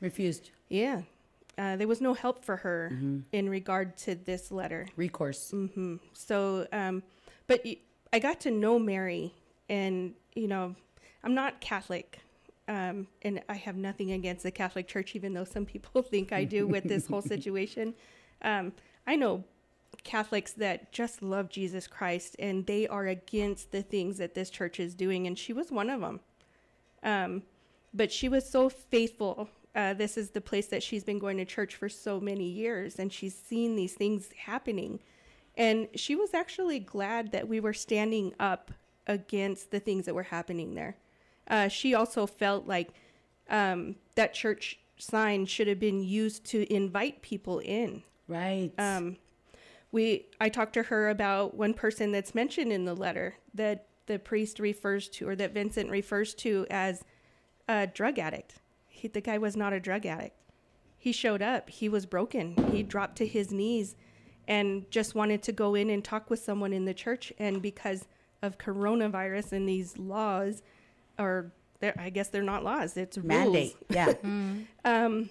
Refused. 0.00 0.50
yeah. 0.68 1.02
Uh, 1.58 1.76
there 1.76 1.88
was 1.88 2.00
no 2.00 2.14
help 2.14 2.42
for 2.42 2.56
her 2.56 2.90
in 3.32 3.50
regard 3.50 3.94
to 3.98 4.14
this 4.14 4.50
letter. 4.50 4.86
Recourse. 4.96 5.52
So, 6.14 6.66
um, 6.72 7.02
but 7.46 7.60
y- 7.64 7.76
I 8.12 8.18
got 8.18 8.40
to 8.40 8.50
know 8.50 8.78
Mary, 8.78 9.32
and 9.68 10.14
you 10.34 10.48
know, 10.48 10.74
I'm 11.22 11.34
not 11.34 11.60
Catholic, 11.60 12.18
um, 12.68 13.06
and 13.22 13.42
I 13.48 13.54
have 13.54 13.76
nothing 13.76 14.12
against 14.12 14.42
the 14.42 14.50
Catholic 14.50 14.88
Church, 14.88 15.14
even 15.14 15.34
though 15.34 15.44
some 15.44 15.64
people 15.64 16.02
think 16.10 16.32
I 16.32 16.44
do 16.44 16.66
with 16.66 16.84
this 16.84 17.06
whole 17.06 17.22
situation. 17.34 17.94
Um, 18.42 18.72
I 19.06 19.16
know 19.16 19.44
Catholics 20.04 20.52
that 20.52 20.92
just 20.92 21.22
love 21.22 21.48
Jesus 21.48 21.86
Christ, 21.86 22.36
and 22.38 22.66
they 22.66 22.88
are 22.88 23.06
against 23.06 23.70
the 23.70 23.82
things 23.82 24.18
that 24.18 24.34
this 24.34 24.50
church 24.50 24.80
is 24.80 24.94
doing, 24.94 25.26
and 25.26 25.38
she 25.38 25.52
was 25.52 25.70
one 25.70 25.90
of 25.90 26.00
them. 26.00 26.20
Um, 27.02 27.42
but 27.92 28.12
she 28.12 28.28
was 28.28 28.48
so 28.48 28.68
faithful 28.68 29.48
uh, 29.74 29.94
this 29.94 30.16
is 30.16 30.30
the 30.30 30.40
place 30.40 30.66
that 30.66 30.82
she's 30.82 31.04
been 31.04 31.18
going 31.18 31.36
to 31.36 31.44
church 31.44 31.76
for 31.76 31.88
so 31.88 32.20
many 32.20 32.44
years, 32.44 32.98
and 32.98 33.12
she's 33.12 33.34
seen 33.34 33.76
these 33.76 33.94
things 33.94 34.30
happening. 34.36 34.98
And 35.60 35.88
she 35.94 36.16
was 36.16 36.32
actually 36.32 36.78
glad 36.78 37.32
that 37.32 37.46
we 37.46 37.60
were 37.60 37.74
standing 37.74 38.32
up 38.40 38.70
against 39.06 39.70
the 39.70 39.78
things 39.78 40.06
that 40.06 40.14
were 40.14 40.22
happening 40.22 40.74
there. 40.74 40.96
Uh, 41.46 41.68
she 41.68 41.92
also 41.92 42.26
felt 42.26 42.66
like 42.66 42.94
um, 43.50 43.96
that 44.14 44.32
church 44.32 44.78
sign 44.96 45.44
should 45.44 45.66
have 45.66 45.78
been 45.78 46.02
used 46.02 46.46
to 46.46 46.72
invite 46.72 47.20
people 47.20 47.58
in. 47.58 48.02
Right. 48.26 48.72
Um, 48.78 49.18
we 49.92 50.28
I 50.40 50.48
talked 50.48 50.72
to 50.74 50.84
her 50.84 51.10
about 51.10 51.54
one 51.54 51.74
person 51.74 52.10
that's 52.10 52.34
mentioned 52.34 52.72
in 52.72 52.86
the 52.86 52.96
letter 52.96 53.34
that 53.52 53.84
the 54.06 54.18
priest 54.18 54.60
refers 54.60 55.10
to, 55.10 55.28
or 55.28 55.36
that 55.36 55.52
Vincent 55.52 55.90
refers 55.90 56.32
to 56.36 56.66
as 56.70 57.04
a 57.68 57.86
drug 57.86 58.18
addict. 58.18 58.54
He, 58.86 59.08
the 59.08 59.20
guy 59.20 59.36
was 59.36 59.58
not 59.58 59.74
a 59.74 59.80
drug 59.80 60.06
addict. 60.06 60.38
He 60.96 61.12
showed 61.12 61.42
up. 61.42 61.68
He 61.68 61.90
was 61.90 62.06
broken. 62.06 62.70
He 62.72 62.82
dropped 62.82 63.16
to 63.16 63.26
his 63.26 63.52
knees 63.52 63.94
and 64.50 64.90
just 64.90 65.14
wanted 65.14 65.42
to 65.44 65.52
go 65.52 65.74
in 65.76 65.88
and 65.88 66.02
talk 66.04 66.28
with 66.28 66.40
someone 66.42 66.72
in 66.72 66.84
the 66.84 66.92
church. 66.92 67.32
And 67.38 67.62
because 67.62 68.04
of 68.42 68.58
coronavirus 68.58 69.52
and 69.52 69.68
these 69.68 69.96
laws, 69.96 70.60
or 71.18 71.52
they're- 71.78 71.94
I 71.96 72.10
guess 72.10 72.28
they're 72.28 72.42
not 72.42 72.64
laws, 72.64 72.96
it's 72.96 73.16
Mandate. 73.16 73.76
rules. 73.88 73.96
Yeah. 73.98 74.12
Um, 74.84 75.30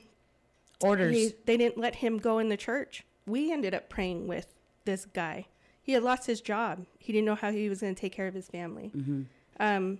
Orders. 0.82 1.16
he- 1.16 1.34
they 1.46 1.58
didn't 1.58 1.78
let 1.78 1.96
him 1.96 2.18
go 2.18 2.40
in 2.40 2.48
the 2.50 2.58
church. 2.58 3.04
We 3.28 3.52
ended 3.52 3.74
up 3.74 3.90
praying 3.90 4.28
with 4.28 4.48
this 4.86 5.06
guy. 5.06 5.46
He 5.84 5.92
had 5.92 6.04
lost 6.04 6.26
his 6.26 6.40
job. 6.40 6.86
He 7.00 7.12
didn't 7.12 7.26
know 7.26 7.36
how 7.36 7.52
he 7.52 7.68
was 7.68 7.82
going 7.82 7.94
to 7.94 8.00
take 8.00 8.14
care 8.14 8.28
of 8.28 8.34
his 8.34 8.48
family. 8.48 8.92
Um, 9.60 10.00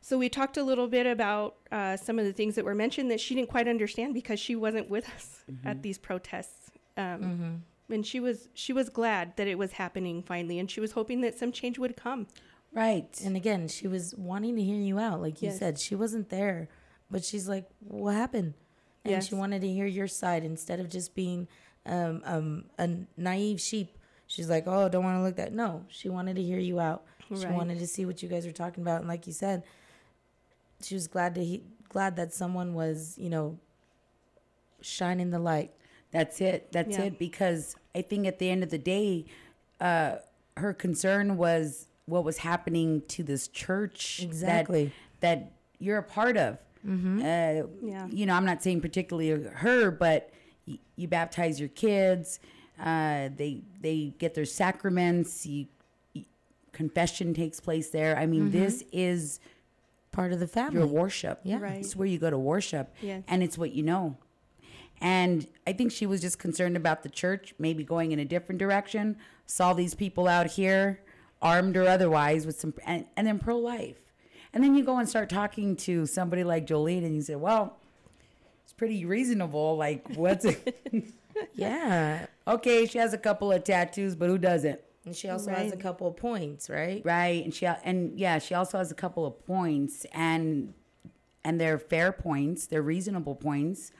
so 0.00 0.16
we 0.16 0.28
talked 0.28 0.56
a 0.56 0.62
little 0.62 0.88
bit 0.88 1.06
about 1.06 1.56
uh, 1.70 1.96
some 1.96 2.18
of 2.18 2.24
the 2.24 2.32
things 2.32 2.54
that 2.54 2.64
were 2.64 2.74
mentioned 2.74 3.10
that 3.10 3.20
she 3.20 3.34
didn't 3.34 3.50
quite 3.50 3.68
understand 3.68 4.14
because 4.14 4.40
she 4.40 4.56
wasn't 4.56 4.88
with 4.88 5.06
us 5.10 5.40
at 5.64 5.82
these 5.82 5.98
protests. 5.98 6.70
Um, 6.96 7.62
And 7.90 8.04
she 8.06 8.20
was 8.20 8.48
she 8.54 8.72
was 8.72 8.88
glad 8.90 9.36
that 9.36 9.48
it 9.48 9.56
was 9.56 9.72
happening 9.72 10.22
finally, 10.22 10.58
and 10.58 10.70
she 10.70 10.80
was 10.80 10.92
hoping 10.92 11.20
that 11.22 11.38
some 11.38 11.52
change 11.52 11.78
would 11.78 11.96
come. 11.96 12.26
right. 12.74 13.18
And 13.24 13.34
again, 13.36 13.66
she 13.68 13.88
was 13.88 14.14
wanting 14.14 14.56
to 14.56 14.62
hear 14.62 14.76
you 14.80 14.98
out, 14.98 15.22
like 15.22 15.40
you 15.40 15.48
Yes. 15.48 15.58
said. 15.58 15.78
She 15.78 15.94
wasn't 15.94 16.28
there, 16.28 16.68
but 17.10 17.24
she's 17.24 17.48
like, 17.48 17.66
"What 17.80 18.14
happened?" 18.14 18.52
And 19.04 19.12
Yes. 19.12 19.28
she 19.28 19.34
wanted 19.34 19.62
to 19.62 19.68
hear 19.68 19.86
your 19.86 20.06
side 20.06 20.44
instead 20.44 20.78
of 20.80 20.90
just 20.90 21.14
being 21.14 21.48
um, 21.86 22.20
um, 22.26 22.64
a 22.78 23.06
naive 23.16 23.58
sheep. 23.60 23.96
She's 24.26 24.50
like, 24.50 24.64
"Oh, 24.66 24.90
don't 24.90 25.02
want 25.04 25.16
to 25.16 25.22
look 25.22 25.36
that." 25.36 25.54
No, 25.54 25.86
she 25.88 26.10
wanted 26.10 26.36
to 26.36 26.42
hear 26.42 26.58
you 26.58 26.78
out. 26.80 27.04
She 27.34 27.46
wanted 27.46 27.78
to 27.78 27.86
see 27.86 28.04
what 28.04 28.22
you 28.22 28.28
guys 28.28 28.44
were 28.44 28.52
talking 28.52 28.82
about, 28.82 29.00
and 29.00 29.08
like 29.08 29.26
you 29.26 29.32
said, 29.32 29.62
she 30.82 30.94
was 30.94 31.06
glad 31.08 31.34
to 31.36 31.42
he- 31.44 31.64
glad 31.88 32.16
that 32.16 32.34
someone 32.34 32.74
was, 32.74 33.16
you 33.16 33.30
know, 33.30 33.58
shining 34.82 35.30
the 35.30 35.38
light. 35.38 35.72
That's 36.10 36.40
it. 36.40 36.72
That's 36.72 36.96
Yeah. 36.96 37.04
it. 37.04 37.18
Because 37.18 37.76
I 37.94 38.02
think 38.02 38.26
at 38.26 38.38
the 38.38 38.48
end 38.50 38.62
of 38.62 38.70
the 38.70 38.78
day, 38.78 39.26
uh, 39.80 40.16
her 40.56 40.72
concern 40.72 41.36
was 41.36 41.86
what 42.06 42.24
was 42.24 42.38
happening 42.38 43.02
to 43.08 43.22
this 43.22 43.48
church. 43.48 44.18
that- 44.18 44.24
Exactly. 44.24 44.92
That, 45.20 45.52
you're 45.78 45.98
a 45.98 46.02
part 46.02 46.36
of. 46.36 46.58
Mm-hmm. 46.86 47.18
Uh, 47.20 47.86
Yeah. 47.86 48.06
You 48.10 48.26
know, 48.26 48.34
I'm 48.34 48.44
not 48.46 48.62
saying 48.62 48.80
particularly 48.80 49.30
her, 49.44 49.90
but 49.90 50.30
y- 50.66 50.78
you 50.96 51.06
baptize 51.08 51.60
your 51.60 51.68
kids. 51.68 52.40
Uh, 52.80 53.28
they 53.36 53.62
they 53.80 54.14
get 54.18 54.34
their 54.34 54.44
sacraments. 54.46 55.44
You, 55.44 55.66
confession 56.72 57.34
takes 57.34 57.60
place 57.60 57.90
there. 57.90 58.16
I 58.16 58.26
mean, 58.26 58.50
this 58.50 58.84
is 58.92 59.40
Part 60.12 60.32
of 60.32 60.40
the 60.40 60.46
family. 60.46 60.78
your 60.78 60.86
worship. 60.86 61.40
Yeah. 61.44 61.58
Right. 61.58 61.78
It's 61.80 61.94
where 61.96 62.06
you 62.06 62.18
go 62.18 62.30
to 62.30 62.38
worship. 62.38 62.94
Yes. 63.02 63.22
And 63.28 63.42
it's 63.42 63.58
what 63.58 63.72
you 63.72 63.82
know. 63.82 64.16
And 65.00 65.46
I 65.66 65.72
think 65.72 65.92
she 65.92 66.06
was 66.06 66.20
just 66.20 66.38
concerned 66.38 66.76
about 66.76 67.02
the 67.02 67.08
church 67.08 67.54
maybe 67.58 67.84
going 67.84 68.12
in 68.12 68.18
a 68.18 68.24
different 68.24 68.58
direction. 68.58 69.16
Saw 69.46 69.72
these 69.72 69.94
people 69.94 70.26
out 70.26 70.46
here, 70.46 71.00
armed 71.40 71.76
or 71.76 71.88
otherwise, 71.88 72.46
with 72.46 72.58
some, 72.58 72.74
and, 72.84 73.06
and 73.16 73.26
then 73.26 73.38
pro 73.38 73.56
life. 73.56 73.98
And 74.52 74.64
then 74.64 74.74
you 74.74 74.84
go 74.84 74.98
and 74.98 75.08
start 75.08 75.28
talking 75.28 75.76
to 75.76 76.06
somebody 76.06 76.42
like 76.42 76.66
Joleen, 76.66 77.04
and 77.04 77.14
you 77.14 77.22
say, 77.22 77.36
well, 77.36 77.76
it's 78.64 78.72
pretty 78.72 79.04
reasonable. 79.04 79.76
Like, 79.76 80.14
what's 80.14 80.44
it? 80.44 81.14
yeah. 81.54 82.26
okay, 82.46 82.86
she 82.86 82.98
has 82.98 83.12
a 83.12 83.18
couple 83.18 83.52
of 83.52 83.62
tattoos, 83.64 84.16
but 84.16 84.28
who 84.28 84.38
doesn't? 84.38 84.80
And 85.08 85.16
she 85.16 85.30
also 85.30 85.50
has 85.50 85.72
a 85.72 85.76
couple 85.76 86.06
of 86.06 86.16
points, 86.16 86.68
right? 86.68 87.00
right 87.02 87.42
and 87.42 87.54
she 87.54 87.66
and 87.66 88.18
yeah 88.18 88.38
she 88.38 88.54
also 88.54 88.76
has 88.76 88.90
a 88.90 88.94
couple 88.94 89.24
of 89.24 89.44
points 89.46 90.04
and 90.12 90.74
and 91.42 91.58
they're 91.58 91.78
fair 91.78 92.12
points 92.12 92.66
they're 92.66 92.82
reasonable 92.82 93.34
points 93.34 93.90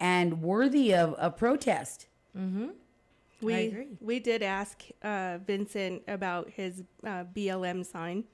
and 0.00 0.42
worthy 0.42 0.94
of 0.94 1.14
a 1.18 1.30
protest 1.30 2.06
We 2.34 3.54
agree. 3.54 3.88
we 4.00 4.20
did 4.20 4.42
ask 4.42 4.82
uh, 5.02 5.38
Vincent 5.46 6.02
about 6.08 6.50
his 6.50 6.82
uh, 7.04 7.24
BLM 7.34 7.84
sign, 7.84 8.24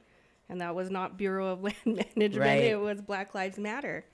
and 0.48 0.60
that 0.60 0.74
was 0.74 0.90
not 0.90 1.16
Bureau 1.16 1.48
of 1.52 1.62
Land 1.68 1.76
Management. 1.86 2.36
Right. 2.36 2.64
It 2.64 2.78
was 2.80 3.00
Black 3.00 3.34
Lives 3.34 3.58
Matter. 3.58 4.04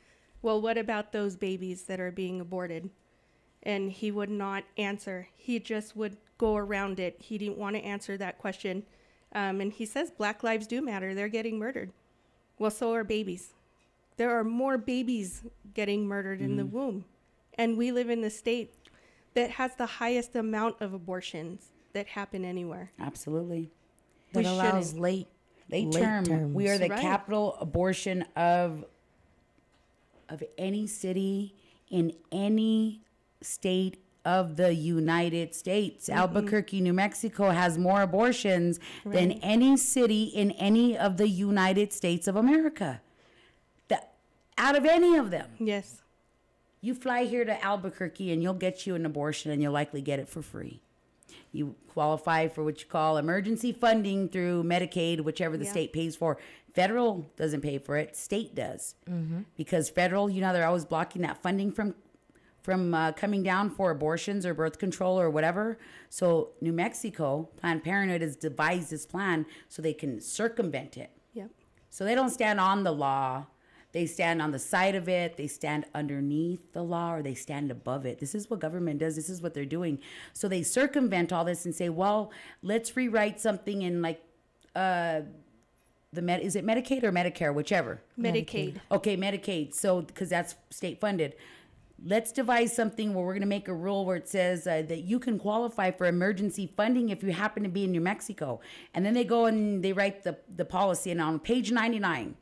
Well, 0.43 0.61
what 0.61 0.77
about 0.79 1.12
those 1.12 1.37
babies 1.37 1.85
that 1.85 2.01
are 2.01 2.12
being 2.12 2.41
aborted? 2.41 2.91
And 3.62 3.91
he 3.91 4.11
would 4.11 4.29
not 4.31 4.65
answer. 4.77 5.27
He 5.35 5.59
just 5.59 5.97
would 5.97 6.17
go 6.37 6.55
around 6.57 7.01
it. 7.01 7.17
He 7.19 7.39
didn't 7.39 7.57
want 7.59 7.77
to 7.77 7.83
answer 7.83 8.17
that 8.19 8.39
question. 8.39 8.83
Um, 9.33 9.61
and 9.61 9.73
he 9.73 9.87
says 9.87 10.11
Black 10.11 10.43
lives 10.43 10.67
do 10.67 10.81
matter. 10.83 11.15
They're 11.15 11.29
getting 11.29 11.59
murdered. 11.59 11.91
Well, 12.59 12.71
so 12.71 12.93
are 12.93 13.05
babies. 13.05 13.55
There 14.17 14.31
are 14.39 14.45
more 14.45 14.79
babies 14.79 15.43
getting 15.75 16.07
murdered 16.07 16.41
in 16.41 16.57
the 16.57 16.62
mm. 16.62 16.71
womb. 16.71 17.05
And 17.55 17.77
we 17.77 17.93
live 17.93 18.11
in 18.11 18.21
the 18.21 18.31
state 18.31 18.75
that 19.35 19.51
has 19.51 19.75
the 19.77 19.87
highest 19.87 20.35
amount 20.37 20.81
of 20.81 20.93
abortions 20.93 21.71
that 21.93 22.09
happen 22.09 22.45
anywhere. 22.45 22.93
absolutely 23.01 23.71
That 24.33 24.45
We 24.45 24.51
allows 24.51 24.89
shouldn't. 24.89 25.03
late 25.03 25.29
late, 25.71 25.89
Late 25.89 26.03
term 26.03 26.55
we 26.55 26.69
are 26.69 26.79
the 26.79 26.89
Right. 26.89 27.01
capital 27.01 27.57
abortion 27.61 28.23
of 28.37 28.85
of 30.29 30.43
any 30.57 30.87
city 30.87 31.55
in 31.91 32.12
any 32.33 33.03
state 33.43 33.99
of 34.25 34.57
the 34.57 34.75
United 34.75 35.55
States. 35.55 36.09
Mm-hmm. 36.09 36.19
Albuquerque, 36.19 36.81
New 36.81 36.95
Mexico 36.95 37.51
has 37.51 37.77
more 37.77 38.01
abortions 38.03 38.81
than 39.05 39.33
any 39.33 39.77
city 39.77 40.25
in 40.25 40.51
any 40.53 40.97
of 40.97 41.19
the 41.19 41.29
United 41.29 41.93
States 41.93 42.27
of 42.27 42.37
America. 42.37 43.03
Out 44.59 44.77
of 44.77 44.85
any 44.85 45.17
of 45.17 45.31
them. 45.31 45.51
Yes. 45.59 46.03
You 46.81 46.95
fly 46.95 47.25
here 47.25 47.45
to 47.45 47.65
Albuquerque 47.65 48.33
and 48.33 48.43
you'll 48.43 48.55
get 48.55 48.87
you 48.87 48.95
an 48.95 49.07
abortion 49.07 49.51
and 49.51 49.63
you'll 49.63 49.73
likely 49.73 50.03
get 50.03 50.19
it 50.19 50.29
for 50.29 50.43
free. 50.43 50.81
You 51.51 51.77
qualify 51.89 52.49
for 52.49 52.63
what 52.65 52.81
you 52.81 52.87
call 52.87 53.17
emergency 53.17 53.73
funding 53.73 54.29
through 54.29 54.65
Medicaid, 54.65 55.21
whichever 55.23 55.57
the 55.57 55.65
Yeah. 55.65 55.71
state 55.71 55.93
pays 55.93 56.15
for. 56.17 56.37
Federal 56.75 57.31
doesn't 57.37 57.61
pay 57.61 57.79
for 57.79 57.97
it, 57.97 58.17
state 58.17 58.55
does. 58.55 58.97
Because 59.57 59.89
federal, 59.89 60.29
you 60.29 60.41
know, 60.41 60.53
they're 60.53 60.67
always 60.67 60.85
blocking 60.85 61.23
that 61.23 61.43
funding 61.43 61.71
from 61.73 61.95
from 62.63 62.95
uh, 62.95 63.13
coming 63.13 63.43
down 63.43 63.69
for 63.69 63.91
abortions 63.91 64.47
or 64.47 64.55
birth 64.55 64.79
control 64.79 65.21
or 65.21 65.29
whatever. 65.29 65.79
So 66.09 66.53
New 66.63 66.73
Mexico, 66.73 67.51
Planned 67.59 67.85
Parenthood 67.85 68.23
has 68.23 68.37
devised 68.37 68.89
this 68.91 69.05
plan 69.05 69.45
so 69.69 69.83
they 69.83 69.93
can 69.93 70.19
circumvent 70.19 70.97
it. 70.97 71.11
Yep. 71.35 71.51
So 71.91 72.05
they 72.07 72.15
don't 72.15 72.31
stand 72.31 72.59
on 72.61 72.83
the 72.83 72.91
law. 72.91 73.45
They 73.95 74.07
stand 74.07 74.43
on 74.43 74.51
the 74.51 74.59
side 74.59 74.97
of 74.97 75.09
it. 75.09 75.37
They 75.37 75.47
stand 75.47 75.87
underneath 75.95 76.73
the 76.73 76.83
law 76.83 77.15
or 77.15 77.23
they 77.23 77.35
stand 77.35 77.71
above 77.71 78.05
it. 78.05 78.19
This 78.19 78.35
is 78.35 78.51
what 78.51 78.59
government 78.59 78.99
does. 78.99 79.15
This 79.15 79.31
is 79.31 79.41
what 79.41 79.55
they're 79.55 79.65
doing. 79.65 80.01
So 80.33 80.49
they 80.49 80.65
circumvent 80.65 81.33
all 81.33 81.45
this 81.45 81.65
and 81.65 81.73
say, 81.73 81.89
well, 81.89 82.33
let's 82.61 82.97
rewrite 82.97 83.41
something 83.41 83.83
in 83.83 84.03
like 84.03 84.21
uh 84.75 85.21
the 86.13 86.23
med 86.23 86.41
is 86.41 86.57
it 86.57 86.67
Medicaid 86.67 87.05
or 87.05 87.13
Medicare, 87.13 87.55
whichever. 87.55 88.01
Medicaid. 88.19 88.81
Okay, 88.91 89.17
Medicaid. 89.17 89.75
So, 89.75 90.03
because 90.03 90.29
that's 90.29 90.57
state 90.71 91.01
funded. 91.01 91.37
Let's 92.05 92.33
devise 92.33 92.75
something 92.75 93.15
where 93.15 93.25
we're 93.25 93.33
going 93.33 93.43
to 93.43 93.47
make 93.47 93.69
a 93.69 93.75
rule 93.75 94.05
where 94.05 94.17
it 94.17 94.29
says 94.29 94.67
uh, 94.67 94.83
that 94.89 95.03
you 95.03 95.21
can 95.21 95.39
qualify 95.39 95.93
for 95.93 96.07
emergency 96.07 96.73
funding 96.77 97.11
if 97.11 97.23
you 97.23 97.33
happen 97.33 97.63
to 97.63 97.69
be 97.69 97.85
in 97.85 97.93
New 97.93 98.01
Mexico. 98.01 98.61
And 98.93 99.07
then 99.07 99.15
they 99.15 99.25
go 99.25 99.47
and 99.47 99.83
they 99.83 99.93
write 99.93 100.25
the, 100.25 100.37
the 100.55 100.65
policy. 100.65 101.13
And 101.13 101.21
on 101.21 101.39
page 101.39 101.71
99, 101.71 102.37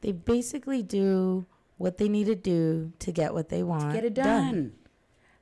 They 0.00 0.12
basically 0.12 0.82
do 0.82 1.46
what 1.76 1.98
they 1.98 2.08
need 2.08 2.26
to 2.26 2.34
do 2.34 2.92
to 2.98 3.12
get 3.12 3.34
what 3.34 3.48
they 3.48 3.62
want. 3.62 3.92
get 3.94 4.04
it 4.04 4.14
done. 4.14 4.72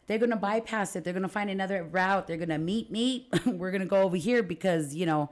They're 0.07 0.19
going 0.19 0.31
to 0.31 0.37
bypass 0.37 0.97
it. 0.97 1.05
They're 1.05 1.13
going 1.13 1.23
to 1.23 1.29
find 1.29 1.51
another 1.51 1.85
route. 1.85 2.27
They're 2.27 2.39
going 2.39 2.49
to 2.49 2.59
meet, 2.59 2.91
meet. 2.91 3.29
we're 3.47 3.71
going 3.71 3.83
to 3.83 3.87
go 3.87 4.03
over 4.03 4.17
here 4.17 4.43
because, 4.43 4.95
you 4.95 5.05
know, 5.05 5.31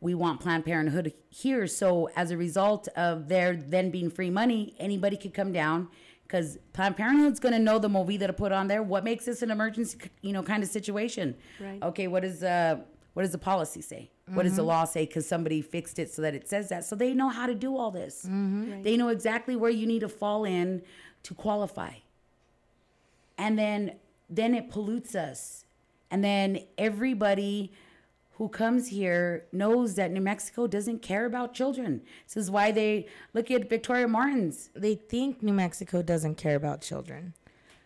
we 0.00 0.14
want 0.14 0.40
Planned 0.40 0.64
Parenthood 0.64 1.12
here. 1.28 1.66
So 1.66 2.08
as 2.14 2.30
a 2.30 2.36
result 2.36 2.86
of 2.96 3.28
there 3.28 3.56
then 3.56 3.90
being 3.90 4.10
free 4.10 4.30
money, 4.30 4.74
anybody 4.78 5.16
could 5.16 5.34
come 5.34 5.52
down 5.52 5.88
because 6.22 6.58
Planned 6.72 6.96
Parenthood's 6.96 7.40
going 7.40 7.54
to 7.54 7.58
know 7.58 7.78
the 7.78 7.88
movie 7.88 8.18
to 8.18 8.32
put 8.32 8.52
on 8.52 8.68
there. 8.68 8.82
What 8.82 9.04
makes 9.04 9.24
this 9.24 9.42
an 9.42 9.50
emergency, 9.50 9.98
you 10.22 10.32
know, 10.32 10.42
kind 10.42 10.62
of 10.62 10.68
situation? 10.68 11.34
Right. 11.60 11.82
Okay, 11.82 12.06
what 12.08 12.24
is 12.24 12.42
uh, 12.42 12.80
what 13.14 13.22
does 13.22 13.32
the 13.32 13.38
policy 13.38 13.80
say? 13.80 14.10
What 14.32 14.42
does 14.42 14.56
the 14.56 14.62
mm-hmm. 14.62 14.68
law 14.68 14.84
say? 14.84 15.06
Because 15.06 15.26
somebody 15.28 15.62
fixed 15.62 15.98
it 15.98 16.10
so 16.10 16.22
that 16.22 16.34
it 16.34 16.48
says 16.48 16.68
that. 16.70 16.84
So 16.84 16.96
they 16.96 17.14
know 17.14 17.28
how 17.28 17.46
to 17.46 17.54
do 17.54 17.76
all 17.76 17.92
this. 17.92 18.24
Mm-hmm. 18.24 18.82
They 18.82 18.96
know 18.96 19.08
exactly 19.08 19.54
where 19.54 19.70
you 19.70 19.86
need 19.86 20.00
to 20.00 20.08
fall 20.08 20.44
in 20.44 20.82
to 21.22 21.34
qualify. 21.34 21.92
and 23.38 23.58
then 23.58 23.92
then 24.28 24.54
it 24.54 24.70
pollutes 24.70 25.14
us 25.14 25.64
and 26.10 26.24
then 26.24 26.60
everybody 26.78 27.72
who 28.38 28.48
comes 28.48 28.88
here 28.88 29.46
knows 29.52 29.94
that 29.94 30.10
New 30.10 30.20
Mexico 30.20 30.66
doesn't 30.66 31.00
care 31.00 31.24
about 31.24 31.54
children. 31.54 32.02
This 32.26 32.36
is 32.36 32.50
why 32.50 32.70
they 32.70 33.06
look 33.32 33.50
at 33.50 33.68
Victoria 33.68 34.08
Martens. 34.08 34.68
They 34.74 34.94
think 34.94 35.42
New 35.42 35.54
Mexico 35.54 36.02
doesn't 36.02 36.36
care 36.36 36.54
about 36.56 36.82
children. 36.82 37.34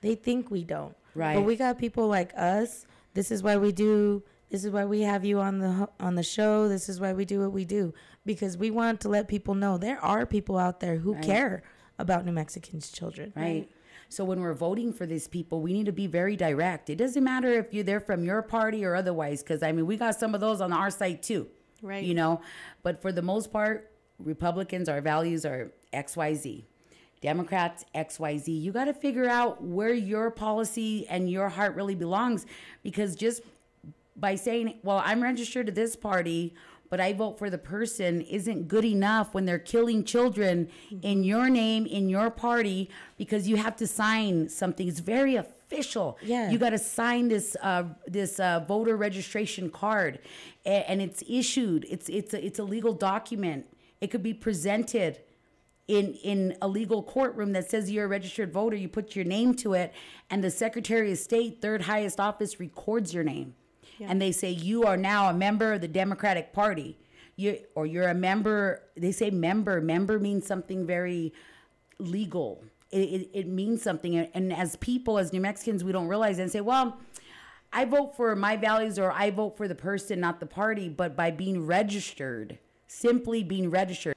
They 0.01 0.15
think 0.15 0.51
we 0.51 0.65
don't. 0.65 0.97
Right. 1.15 1.35
But 1.35 1.43
we 1.43 1.57
got 1.57 1.79
people 1.79 2.09
like 2.09 2.33
us. 2.37 2.87
This 3.15 3.31
is 3.31 3.43
why 3.43 3.59
we 3.59 3.71
do. 3.71 4.23
This 4.51 4.65
is 4.65 4.71
why 4.73 4.85
we 4.85 5.03
have 5.03 5.25
you 5.25 5.41
on 5.41 5.59
the 5.59 5.89
on 6.01 6.15
the 6.17 6.23
show. 6.23 6.69
This 6.69 6.89
is 6.89 7.01
why 7.01 7.13
we 7.13 7.25
do 7.25 7.41
what 7.41 7.53
we 7.53 7.65
do 7.65 7.95
because 8.27 8.57
we 8.59 8.71
want 8.71 9.01
to 9.03 9.09
let 9.09 9.29
people 9.29 9.55
know 9.55 9.79
there 9.79 10.01
are 10.05 10.27
people 10.27 10.59
out 10.59 10.81
there 10.81 10.97
who 10.97 11.15
Right. 11.15 11.23
care 11.23 11.63
about 11.99 12.25
New 12.25 12.33
Mexicans' 12.33 12.91
children. 12.91 13.33
right? 13.37 13.69
So 14.09 14.25
when 14.25 14.41
we're 14.41 14.55
voting 14.55 14.93
for 14.93 15.07
these 15.07 15.29
people, 15.29 15.61
we 15.63 15.73
need 15.73 15.87
to 15.87 15.93
be 15.93 16.09
very 16.09 16.35
direct. 16.35 16.91
It 16.91 16.97
doesn't 16.97 17.23
matter 17.23 17.49
if 17.53 17.73
you're 17.73 17.85
there 17.85 18.01
from 18.01 18.25
your 18.25 18.43
party 18.43 18.85
or 18.85 18.97
otherwise, 18.97 19.41
because 19.43 19.63
I 19.63 19.71
mean, 19.71 19.87
we 19.87 19.97
got 19.97 20.17
some 20.19 20.35
of 20.35 20.41
those 20.41 20.61
on 20.61 20.73
our 20.73 20.91
side 20.91 21.23
too. 21.23 21.47
Right. 21.81 22.03
You 22.03 22.15
know, 22.15 22.41
but 22.83 23.01
for 23.01 23.13
the 23.13 23.23
most 23.23 23.53
part, 23.53 23.91
Republicans, 24.19 24.89
our 24.89 25.01
values 25.01 25.47
are 25.47 25.71
X, 25.93 26.17
Y, 26.17 26.35
Z. 26.35 26.67
Democrats, 27.21 27.85
X, 27.95 28.19
Y, 28.19 28.37
Z. 28.39 28.51
You 28.53 28.73
got 28.73 28.87
to 28.87 28.95
figure 28.95 29.29
out 29.29 29.63
where 29.63 29.93
your 29.93 30.31
policy 30.31 31.07
and 31.09 31.31
your 31.31 31.49
heart 31.51 31.75
really 31.77 31.95
belongs, 31.95 32.47
because 32.83 33.15
just 33.15 33.43
by 34.21 34.35
saying, 34.35 34.79
well, 34.83 35.03
I'm 35.05 35.23
registered 35.23 35.67
to 35.67 35.73
this 35.73 35.97
party, 35.97 36.55
but 36.91 37.01
I 37.01 37.13
vote 37.13 37.39
for 37.39 37.49
the 37.51 37.59
person 37.59 38.21
isn't 38.23 38.69
good 38.69 38.85
enough 38.85 39.33
when 39.33 39.45
they're 39.47 39.59
killing 39.59 40.05
children 40.05 40.69
in 41.03 41.25
your 41.25 41.49
name, 41.49 41.87
in 41.87 42.09
your 42.09 42.31
party, 42.31 42.91
because 43.17 43.49
you 43.49 43.57
have 43.57 43.77
to 43.77 43.87
sign 43.87 44.49
something. 44.49 44.87
It's 44.89 45.01
very 45.01 45.37
official. 45.37 46.19
Yeah. 46.23 46.51
You 46.51 46.59
got 46.59 46.71
to 46.71 46.79
sign 46.79 47.29
this 47.29 47.57
uh, 47.63 47.85
this 48.07 48.41
uh, 48.41 48.65
voter 48.67 48.97
registration 48.97 49.71
card, 49.71 50.19
a- 50.67 50.91
and 50.91 51.01
it's 51.01 51.23
issued. 51.29 51.87
It's 51.89 52.09
it's 52.09 52.35
a, 52.35 52.45
it's 52.45 52.59
a 52.59 52.65
legal 52.65 52.93
document. 52.93 53.67
It 54.01 54.09
could 54.11 54.23
be 54.25 54.35
presented 54.35 55.21
in 55.87 56.15
in 56.25 56.57
a 56.61 56.67
legal 56.67 57.03
courtroom 57.05 57.53
that 57.53 57.71
says 57.71 57.89
you're 57.91 58.07
a 58.07 58.09
registered 58.09 58.53
voter. 58.53 58.75
You 58.77 58.89
put 58.89 59.15
your 59.15 59.25
name 59.25 59.55
to 59.57 59.75
it, 59.75 59.93
and 60.29 60.43
the 60.43 60.51
Secretary 60.51 61.13
of 61.13 61.19
State, 61.19 61.61
third 61.63 61.83
highest 61.83 62.19
office, 62.19 62.59
records 62.59 63.15
your 63.15 63.23
name, 63.25 63.55
and 64.01 64.21
they 64.21 64.33
say 64.33 64.51
you 64.51 64.85
are 64.85 64.97
now 64.97 65.29
a 65.29 65.35
member 65.35 65.75
of 65.75 65.81
the 65.81 65.89
Democratic 65.89 66.53
Party. 66.53 66.99
You 67.37 67.59
or 67.75 67.87
you're 67.87 68.09
a 68.09 68.15
member. 68.15 68.83
They 68.97 69.13
say 69.13 69.31
member. 69.31 69.81
Member 69.81 70.19
means 70.19 70.47
something 70.47 70.87
very 70.87 71.33
legal. 71.99 72.65
It, 72.91 72.99
it, 72.99 73.31
it 73.33 73.47
means 73.47 73.83
something, 73.83 74.17
and, 74.17 74.29
and 74.35 74.53
as 74.53 74.75
people, 74.77 75.19
as 75.19 75.33
New 75.33 75.41
Mexicans, 75.41 75.85
we 75.85 75.93
don't 75.93 76.09
realize 76.09 76.39
and 76.39 76.51
say, 76.51 76.61
well. 76.61 76.99
I 77.73 77.85
vote 77.85 78.17
for 78.17 78.35
my 78.35 78.57
values 78.57 78.99
or 78.99 79.13
I 79.13 79.31
vote 79.31 79.57
for 79.57 79.69
the 79.69 79.77
person, 79.77 80.19
not 80.19 80.41
the 80.41 80.47
party, 80.47 80.89
but 80.89 81.15
by 81.15 81.31
being 81.31 81.67
registered, 81.67 82.59
simply 82.89 83.45
being 83.45 83.71
registered. 83.71 84.17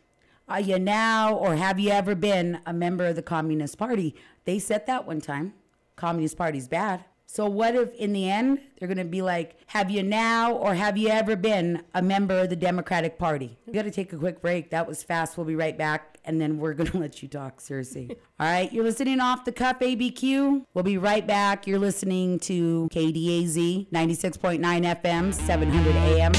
Are 0.49 0.59
you 0.59 0.79
now 0.79 1.36
or 1.36 1.55
have 1.55 1.79
you 1.79 1.91
ever 1.91 2.15
been 2.15 2.61
a 2.65 2.73
member 2.73 3.05
of 3.05 3.15
the 3.15 3.21
Communist 3.21 3.77
Party? 3.77 4.15
They 4.45 4.57
said 4.57 4.88
that 4.88 5.05
one 5.05 5.21
time. 5.21 5.53
Communist 5.95 6.36
Party's 6.36 6.67
bad. 6.67 7.05
So 7.34 7.47
what 7.47 7.73
if 7.73 7.91
in 7.95 8.13
the 8.13 8.29
end 8.29 8.59
they're 8.77 8.88
going 8.88 8.99
to 8.99 9.03
be 9.05 9.23
like, 9.23 9.57
have 9.65 9.89
you 9.89 10.03
now 10.03 10.53
or 10.53 10.75
have 10.75 10.97
you 10.97 11.09
ever 11.09 11.36
been 11.36 11.81
a 11.95 12.01
member 12.03 12.41
of 12.41 12.51
the 12.51 12.55
Democratic 12.55 13.17
Party? 13.17 13.57
We 13.65 13.73
got 13.73 13.86
to 13.86 13.91
take 13.91 14.13
a 14.13 14.17
quick 14.17 14.39
break. 14.39 14.69
That 14.69 14.88
was 14.88 15.01
fast. 15.01 15.36
We'll 15.36 15.47
be 15.47 15.55
right 15.55 15.75
back 15.75 16.19
and 16.25 16.39
then 16.39 16.59
we're 16.59 16.75
going 16.75 16.91
to 16.91 16.99
let 16.99 17.23
you 17.23 17.27
talk 17.27 17.59
seriously. 17.59 18.15
All 18.39 18.45
right, 18.45 18.71
you're 18.71 18.84
listening 18.84 19.19
off 19.19 19.45
the 19.45 19.51
cuff 19.51 19.79
ABQ. 19.79 20.65
We'll 20.75 20.84
be 20.84 20.99
right 20.99 21.25
back. 21.25 21.65
You're 21.65 21.79
listening 21.79 22.38
to 22.41 22.88
KDAZ 22.91 23.89
96.9 23.89 25.01
FM, 25.01 25.34
700 25.34 25.95
AM. 25.95 26.34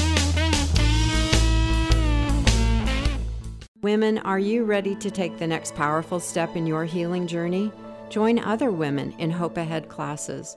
Women, 3.81 4.19
are 4.19 4.39
you 4.39 4.63
ready 4.63 4.95
to 4.95 5.11
take 5.11 5.39
the 5.39 5.47
next 5.47 5.75
powerful 5.75 6.21
step 6.21 6.55
in 6.55 6.65
your 6.65 6.85
healing 6.85 7.27
journey? 7.27 7.73
Join 8.07 8.39
other 8.39 8.71
women 8.71 9.13
in 9.17 9.29
Hope 9.29 9.57
Ahead 9.57 9.89
classes. 9.89 10.55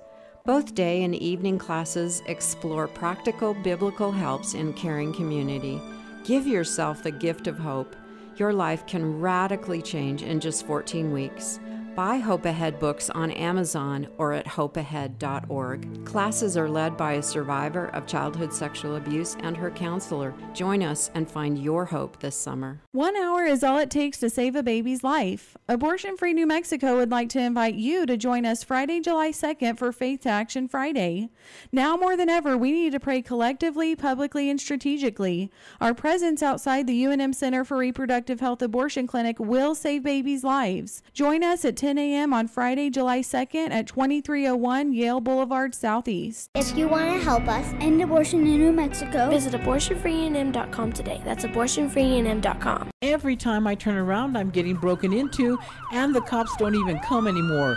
Both 0.48 0.74
day 0.74 1.02
and 1.02 1.14
evening 1.14 1.58
classes 1.58 2.22
explore 2.24 2.88
practical 2.88 3.52
biblical 3.52 4.10
helps 4.10 4.54
in 4.54 4.72
caring 4.72 5.12
community. 5.12 5.78
Give 6.24 6.46
yourself 6.46 7.02
the 7.02 7.10
gift 7.10 7.46
of 7.46 7.58
hope. 7.58 7.94
Your 8.36 8.54
life 8.54 8.86
can 8.86 9.20
radically 9.20 9.82
change 9.82 10.22
in 10.22 10.40
just 10.40 10.64
14 10.64 11.12
weeks. 11.12 11.60
Buy 11.94 12.16
Hope 12.16 12.46
Ahead 12.46 12.78
books 12.78 13.10
on 13.10 13.30
Amazon 13.32 14.08
or 14.16 14.32
at 14.32 14.46
hopeahead.org. 14.46 16.06
Classes 16.06 16.56
are 16.56 16.70
led 16.70 16.96
by 16.96 17.14
a 17.14 17.22
survivor 17.22 17.88
of 17.88 18.06
childhood 18.06 18.54
sexual 18.54 18.96
abuse 18.96 19.36
and 19.40 19.54
her 19.54 19.70
counselor. 19.70 20.32
Join 20.54 20.82
us 20.82 21.10
and 21.14 21.30
find 21.30 21.58
your 21.58 21.84
hope 21.84 22.20
this 22.20 22.36
summer. 22.36 22.80
One 22.98 23.14
hour 23.14 23.44
is 23.44 23.62
all 23.62 23.78
it 23.78 23.90
takes 23.90 24.18
to 24.18 24.28
save 24.28 24.56
a 24.56 24.62
baby's 24.64 25.04
life. 25.04 25.56
Abortion 25.68 26.16
Free 26.16 26.32
New 26.32 26.48
Mexico 26.48 26.96
would 26.96 27.12
like 27.12 27.28
to 27.28 27.38
invite 27.40 27.76
you 27.76 28.06
to 28.06 28.16
join 28.16 28.44
us 28.44 28.64
Friday, 28.64 28.98
July 28.98 29.30
2nd 29.30 29.78
for 29.78 29.92
Faith 29.92 30.22
to 30.22 30.30
Action 30.30 30.66
Friday. 30.66 31.30
Now 31.70 31.96
more 31.96 32.16
than 32.16 32.28
ever, 32.28 32.58
we 32.58 32.72
need 32.72 32.90
to 32.90 32.98
pray 32.98 33.22
collectively, 33.22 33.94
publicly, 33.94 34.50
and 34.50 34.60
strategically. 34.60 35.48
Our 35.80 35.94
presence 35.94 36.42
outside 36.42 36.88
the 36.88 37.04
UNM 37.04 37.36
Center 37.36 37.64
for 37.64 37.76
Reproductive 37.76 38.40
Health 38.40 38.62
Abortion 38.62 39.06
Clinic 39.06 39.38
will 39.38 39.76
save 39.76 40.02
babies' 40.02 40.42
lives. 40.42 41.00
Join 41.12 41.44
us 41.44 41.64
at 41.64 41.76
10 41.76 41.98
a.m. 41.98 42.34
on 42.34 42.48
Friday, 42.48 42.90
July 42.90 43.20
2nd 43.20 43.70
at 43.70 43.86
2301 43.86 44.92
Yale 44.92 45.20
Boulevard 45.20 45.72
Southeast. 45.72 46.50
If 46.56 46.76
you 46.76 46.88
want 46.88 47.16
to 47.16 47.24
help 47.24 47.46
us 47.46 47.72
end 47.74 48.02
abortion 48.02 48.44
in 48.44 48.58
New 48.58 48.72
Mexico, 48.72 49.30
visit 49.30 49.52
abortionfreenm.com 49.52 50.92
today. 50.92 51.22
That's 51.24 51.44
abortionfreenm.com. 51.44 52.87
Every 53.02 53.36
time 53.36 53.66
I 53.66 53.74
turn 53.74 53.96
around, 53.96 54.36
I'm 54.36 54.50
getting 54.50 54.76
broken 54.76 55.12
into, 55.12 55.58
and 55.92 56.14
the 56.14 56.20
cops 56.20 56.56
don't 56.56 56.74
even 56.74 56.98
come 57.00 57.26
anymore. 57.26 57.76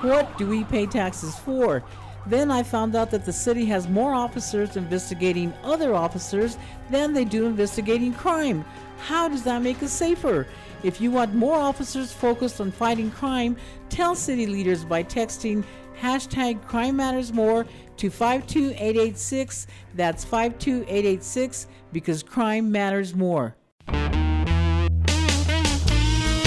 What 0.00 0.36
do 0.38 0.46
we 0.46 0.64
pay 0.64 0.86
taxes 0.86 1.36
for? 1.38 1.82
Then 2.26 2.50
I 2.50 2.62
found 2.62 2.96
out 2.96 3.10
that 3.10 3.26
the 3.26 3.32
city 3.32 3.64
has 3.66 3.88
more 3.88 4.14
officers 4.14 4.76
investigating 4.76 5.52
other 5.62 5.94
officers 5.94 6.56
than 6.90 7.12
they 7.12 7.24
do 7.24 7.46
investigating 7.46 8.14
crime. 8.14 8.64
How 8.98 9.28
does 9.28 9.42
that 9.44 9.62
make 9.62 9.82
us 9.82 9.92
safer? 9.92 10.46
If 10.82 11.00
you 11.00 11.10
want 11.10 11.34
more 11.34 11.56
officers 11.56 12.12
focused 12.12 12.60
on 12.60 12.70
fighting 12.70 13.10
crime, 13.10 13.56
tell 13.88 14.14
city 14.14 14.46
leaders 14.46 14.84
by 14.84 15.02
texting 15.02 15.64
hashtag 16.00 16.66
crime 16.66 16.96
matters 16.96 17.32
more 17.32 17.66
to 17.96 18.10
52886. 18.10 19.66
That's 19.94 20.24
52886 20.24 21.66
because 21.92 22.22
crime 22.22 22.70
matters 22.70 23.14
more. 23.14 23.56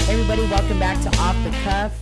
Everybody, 0.08 0.42
welcome 0.42 0.78
back 0.78 1.00
to 1.02 1.08
Off 1.18 1.36
the 1.44 1.50
Cuff. 1.62 1.98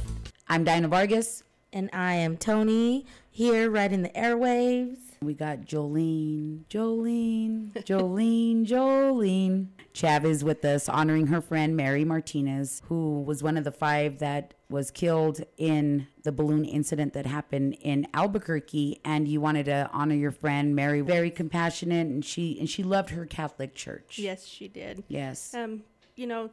I'm 0.48 0.64
Dinah 0.64 0.88
Vargas. 0.88 1.42
And 1.72 1.90
I 1.92 2.14
am 2.14 2.36
Toni 2.36 3.04
here 3.30 3.70
right 3.70 3.92
in 3.92 4.02
the 4.02 4.08
airwaves. 4.10 4.98
We 5.20 5.34
got 5.34 5.62
Joleen, 5.62 6.64
Joleen, 6.68 7.72
Joleen, 7.84 8.66
Joleen. 8.66 9.66
Chavez 9.92 10.44
with 10.44 10.64
us, 10.64 10.88
honoring 10.88 11.26
her 11.28 11.40
friend 11.40 11.76
Mary 11.76 12.04
Martinez, 12.04 12.82
who 12.88 13.22
was 13.22 13.42
one 13.42 13.56
of 13.56 13.64
the 13.64 13.72
five 13.72 14.18
that 14.18 14.54
was 14.68 14.90
killed 14.90 15.40
in 15.56 16.08
the 16.24 16.32
balloon 16.32 16.64
incident 16.64 17.12
that 17.12 17.26
happened 17.26 17.76
in 17.80 18.06
Albuquerque. 18.14 19.00
And 19.04 19.28
you 19.28 19.40
wanted 19.40 19.66
to 19.66 19.88
honor 19.92 20.14
your 20.14 20.32
friend 20.32 20.74
Mary, 20.74 21.00
very 21.00 21.30
compassionate, 21.30 22.06
and 22.06 22.24
she 22.24 22.58
and 22.58 22.68
she 22.68 22.82
loved 22.82 23.10
her 23.10 23.26
Catholic 23.26 23.74
church. 23.74 24.18
Yes, 24.18 24.46
she 24.46 24.68
did. 24.68 25.04
Yes. 25.08 25.54
Um, 25.54 25.84
you 26.16 26.26
know, 26.26 26.50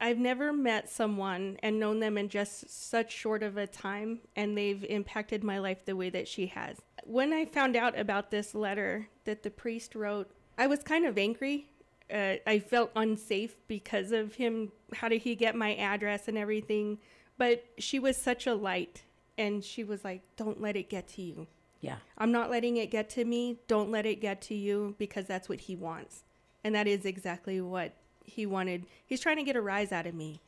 I've 0.00 0.18
never 0.18 0.52
met 0.52 0.90
someone 0.90 1.58
and 1.62 1.78
known 1.78 2.00
them 2.00 2.18
in 2.18 2.28
just 2.28 2.68
such 2.68 3.12
short 3.12 3.44
of 3.44 3.56
a 3.56 3.68
time, 3.68 4.20
and 4.34 4.58
they've 4.58 4.82
impacted 4.84 5.44
my 5.44 5.60
life 5.60 5.84
the 5.84 5.94
way 5.94 6.10
that 6.10 6.26
she 6.26 6.46
has. 6.48 6.78
When 7.04 7.32
I 7.32 7.44
found 7.44 7.76
out 7.76 7.96
about 7.96 8.32
this 8.32 8.52
letter 8.52 9.08
that 9.24 9.44
the 9.44 9.50
priest 9.50 9.94
wrote, 9.94 10.28
I 10.58 10.66
was 10.66 10.82
kind 10.82 11.06
of 11.06 11.18
angry. 11.18 11.68
Uh, 12.12 12.34
I 12.46 12.58
felt 12.58 12.90
unsafe 12.96 13.54
because 13.68 14.10
of 14.10 14.34
him. 14.34 14.72
How 14.92 15.08
did 15.08 15.22
he 15.22 15.36
get 15.36 15.54
my 15.54 15.76
address 15.76 16.26
and 16.26 16.36
everything? 16.36 16.98
But 17.42 17.64
she 17.76 17.98
was 17.98 18.16
such 18.16 18.46
a 18.46 18.54
light, 18.54 19.02
and 19.36 19.64
she 19.64 19.82
was 19.82 20.04
like, 20.04 20.22
"Don't 20.36 20.60
let 20.60 20.76
it 20.76 20.88
get 20.88 21.08
to 21.08 21.22
you." 21.22 21.48
Yeah. 21.80 21.96
I'm 22.16 22.30
not 22.30 22.50
letting 22.50 22.76
it 22.76 22.92
get 22.92 23.10
to 23.10 23.24
me. 23.24 23.58
Don't 23.66 23.90
let 23.90 24.06
it 24.06 24.20
get 24.20 24.40
to 24.42 24.54
you 24.54 24.94
because 24.96 25.26
that's 25.26 25.48
what 25.48 25.62
he 25.62 25.74
wants. 25.74 26.22
And 26.62 26.72
that 26.76 26.86
is 26.86 27.04
exactly 27.04 27.60
what 27.60 27.94
he 28.24 28.46
wanted. 28.46 28.86
He's 29.04 29.18
trying 29.18 29.38
to 29.38 29.42
get 29.42 29.56
a 29.56 29.60
rise 29.60 29.90
out 29.90 30.06
of 30.06 30.14
me. 30.14 30.40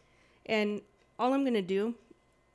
And 0.47 0.83
all 1.19 1.35
I'm 1.35 1.43
going 1.43 1.55
to 1.55 1.63
do 1.63 1.97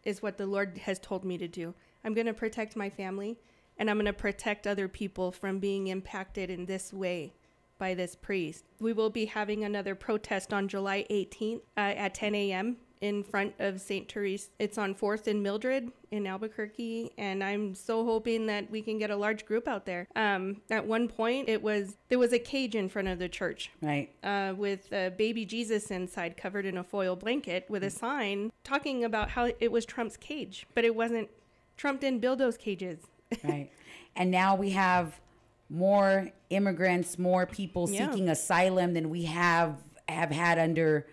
is 0.06 0.22
what 0.22 0.38
the 0.38 0.48
Lord 0.48 0.78
has 0.86 1.00
told 1.00 1.26
me 1.26 1.38
to 1.38 1.50
do. 1.50 1.74
I'm 2.06 2.14
going 2.14 2.28
to 2.28 2.34
protect 2.34 2.78
my 2.78 2.90
family 2.90 3.38
and 3.78 3.90
I'm 3.90 3.98
going 3.98 4.06
to 4.06 4.14
protect 4.14 4.66
other 4.66 4.88
people 4.88 5.34
from 5.34 5.60
being 5.60 5.88
impacted 5.88 6.50
in 6.50 6.66
this 6.66 6.94
way 6.94 7.34
by 7.78 7.94
this 7.94 8.16
priest. 8.16 8.64
We 8.80 8.94
will 8.94 9.10
be 9.10 9.26
having 9.26 9.66
another 9.66 9.96
protest 9.96 10.54
on 10.54 10.70
July 10.70 11.06
18th 11.12 11.62
uh, 11.76 11.80
at 11.80 12.14
10 12.14 12.34
a.m. 12.36 12.78
in 13.02 13.24
front 13.24 13.54
of 13.60 13.80
St. 13.80 14.12
Therese. 14.12 14.50
It's 14.60 14.78
on 14.78 14.93
4th 14.93 15.28
and 15.28 15.41
Mildred 15.41 15.91
in 16.12 16.28
Albuquerque, 16.28 17.12
and 17.18 17.43
I'm 17.43 17.74
so 17.74 18.04
hoping 18.04 18.45
that 18.47 18.70
we 18.70 18.82
can 18.82 18.97
get 18.97 19.10
a 19.10 19.16
large 19.16 19.45
group 19.45 19.68
out 19.68 19.86
there. 19.86 20.08
Um, 20.16 20.62
at 20.70 20.86
one 20.86 21.08
point, 21.08 21.47
it 21.47 21.62
was 21.62 21.95
there 22.10 22.20
was 22.20 22.34
a 22.34 22.39
cage 22.39 22.76
in 22.76 22.89
front 22.89 23.08
of 23.08 23.20
the 23.20 23.30
church, 23.30 23.72
Right. 23.82 24.10
uh, 24.24 24.54
with 24.58 24.91
uh, 24.91 25.12
baby 25.12 25.45
Jesus 25.45 25.91
inside, 25.91 26.36
covered 26.36 26.66
in 26.66 26.78
a 26.78 26.84
foil 26.84 27.16
blanket, 27.16 27.66
with 27.70 27.84
a 27.84 27.89
sign 27.89 28.52
talking 28.64 29.04
about 29.06 29.30
how 29.30 29.50
it 29.60 29.72
was 29.72 29.86
Trump's 29.86 30.18
cage, 30.18 30.66
but 30.76 30.84
it 30.84 30.95
wasn't. 30.95 31.30
Trump 31.78 32.02
didn't 32.02 32.20
build 32.20 32.39
those 32.39 32.58
cages. 32.58 33.00
right. 33.43 33.72
And 34.16 34.30
now 34.32 34.56
we 34.56 34.72
have 34.72 35.22
more 35.70 36.32
immigrants, 36.50 37.18
more 37.18 37.45
people 37.45 37.89
Yeah. 37.89 38.10
seeking 38.12 38.28
asylum 38.28 38.93
than 38.93 39.10
we 39.10 39.24
have 39.26 39.78
have 40.10 40.32
had 40.32 40.58
under 40.58 41.06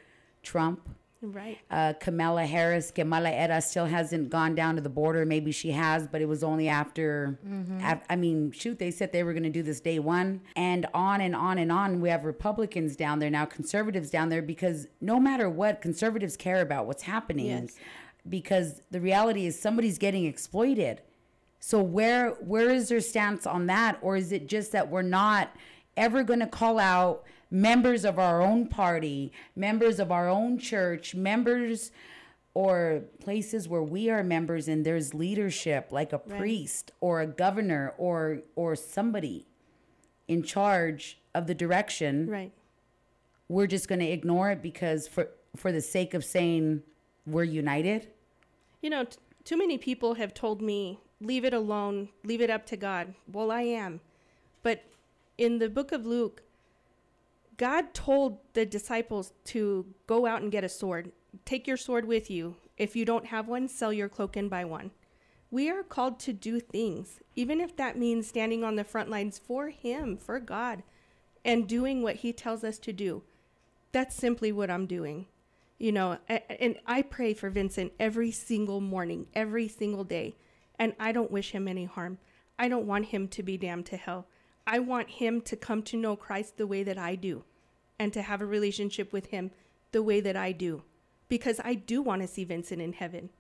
Trump. 0.43 0.89
Right. 1.23 1.59
Uh, 1.71 1.95
Kamala 1.99 2.45
Harris, 2.45 2.91
Kamala 2.91 3.31
Era 3.31 3.61
still 3.61 3.87
hasn't 3.87 4.29
gone 4.29 4.55
down 4.55 4.77
to 4.77 4.83
the 4.83 4.91
border. 4.91 5.25
Maybe 5.25 5.51
she 5.51 5.71
has, 5.73 6.07
but 6.07 6.21
it 6.21 6.27
was 6.27 6.45
only 6.45 6.69
after. 6.69 7.39
Mm-hmm. 7.47 7.81
af- 7.83 8.05
I 8.11 8.17
mean, 8.17 8.53
shoot, 8.53 8.79
they 8.79 8.91
said 8.91 9.13
they 9.13 9.23
were 9.23 9.33
going 9.33 9.43
to 9.43 9.51
do 9.51 9.63
this 9.63 9.81
day 9.81 9.99
one, 9.99 10.43
and 10.55 10.87
on 10.93 11.21
and 11.23 11.35
on 11.35 11.59
and 11.59 11.73
on. 11.73 12.01
We 12.01 12.11
have 12.11 12.25
Republicans 12.25 12.97
down 12.97 13.19
there 13.19 13.31
now, 13.31 13.47
conservatives 13.47 14.11
down 14.11 14.29
there, 14.29 14.43
because 14.43 14.89
no 15.01 15.19
matter 15.19 15.49
what, 15.49 15.81
conservatives 15.81 16.37
care 16.37 16.61
about 16.61 16.87
what's 16.87 17.03
happening. 17.05 17.47
Yes. 17.47 17.77
Because 18.29 18.83
the 18.91 19.01
reality 19.01 19.47
is 19.47 19.59
somebody's 19.59 19.99
getting 19.99 20.27
exploited. 20.27 21.01
So 21.61 21.81
where 21.81 22.31
where 22.33 22.71
is 22.71 22.89
their 22.91 23.01
stance 23.01 23.47
on 23.47 23.67
that, 23.67 23.99
or 24.03 24.17
is 24.17 24.33
it 24.33 24.49
just 24.49 24.73
that 24.73 24.91
we're 24.91 25.03
not 25.03 25.51
ever 25.97 26.23
going 26.23 26.41
to 26.41 26.47
call 26.47 26.79
out 26.79 27.25
members 27.51 28.05
of 28.05 28.19
our 28.19 28.43
own 28.43 28.67
party, 28.67 29.33
members 29.55 29.99
of 30.01 30.11
our 30.11 30.29
own 30.29 30.59
church, 30.59 31.15
members 31.15 31.91
or 32.55 33.03
places 33.21 33.69
where 33.69 33.83
we 33.83 34.09
are 34.09 34.25
members 34.25 34.67
and 34.67 34.85
there's 34.85 35.13
leadership 35.13 35.89
like 35.93 36.13
a 36.13 36.21
Right. 36.27 36.39
priest 36.39 36.91
or 37.01 37.21
a 37.21 37.27
governor 37.27 37.95
or 37.99 38.41
or 38.57 38.75
somebody 38.75 39.47
in 40.27 40.43
charge 40.43 41.19
of 41.35 41.47
the 41.47 41.55
direction. 41.55 42.29
Right. 42.29 42.53
We're 43.49 43.67
just 43.69 43.87
going 43.89 44.01
to 44.01 44.07
ignore 44.09 44.51
it 44.51 44.63
because 44.63 45.07
for 45.07 45.29
for 45.55 45.71
the 45.71 45.81
sake 45.81 46.15
of 46.15 46.25
saying 46.25 46.83
we're 47.27 47.45
united. 47.45 48.09
You 48.83 48.91
know, 48.91 49.05
t- 49.05 49.19
too 49.45 49.57
many 49.57 49.79
people 49.79 50.15
have 50.15 50.35
told 50.35 50.61
me, 50.61 50.99
leave 51.21 51.45
it 51.45 51.55
alone, 51.55 52.09
leave 52.25 52.41
it 52.41 52.51
up 52.51 52.67
to 52.67 52.77
God. 52.77 53.15
Well, 53.31 53.51
I 53.51 53.63
am. 53.63 54.01
But 54.63 54.85
in 55.39 55.59
the 55.59 55.69
book 55.69 55.93
of 55.93 56.05
Luke, 56.07 56.43
God 57.57 57.95
told 57.95 58.39
the 58.53 58.67
disciples 58.67 59.33
to 59.47 59.87
go 60.07 60.27
out 60.27 60.43
and 60.43 60.53
get 60.53 60.65
a 60.65 60.69
sword. 60.69 61.13
Take 61.45 61.67
your 61.67 61.77
sword 61.77 62.07
with 62.07 62.31
you. 62.31 62.57
If 62.77 62.95
you 62.95 63.05
don't 63.05 63.27
have 63.27 63.49
one, 63.49 63.69
sell 63.69 63.93
your 63.93 64.09
cloak 64.09 64.37
and 64.37 64.51
buy 64.51 64.65
one. 64.65 64.91
We 65.51 65.71
are 65.71 65.83
called 65.83 66.19
to 66.21 66.33
do 66.33 66.61
things, 66.61 67.21
even 67.35 67.61
if 67.61 67.77
that 67.77 67.99
means 67.99 68.27
standing 68.27 68.65
on 68.65 68.77
the 68.77 68.85
front 68.85 69.09
lines 69.09 69.39
for 69.39 69.71
Him, 69.71 70.17
for 70.17 70.41
God, 70.41 70.83
and 71.45 71.69
doing 71.69 72.03
what 72.03 72.17
He 72.17 72.33
tells 72.33 72.65
us 72.65 72.79
to 72.81 72.93
do. 72.93 73.23
That's 73.93 74.15
simply 74.15 74.53
what 74.53 74.71
I'm 74.71 74.87
doing. 74.87 75.27
You 75.79 75.93
know, 75.93 76.19
and 76.29 76.79
I 76.87 77.03
pray 77.03 77.33
for 77.35 77.49
Vincent 77.49 77.93
every 78.01 78.31
single 78.31 78.81
morning, 78.81 79.27
every 79.35 79.69
single 79.69 80.05
day. 80.05 80.37
And 80.79 80.95
I 80.99 81.13
don't 81.13 81.31
wish 81.31 81.53
him 81.53 81.69
any 81.69 81.85
harm. 81.85 82.19
I 82.59 82.69
don't 82.69 82.87
want 82.87 83.07
him 83.07 83.29
to 83.29 83.43
be 83.43 83.57
damned 83.57 83.87
to 83.87 83.97
hell. 83.97 84.27
I 84.67 84.79
want 84.81 85.09
him 85.09 85.41
to 85.43 85.57
come 85.57 85.83
to 85.85 85.97
know 85.97 86.17
Christ 86.17 86.57
the 86.57 86.67
way 86.67 86.83
that 86.83 86.99
I 86.99 87.15
do 87.15 87.45
and 87.99 88.13
to 88.13 88.23
have 88.23 88.41
a 88.41 88.47
relationship 88.47 89.13
with 89.13 89.27
him 89.27 89.51
the 89.93 90.03
way 90.03 90.21
that 90.21 90.37
I 90.37 90.53
do. 90.53 90.83
Because 91.29 91.61
I 91.65 91.75
do 91.75 92.03
want 92.03 92.23
to 92.23 92.29
see 92.29 92.45
Vincent 92.45 92.81
in 92.81 92.93
heaven. 92.93 93.31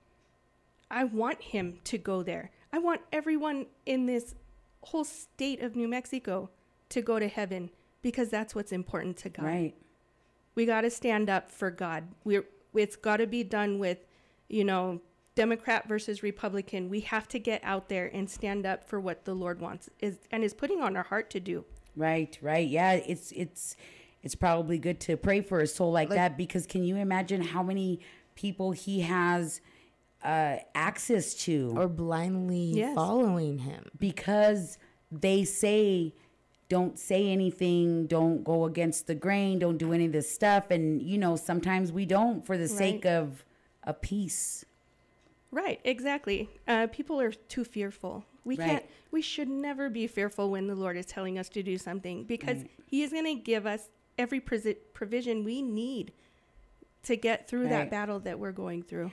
I 0.90 1.04
want 1.04 1.42
him 1.42 1.78
to 1.84 1.98
go 1.98 2.22
there. 2.22 2.50
I 2.72 2.78
want 2.78 3.00
everyone 3.12 3.66
in 3.84 4.06
this 4.06 4.34
whole 4.82 5.04
state 5.04 5.62
of 5.62 5.76
New 5.76 5.88
Mexico 5.88 6.50
to 6.90 7.02
go 7.02 7.18
to 7.18 7.28
heaven 7.28 7.70
because 8.02 8.28
that's 8.28 8.54
what's 8.54 8.72
important 8.72 9.16
to 9.18 9.28
God. 9.28 9.44
Right. 9.44 9.74
We 10.54 10.64
got 10.64 10.82
to 10.82 10.90
stand 10.90 11.28
up 11.28 11.50
for 11.50 11.70
God. 11.70 12.04
We're 12.24 12.46
it's 12.74 12.96
got 12.96 13.18
to 13.18 13.26
be 13.26 13.42
done 13.42 13.78
with, 13.78 13.98
you 14.48 14.64
know, 14.64 15.00
Democrat 15.36 15.86
versus 15.86 16.22
Republican. 16.22 16.88
We 16.88 17.00
have 17.00 17.28
to 17.28 17.38
get 17.38 17.60
out 17.62 17.88
there 17.88 18.10
and 18.12 18.28
stand 18.28 18.66
up 18.66 18.82
for 18.88 18.98
what 18.98 19.24
the 19.24 19.34
Lord 19.34 19.60
wants 19.60 19.88
is 20.00 20.18
and 20.32 20.42
is 20.42 20.52
putting 20.54 20.80
on 20.82 20.96
our 20.96 21.04
heart 21.04 21.30
to 21.30 21.40
do. 21.40 21.64
Right, 21.94 22.36
right. 22.42 22.66
Yeah, 22.66 22.92
it's 22.94 23.30
it's 23.32 23.76
it's 24.22 24.34
probably 24.34 24.78
good 24.78 24.98
to 25.00 25.16
pray 25.16 25.40
for 25.42 25.60
a 25.60 25.66
soul 25.66 25.92
like, 25.92 26.08
that 26.08 26.36
because 26.36 26.66
can 26.66 26.82
you 26.82 26.96
imagine 26.96 27.40
how 27.42 27.62
many 27.62 28.00
people 28.34 28.72
he 28.72 29.02
has 29.02 29.60
uh 30.24 30.56
access 30.74 31.34
to 31.34 31.72
or 31.76 31.86
blindly 31.88 32.72
Yes. 32.74 32.94
following 32.94 33.58
him. 33.58 33.84
because 33.98 34.78
they 35.12 35.44
say 35.44 36.14
don't 36.68 36.98
say 36.98 37.28
anything, 37.30 38.06
don't 38.06 38.42
go 38.42 38.64
against 38.64 39.06
the 39.06 39.14
grain, 39.14 39.58
don't 39.60 39.76
do 39.78 39.92
any 39.92 40.06
of 40.06 40.12
this 40.12 40.28
stuff 40.30 40.70
and 40.70 41.00
you 41.02 41.16
know, 41.18 41.36
sometimes 41.36 41.92
we 41.92 42.04
don't 42.06 42.44
for 42.44 42.56
the 42.58 42.66
sake 42.68 43.04
of 43.06 43.44
a 43.84 43.92
peace. 43.94 44.64
Right, 45.50 45.80
exactly. 45.84 46.48
Uh, 46.66 46.86
people 46.88 47.20
are 47.20 47.32
too 47.32 47.64
fearful. 47.64 48.24
We 48.44 48.56
Right. 48.56 48.66
can't. 48.68 48.84
We 49.10 49.22
should 49.22 49.48
never 49.48 49.88
be 49.88 50.06
fearful 50.06 50.50
when 50.50 50.66
the 50.66 50.74
Lord 50.74 50.96
is 50.96 51.06
telling 51.06 51.38
us 51.38 51.48
to 51.50 51.62
do 51.62 51.78
something 51.78 52.24
because 52.24 52.58
Right. 52.58 52.70
He 52.86 53.02
is 53.02 53.12
going 53.12 53.24
to 53.24 53.34
give 53.34 53.66
us 53.66 53.88
every 54.18 54.40
presi- 54.40 54.76
provision 54.92 55.42
we 55.44 55.62
need 55.62 56.12
to 57.02 57.16
get 57.16 57.46
through 57.48 57.62
Right. 57.62 57.70
that 57.70 57.90
battle 57.90 58.18
that 58.20 58.38
we're 58.38 58.50
going 58.52 58.82
through. 58.82 59.10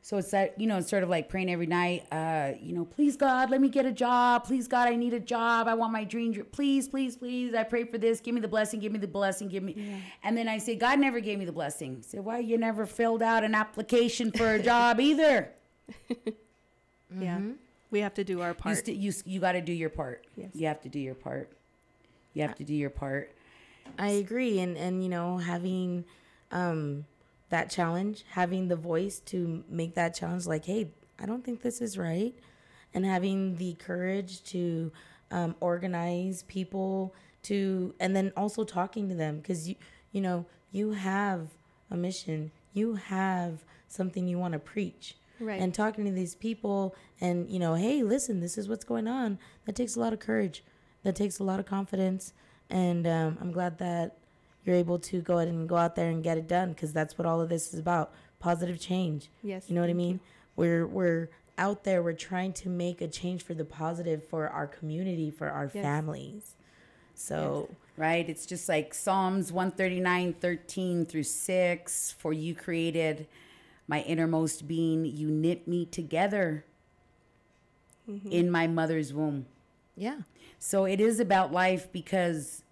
So 0.00 0.16
it's 0.16 0.30
that 0.30 0.58
you 0.58 0.66
know, 0.66 0.78
it's 0.78 0.88
sort 0.88 1.02
of 1.02 1.10
like 1.10 1.28
praying 1.28 1.50
every 1.50 1.66
night. 1.66 2.06
Uh, 2.10 2.52
you 2.60 2.72
know, 2.74 2.84
please 2.86 3.16
God, 3.16 3.50
let 3.50 3.60
me 3.60 3.68
get 3.68 3.84
a 3.84 3.92
job. 3.92 4.44
Please 4.44 4.66
God, 4.68 4.88
I 4.88 4.96
need 4.96 5.12
a 5.12 5.20
job. 5.20 5.68
I 5.68 5.74
want 5.74 5.92
my 5.92 6.04
dream. 6.04 6.32
dr- 6.32 6.50
Please, 6.50 6.88
please, 6.88 7.16
please. 7.16 7.54
I 7.54 7.62
pray 7.62 7.84
for 7.84 7.98
this. 7.98 8.20
Give 8.20 8.34
me 8.34 8.40
the 8.40 8.48
blessing. 8.48 8.80
Give 8.80 8.90
me 8.92 8.98
the 8.98 9.06
blessing. 9.08 9.48
Give 9.48 9.62
me. 9.62 10.00
And 10.22 10.36
then 10.36 10.48
I 10.48 10.56
say, 10.58 10.76
God 10.76 10.98
never 10.98 11.20
gave 11.20 11.38
me 11.38 11.44
the 11.44 11.52
blessing. 11.52 11.96
I 11.98 12.02
say, 12.02 12.18
why 12.20 12.38
you 12.38 12.56
never 12.56 12.86
filled 12.86 13.22
out 13.22 13.44
an 13.44 13.54
application 13.54 14.32
for 14.32 14.52
a 14.54 14.58
job 14.62 14.98
either? 15.00 15.52
Yeah, 17.20 17.40
we 17.90 18.00
have 18.00 18.14
to 18.14 18.24
do 18.24 18.40
our 18.40 18.48
You 18.50 18.54
part. 18.54 18.76
st- 18.78 18.96
you 18.96 19.12
you 19.24 19.40
got 19.40 19.52
to 19.52 19.60
do 19.60 19.72
your 19.72 19.90
part. 19.90 20.24
Yes. 20.36 20.50
You 20.54 20.66
have 20.66 20.80
to 20.82 20.88
do 20.88 20.98
your 20.98 21.14
part. 21.14 21.50
You 22.34 22.42
have 22.42 22.56
to 22.56 22.64
do 22.64 22.74
your 22.74 22.90
part. 22.90 23.30
I 23.98 24.08
agree, 24.10 24.58
and 24.58 24.76
and 24.76 25.02
you 25.02 25.08
know 25.08 25.38
having 25.38 26.04
um, 26.50 27.06
that 27.50 27.70
challenge, 27.70 28.24
having 28.30 28.68
the 28.68 28.76
voice 28.76 29.20
to 29.26 29.64
make 29.68 29.94
that 29.94 30.14
challenge, 30.14 30.46
like, 30.46 30.64
hey, 30.64 30.90
I 31.18 31.26
don't 31.26 31.44
think 31.44 31.62
this 31.62 31.80
is 31.80 31.96
right, 31.96 32.34
and 32.92 33.06
having 33.06 33.56
the 33.56 33.74
courage 33.74 34.42
to 34.44 34.90
um, 35.30 35.54
organize 35.60 36.42
people 36.48 37.14
to, 37.44 37.94
and 38.00 38.14
then 38.16 38.32
also 38.36 38.64
talking 38.64 39.08
to 39.08 39.14
them 39.14 39.38
because 39.38 39.68
you 39.68 39.76
you 40.10 40.20
know 40.20 40.44
you 40.72 40.90
have 40.90 41.50
a 41.90 41.96
mission, 41.96 42.50
you 42.74 42.94
have 42.96 43.64
something 43.86 44.26
you 44.26 44.38
want 44.38 44.52
to 44.54 44.58
preach. 44.58 45.16
Right. 45.40 45.60
And 45.60 45.74
talking 45.74 46.04
to 46.06 46.10
these 46.10 46.34
people 46.34 46.94
and, 47.20 47.48
you 47.48 47.58
know, 47.58 47.74
hey, 47.74 48.02
listen, 48.02 48.40
this 48.40 48.56
is 48.56 48.68
what's 48.68 48.84
going 48.84 49.06
on. 49.08 49.38
That 49.66 49.76
takes 49.76 49.96
a 49.96 50.00
lot 50.00 50.12
of 50.12 50.18
courage. 50.18 50.64
That 51.02 51.14
takes 51.16 51.38
a 51.38 51.44
lot 51.44 51.60
of 51.60 51.66
confidence. 51.66 52.32
And 52.70 53.06
um, 53.06 53.38
I'm 53.40 53.52
glad 53.52 53.78
that 53.78 54.16
you're 54.64 54.76
able 54.76 54.98
to 54.98 55.20
go 55.20 55.36
ahead 55.38 55.48
and 55.48 55.68
go 55.68 55.76
out 55.76 55.94
there 55.94 56.08
and 56.10 56.22
get 56.24 56.38
it 56.38 56.48
done 56.48 56.70
because 56.70 56.92
that's 56.92 57.16
what 57.18 57.26
all 57.26 57.40
of 57.40 57.48
this 57.48 57.72
is 57.72 57.78
about 57.78 58.12
positive 58.40 58.80
change. 58.80 59.30
Yes, 59.42 59.68
You 59.68 59.74
know 59.74 59.80
what 59.82 59.86
I 59.86 59.90
thank 59.90 59.98
mean? 59.98 60.20
We're, 60.56 60.86
we're 60.86 61.28
out 61.58 61.84
there, 61.84 62.02
we're 62.02 62.12
trying 62.12 62.52
to 62.54 62.68
make 62.68 63.00
a 63.00 63.08
change 63.08 63.42
for 63.44 63.54
the 63.54 63.64
positive 63.64 64.24
for 64.24 64.48
our 64.48 64.66
community, 64.66 65.30
for 65.30 65.48
our 65.48 65.70
Yes. 65.72 65.82
families. 65.82 66.54
So, 67.14 67.68
Right? 67.96 68.28
It's 68.28 68.44
just 68.44 68.68
like 68.68 68.92
Psalms 68.92 69.50
139, 69.52 70.34
13 70.34 71.06
through 71.06 71.22
6. 71.22 72.12
For 72.18 72.32
you 72.34 72.54
created 72.54 73.26
my 73.88 74.02
innermost 74.02 74.66
being, 74.66 75.04
you 75.04 75.28
knit 75.28 75.68
me 75.68 75.86
together 75.86 76.64
mm-hmm. 78.08 78.30
in 78.30 78.50
my 78.50 78.66
mother's 78.66 79.12
womb. 79.12 79.46
yeah. 79.96 80.18
So 80.58 80.86
it 80.86 81.00
is 81.00 81.20
about 81.20 81.52
life 81.52 81.92
because 81.92 82.62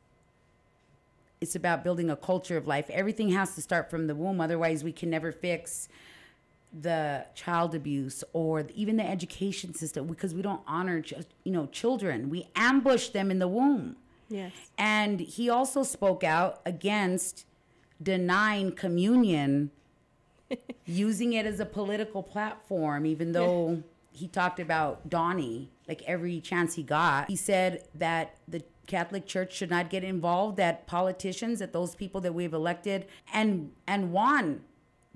it's 1.40 1.54
about 1.54 1.84
building 1.84 2.08
a 2.08 2.16
culture 2.16 2.56
of 2.56 2.66
life. 2.66 2.88
Everything 2.88 3.28
has 3.30 3.54
to 3.54 3.62
start 3.62 3.90
from 3.90 4.06
the 4.06 4.14
womb. 4.14 4.40
Otherwise, 4.40 4.82
we 4.82 4.92
can 4.92 5.10
never 5.10 5.30
fix 5.30 5.88
the 6.72 7.26
child 7.34 7.74
abuse 7.74 8.24
or 8.32 8.66
even 8.74 8.96
the 8.96 9.08
education 9.08 9.74
system 9.74 10.06
because 10.06 10.34
we 10.34 10.42
don't 10.42 10.62
honor, 10.66 11.02
ch- 11.02 11.12
you 11.44 11.52
know, 11.52 11.66
children. 11.66 12.30
We 12.30 12.48
ambush 12.56 13.08
them 13.08 13.30
in 13.30 13.38
the 13.38 13.48
womb. 13.48 13.96
yes. 14.28 14.52
And 14.78 15.20
he 15.20 15.50
also 15.50 15.82
spoke 15.82 16.24
out 16.24 16.60
against 16.64 17.44
denying 18.02 18.72
communion, 18.72 19.70
using 20.86 21.32
it 21.32 21.46
as 21.46 21.60
a 21.60 21.66
political 21.66 22.22
platform, 22.22 23.06
even 23.06 23.32
though 23.32 23.82
he 24.12 24.28
talked 24.28 24.60
about 24.60 25.08
Donnie 25.08 25.70
like 25.88 26.02
every 26.06 26.40
chance 26.40 26.74
he 26.74 26.82
got. 26.82 27.28
He 27.28 27.36
said 27.36 27.86
that 27.94 28.36
the 28.48 28.62
Catholic 28.86 29.26
Church 29.26 29.54
should 29.54 29.70
not 29.70 29.90
get 29.90 30.04
involved, 30.04 30.56
that 30.58 30.86
politicians, 30.86 31.58
that 31.58 31.72
those 31.72 31.94
people 31.94 32.20
that 32.22 32.34
we've 32.34 32.54
elected 32.54 33.06
and 33.32 33.72
and 33.86 34.12
won 34.12 34.62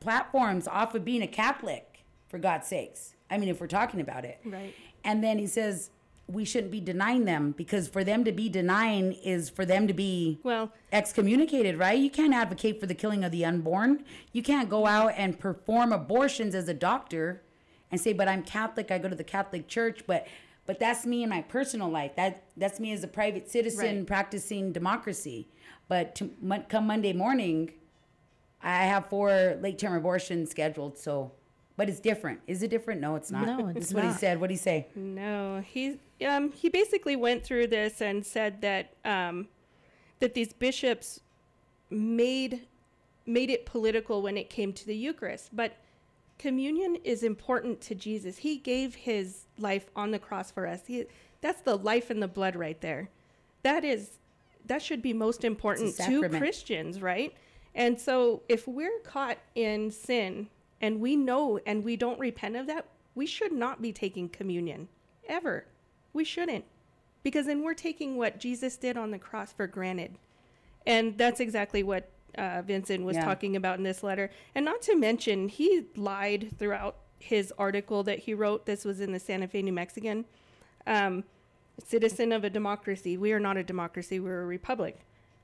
platforms 0.01 0.68
off 0.68 0.95
of 0.95 1.05
being 1.05 1.22
a 1.22 1.26
Catholic, 1.26 1.89
for 2.28 2.39
God's 2.39 2.66
sakes. 2.66 3.14
I 3.30 3.39
mean, 3.39 3.49
if 3.49 3.61
we're 3.61 3.66
talking 3.66 4.01
about 4.01 4.24
it. 4.24 4.41
Right. 4.45 4.74
And 5.05 5.22
then 5.24 5.39
he 5.39 5.47
says 5.47 5.91
we 6.31 6.45
shouldn't 6.45 6.70
be 6.70 6.81
denying 6.81 7.24
them 7.24 7.53
because 7.57 7.89
for 7.89 8.05
them 8.05 8.22
to 8.24 8.33
be 8.33 8.49
denying 8.51 9.12
is 9.14 9.49
for 9.49 9.64
them 9.64 9.89
to 9.89 9.95
be 9.95 10.39
well 10.43 10.70
excommunicated, 10.93 11.79
right? 11.79 11.99
You 11.99 12.11
can't 12.11 12.35
advocate 12.35 12.79
for 12.79 12.87
the 12.87 12.95
killing 12.95 13.24
of 13.24 13.33
the 13.33 13.45
unborn. 13.45 14.05
You 14.33 14.43
can't 14.43 14.68
go 14.68 14.87
out 14.87 15.14
and 15.16 15.39
perform 15.39 15.93
abortions 15.93 16.55
as 16.55 16.68
a 16.68 16.74
doctor 16.74 17.43
and 17.91 17.99
say, 18.01 18.12
"But 18.12 18.29
I'm 18.29 18.43
Catholic. 18.43 18.91
I 18.91 18.99
go 18.99 19.09
to 19.09 19.16
the 19.16 19.24
Catholic 19.24 19.68
Church." 19.68 20.07
But 20.07 20.26
but 20.66 20.79
that's 20.79 21.07
me 21.07 21.22
in 21.22 21.31
my 21.31 21.41
personal 21.41 21.89
life. 21.89 22.14
That 22.16 22.43
that's 22.57 22.79
me 22.79 22.93
as 22.93 23.03
a 23.03 23.09
private 23.09 23.51
citizen 23.51 23.97
Right. 23.99 24.07
practicing 24.07 24.70
democracy. 24.72 25.49
But 25.89 26.14
to, 26.16 26.31
come 26.68 26.87
Monday 26.87 27.14
morning, 27.14 27.72
I 28.62 28.85
have 28.85 29.09
four 29.09 29.57
late 29.62 29.79
term 29.79 29.95
abortions 29.95 30.51
scheduled. 30.51 30.99
So, 30.99 31.33
but 31.79 31.89
it's 31.89 32.01
different. 32.01 32.41
Is 32.49 32.64
it 32.64 32.70
different? 32.70 33.01
No, 33.01 33.14
it's 33.14 33.31
not. 33.31 33.47
No, 33.47 33.68
This 33.68 33.76
it's 33.76 33.87
is 33.87 33.95
what 33.95 34.05
he 34.05 34.12
said. 34.12 34.41
What 34.41 34.49
did 34.49 34.55
he 34.55 34.59
say? 34.59 34.89
No, 34.97 35.62
he 35.64 36.01
um, 36.26 36.51
he 36.51 36.68
basically 36.68 37.14
went 37.14 37.45
through 37.45 37.68
this 37.68 38.03
and 38.03 38.26
said 38.26 38.61
that 38.62 38.95
um, 39.05 39.47
that 40.18 40.35
these 40.35 40.53
bishops 40.53 41.20
made 41.89 42.66
made 43.24 43.49
it 43.49 43.64
political 43.64 44.22
when 44.22 44.37
it 44.37 44.51
came 44.51 44.72
to 44.72 44.85
the 44.85 44.97
Eucharist, 44.97 45.55
but 45.55 45.76
communion 46.37 46.97
is 47.05 47.22
important 47.22 47.81
to 47.83 47.95
Jesus. 47.95 48.39
He 48.39 48.57
gave 48.57 48.97
his 48.97 49.45
life 49.59 49.87
on 49.95 50.11
the 50.11 50.18
cross 50.18 50.51
for 50.51 50.66
us. 50.66 50.81
He, 50.87 51.05
that's 51.41 51.61
the 51.61 51.76
life 51.76 52.11
and 52.11 52.20
the 52.20 52.29
blood 52.29 52.57
right 52.57 52.81
there. 52.81 53.09
That 53.62 53.85
is 53.85 54.18
that 54.66 54.83
should 54.83 55.01
be 55.01 55.12
most 55.12 55.45
important 55.45 55.97
to. 55.99 56.29
Christians, 56.29 57.01
right? 57.01 57.33
And 57.72 58.01
so 58.01 58.43
if 58.49 58.66
we're 58.66 58.99
caught 59.05 59.39
in 59.55 59.93
sin 59.93 60.49
and 60.81 61.01
we 61.01 61.16
know 61.16 61.59
and 61.66 61.85
we 61.85 61.97
don't 61.97 62.18
repent 62.18 62.57
of 62.57 62.66
that, 62.66 62.87
we 63.14 63.26
should 63.26 63.53
not 63.53 63.83
be 63.83 63.93
taking 63.93 64.29
communion 64.29 64.89
ever. 65.29 65.66
We 66.12 66.24
shouldn't. 66.24 66.64
Because 67.22 67.47
then 67.47 67.62
we're 67.62 67.74
taking 67.74 68.16
what 68.16 68.39
Jesus 68.39 68.76
did 68.76 68.97
on 68.97 69.11
the 69.11 69.18
cross 69.18 69.53
for 69.53 69.66
granted. 69.66 70.16
And 70.87 71.18
that's 71.18 71.41
exactly 71.41 71.83
what 71.83 72.11
uh, 72.37 72.62
Vincent 72.62 73.05
was 73.05 73.16
Yeah. 73.16 73.24
talking 73.24 73.57
about 73.57 73.79
in 73.79 73.83
this 73.85 74.03
letter. 74.03 74.31
And 74.55 74.64
not 74.64 74.83
to 74.83 74.97
mention, 74.97 75.49
he 75.49 75.87
lied 75.97 76.57
throughout 76.59 76.97
his 77.18 77.53
article 77.59 78.03
that 78.05 78.20
he 78.20 78.35
wrote. 78.35 78.66
This 78.66 78.85
was 78.85 79.01
in 79.01 79.12
the 79.12 79.18
Santa 79.18 79.49
Fe 79.49 79.62
New 79.62 79.72
Mexican. 79.72 80.24
Um, 80.87 81.24
citizen 81.85 82.33
of 82.33 82.45
a 82.45 82.51
democracy. 82.51 83.16
We 83.16 83.33
are 83.33 83.41
not 83.41 83.57
a 83.57 83.62
democracy, 83.62 84.20
we're 84.20 84.43
a 84.43 84.47
republic. 84.47 85.01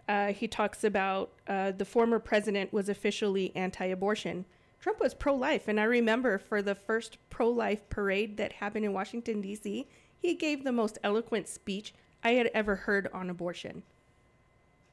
Uh, 0.08 0.28
he 0.28 0.46
talks 0.46 0.84
about 0.84 1.32
uh, 1.46 1.70
the 1.72 1.84
former 1.84 2.18
president 2.18 2.72
was 2.72 2.88
officially 2.88 3.52
anti 3.54 3.86
abortion. 3.86 4.44
Trump 4.84 5.00
was 5.00 5.14
pro 5.14 5.34
life. 5.34 5.66
And 5.66 5.80
I 5.80 5.84
remember 5.84 6.36
for 6.36 6.60
the 6.60 6.74
first 6.74 7.16
pro 7.30 7.48
life 7.48 7.88
parade 7.88 8.36
that 8.36 8.52
happened 8.52 8.84
in 8.84 8.92
Washington, 8.92 9.40
D.C., 9.40 9.88
he 10.18 10.34
gave 10.34 10.62
the 10.62 10.72
most 10.72 10.98
eloquent 11.02 11.48
speech 11.48 11.94
I 12.22 12.32
had 12.32 12.50
ever 12.52 12.76
heard 12.76 13.08
on 13.10 13.30
abortion 13.30 13.82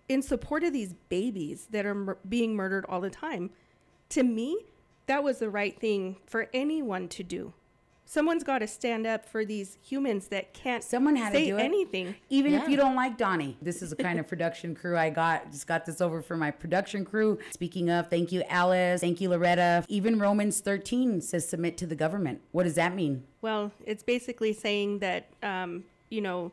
in 0.07 0.21
support 0.21 0.63
of 0.63 0.71
these 0.71 0.93
babies 1.09 1.67
that 1.71 1.85
are 1.85 1.93
mur- 1.93 2.17
being 2.29 2.55
murdered 2.55 2.85
all 2.87 3.01
the 3.01 3.09
time. 3.09 3.49
To 4.11 4.23
me, 4.23 4.63
that 5.07 5.25
was 5.25 5.39
the 5.39 5.49
right 5.49 5.77
thing 5.77 6.15
for 6.25 6.47
anyone 6.53 7.09
to 7.09 7.21
do. 7.21 7.53
Someone's 8.11 8.43
got 8.43 8.59
to 8.59 8.67
stand 8.67 9.07
up 9.07 9.25
for 9.25 9.45
these 9.45 9.77
humans 9.81 10.27
that 10.27 10.53
can't 10.53 10.83
Someone 10.83 11.15
had 11.15 11.31
say 11.31 11.45
to 11.45 11.51
do 11.51 11.57
it. 11.57 11.61
anything. 11.61 12.13
Even 12.29 12.53
if 12.55 12.67
you 12.67 12.75
don't 12.75 12.93
like 12.93 13.17
Donnie, 13.17 13.55
this 13.61 13.81
is 13.81 13.91
the 13.91 13.95
kind 13.95 14.19
of 14.19 14.27
production 14.27 14.75
crew 14.75 14.97
I 14.97 15.09
got. 15.09 15.49
Just 15.49 15.65
got 15.65 15.85
this 15.85 16.01
over 16.01 16.21
for 16.21 16.35
my 16.35 16.51
production 16.51 17.05
crew. 17.05 17.39
Speaking 17.51 17.89
of, 17.89 18.09
thank 18.09 18.33
you, 18.33 18.43
Alice. 18.49 18.99
Thank 18.99 19.21
you, 19.21 19.29
Loretta. 19.29 19.85
Even 19.87 20.19
Romans 20.19 20.59
13 20.59 21.21
says 21.21 21.47
submit 21.47 21.77
to 21.77 21.87
the 21.87 21.95
government. 21.95 22.41
What 22.51 22.63
does 22.63 22.75
that 22.75 22.93
mean? 22.93 23.23
Well, 23.41 23.71
it's 23.85 24.03
basically 24.03 24.51
saying 24.51 24.99
that, 24.99 25.29
um, 25.41 25.85
you 26.09 26.19
know, 26.19 26.51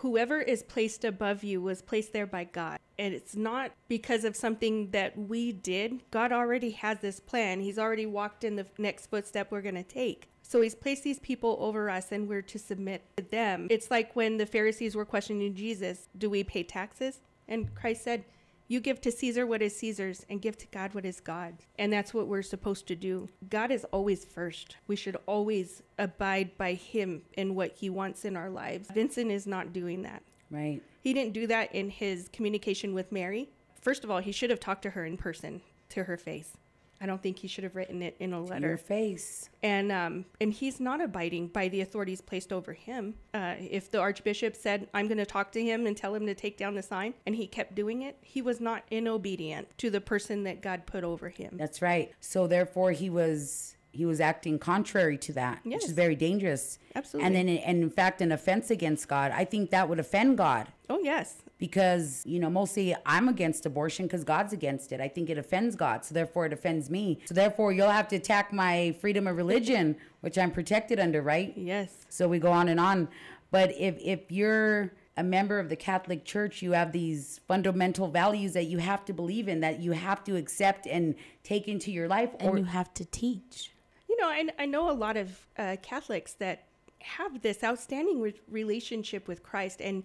whoever 0.00 0.42
is 0.42 0.62
placed 0.62 1.06
above 1.06 1.42
you 1.42 1.62
was 1.62 1.80
placed 1.80 2.12
there 2.12 2.26
by 2.26 2.44
God. 2.44 2.78
And 2.98 3.14
it's 3.14 3.34
not 3.34 3.70
because 3.88 4.24
of 4.24 4.36
something 4.36 4.90
that 4.90 5.16
we 5.16 5.52
did. 5.52 6.02
God 6.10 6.32
already 6.32 6.72
has 6.72 6.98
this 6.98 7.18
plan. 7.18 7.60
He's 7.60 7.78
already 7.78 8.04
walked 8.04 8.44
in 8.44 8.56
the 8.56 8.66
next 8.76 9.06
footstep 9.06 9.50
we're 9.50 9.62
going 9.62 9.74
to 9.76 9.82
take. 9.82 10.28
So 10.48 10.60
he's 10.62 10.74
placed 10.74 11.04
these 11.04 11.18
people 11.18 11.58
over 11.60 11.88
us 11.90 12.10
and 12.10 12.26
we're 12.26 12.42
to 12.42 12.58
submit 12.58 13.04
to 13.18 13.22
them. 13.22 13.68
It's 13.70 13.90
like 13.90 14.16
when 14.16 14.38
the 14.38 14.46
Pharisees 14.46 14.96
were 14.96 15.04
questioning 15.04 15.54
Jesus, 15.54 16.08
do 16.16 16.30
we 16.30 16.42
pay 16.42 16.62
taxes? 16.62 17.20
And 17.46 17.72
Christ 17.74 18.02
said, 18.02 18.24
you 18.66 18.80
give 18.80 19.00
to 19.02 19.12
Caesar 19.12 19.46
what 19.46 19.62
is 19.62 19.76
Caesar's 19.76 20.26
and 20.28 20.42
give 20.42 20.56
to 20.58 20.66
God 20.68 20.94
what 20.94 21.04
is 21.04 21.20
God's. 21.20 21.66
And 21.78 21.92
that's 21.92 22.12
what 22.12 22.28
we're 22.28 22.42
supposed 22.42 22.86
to 22.88 22.96
do. 22.96 23.28
God 23.48 23.70
is 23.70 23.84
always 23.92 24.24
first. 24.24 24.76
We 24.86 24.96
should 24.96 25.16
always 25.26 25.82
abide 25.98 26.56
by 26.58 26.74
Him 26.74 27.22
and 27.36 27.56
what 27.56 27.72
He 27.76 27.88
wants 27.88 28.26
in 28.26 28.36
our 28.36 28.50
lives. 28.50 28.88
Vincent 28.90 29.30
is 29.30 29.46
not 29.46 29.72
doing 29.72 30.02
that. 30.02 30.22
Right. 30.50 30.82
He 31.00 31.14
didn't 31.14 31.32
do 31.32 31.46
that 31.46 31.74
in 31.74 31.90
his 31.90 32.28
communication 32.32 32.94
with 32.94 33.12
Mary. 33.12 33.48
First 33.80 34.04
of 34.04 34.10
all, 34.10 34.18
he 34.18 34.32
should 34.32 34.50
have 34.50 34.60
talked 34.60 34.82
to 34.82 34.90
her 34.90 35.04
in 35.04 35.16
person, 35.16 35.60
to 35.90 36.04
her 36.04 36.16
face. 36.16 36.56
I 37.00 37.06
don't 37.06 37.22
think 37.22 37.38
he 37.38 37.48
should 37.48 37.64
have 37.64 37.76
written 37.76 38.02
it 38.02 38.16
in 38.18 38.32
a 38.32 38.42
letter. 38.42 38.68
Your 38.68 38.76
face. 38.76 39.50
And 39.62 39.92
um, 39.92 40.24
and 40.40 40.52
he's 40.52 40.80
not 40.80 41.00
abiding 41.00 41.48
by 41.48 41.68
the 41.68 41.80
authorities 41.80 42.20
placed 42.20 42.52
over 42.52 42.72
him. 42.72 43.14
Uh, 43.32 43.54
if 43.58 43.90
the 43.90 43.98
archbishop 43.98 44.56
said, 44.56 44.88
"I'm 44.94 45.06
going 45.06 45.18
to 45.18 45.26
talk 45.26 45.52
to 45.52 45.62
him 45.62 45.86
and 45.86 45.96
tell 45.96 46.14
him 46.14 46.26
to 46.26 46.34
take 46.34 46.56
down 46.56 46.74
the 46.74 46.82
sign," 46.82 47.14
and 47.26 47.36
he 47.36 47.46
kept 47.46 47.74
doing 47.74 48.02
it, 48.02 48.18
he 48.22 48.42
was 48.42 48.60
not 48.60 48.84
inobedient 48.90 49.66
to 49.78 49.90
the 49.90 50.00
person 50.00 50.44
that 50.44 50.60
God 50.62 50.86
put 50.86 51.04
over 51.04 51.28
him. 51.28 51.56
That's 51.56 51.82
right. 51.82 52.12
So 52.20 52.46
therefore, 52.46 52.92
he 52.92 53.10
was 53.10 53.76
he 53.92 54.04
was 54.04 54.20
acting 54.20 54.58
contrary 54.58 55.18
to 55.18 55.32
that, 55.32 55.60
which 55.64 55.84
is 55.84 55.92
very 55.92 56.14
dangerous. 56.14 56.78
Absolutely. 56.94 57.26
And 57.26 57.36
then, 57.36 57.48
and 57.58 57.82
in 57.82 57.90
fact, 57.90 58.20
an 58.20 58.32
offense 58.32 58.70
against 58.70 59.08
God. 59.08 59.32
I 59.32 59.44
think 59.44 59.70
that 59.70 59.88
would 59.88 59.98
offend 59.98 60.38
God. 60.38 60.68
Oh 60.90 60.98
yes. 60.98 61.42
Because 61.58 62.22
you 62.24 62.38
know, 62.38 62.48
mostly 62.48 62.94
I'm 63.04 63.28
against 63.28 63.66
abortion 63.66 64.06
because 64.06 64.24
God's 64.24 64.52
against 64.52 64.92
it. 64.92 65.00
I 65.00 65.08
think 65.08 65.28
it 65.28 65.38
offends 65.38 65.74
God, 65.74 66.04
so 66.04 66.14
therefore 66.14 66.46
it 66.46 66.52
offends 66.52 66.88
me. 66.88 67.20
So 67.24 67.34
therefore, 67.34 67.72
you'll 67.72 67.90
have 67.90 68.08
to 68.08 68.16
attack 68.16 68.52
my 68.52 68.96
freedom 69.00 69.26
of 69.26 69.36
religion, 69.36 69.96
which 70.20 70.38
I'm 70.38 70.52
protected 70.52 71.00
under, 71.00 71.20
right? 71.20 71.52
Yes. 71.56 72.06
So 72.08 72.28
we 72.28 72.38
go 72.38 72.52
on 72.52 72.68
and 72.68 72.78
on. 72.78 73.08
But 73.50 73.72
if 73.76 73.98
if 73.98 74.30
you're 74.30 74.92
a 75.18 75.22
member 75.24 75.58
of 75.58 75.68
the 75.68 75.76
Catholic 75.76 76.24
Church, 76.24 76.62
you 76.62 76.72
have 76.72 76.92
these 76.92 77.40
fundamental 77.48 78.06
values 78.06 78.52
that 78.52 78.66
you 78.66 78.78
have 78.78 79.04
to 79.06 79.12
believe 79.12 79.48
in, 79.48 79.58
that 79.60 79.80
you 79.80 79.90
have 79.90 80.22
to 80.24 80.36
accept 80.36 80.86
and 80.86 81.16
take 81.42 81.66
into 81.66 81.90
your 81.90 82.06
life, 82.06 82.30
And 82.38 82.56
you 82.56 82.64
have 82.64 82.94
to 82.94 83.04
teach. 83.04 83.72
You 84.08 84.16
know, 84.20 84.28
I, 84.28 84.48
I 84.60 84.66
know 84.66 84.88
a 84.88 84.92
lot 84.92 85.16
of 85.16 85.46
uh, 85.58 85.76
Catholics 85.82 86.34
that 86.34 86.66
have 87.00 87.42
this 87.42 87.64
outstanding 87.64 88.20
re- 88.20 88.40
relationship 88.48 89.26
with 89.26 89.42
Christ. 89.42 89.80
And 89.80 90.04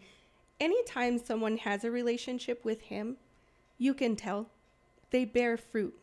anytime 0.63 1.19
someone 1.19 1.57
has 1.57 1.83
a 1.83 1.91
relationship 1.91 2.63
with 2.63 2.81
Him, 2.83 3.17
you 3.77 3.93
can 3.93 4.15
tell 4.15 4.47
they 5.11 5.25
bear 5.25 5.57
fruit, 5.57 5.93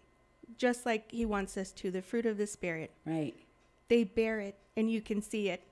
just 0.57 0.85
like 0.85 1.11
He 1.11 1.25
wants 1.25 1.57
us 1.57 1.73
to 1.73 1.91
the 1.91 2.03
fruit 2.03 2.27
of 2.27 2.37
the 2.37 2.47
Spirit. 2.47 2.91
Right. 3.07 3.35
They 3.89 4.05
bear 4.05 4.41
it, 4.41 4.57
and 4.77 4.91
you 4.91 5.01
can 5.01 5.23
see 5.23 5.49
it. 5.49 5.63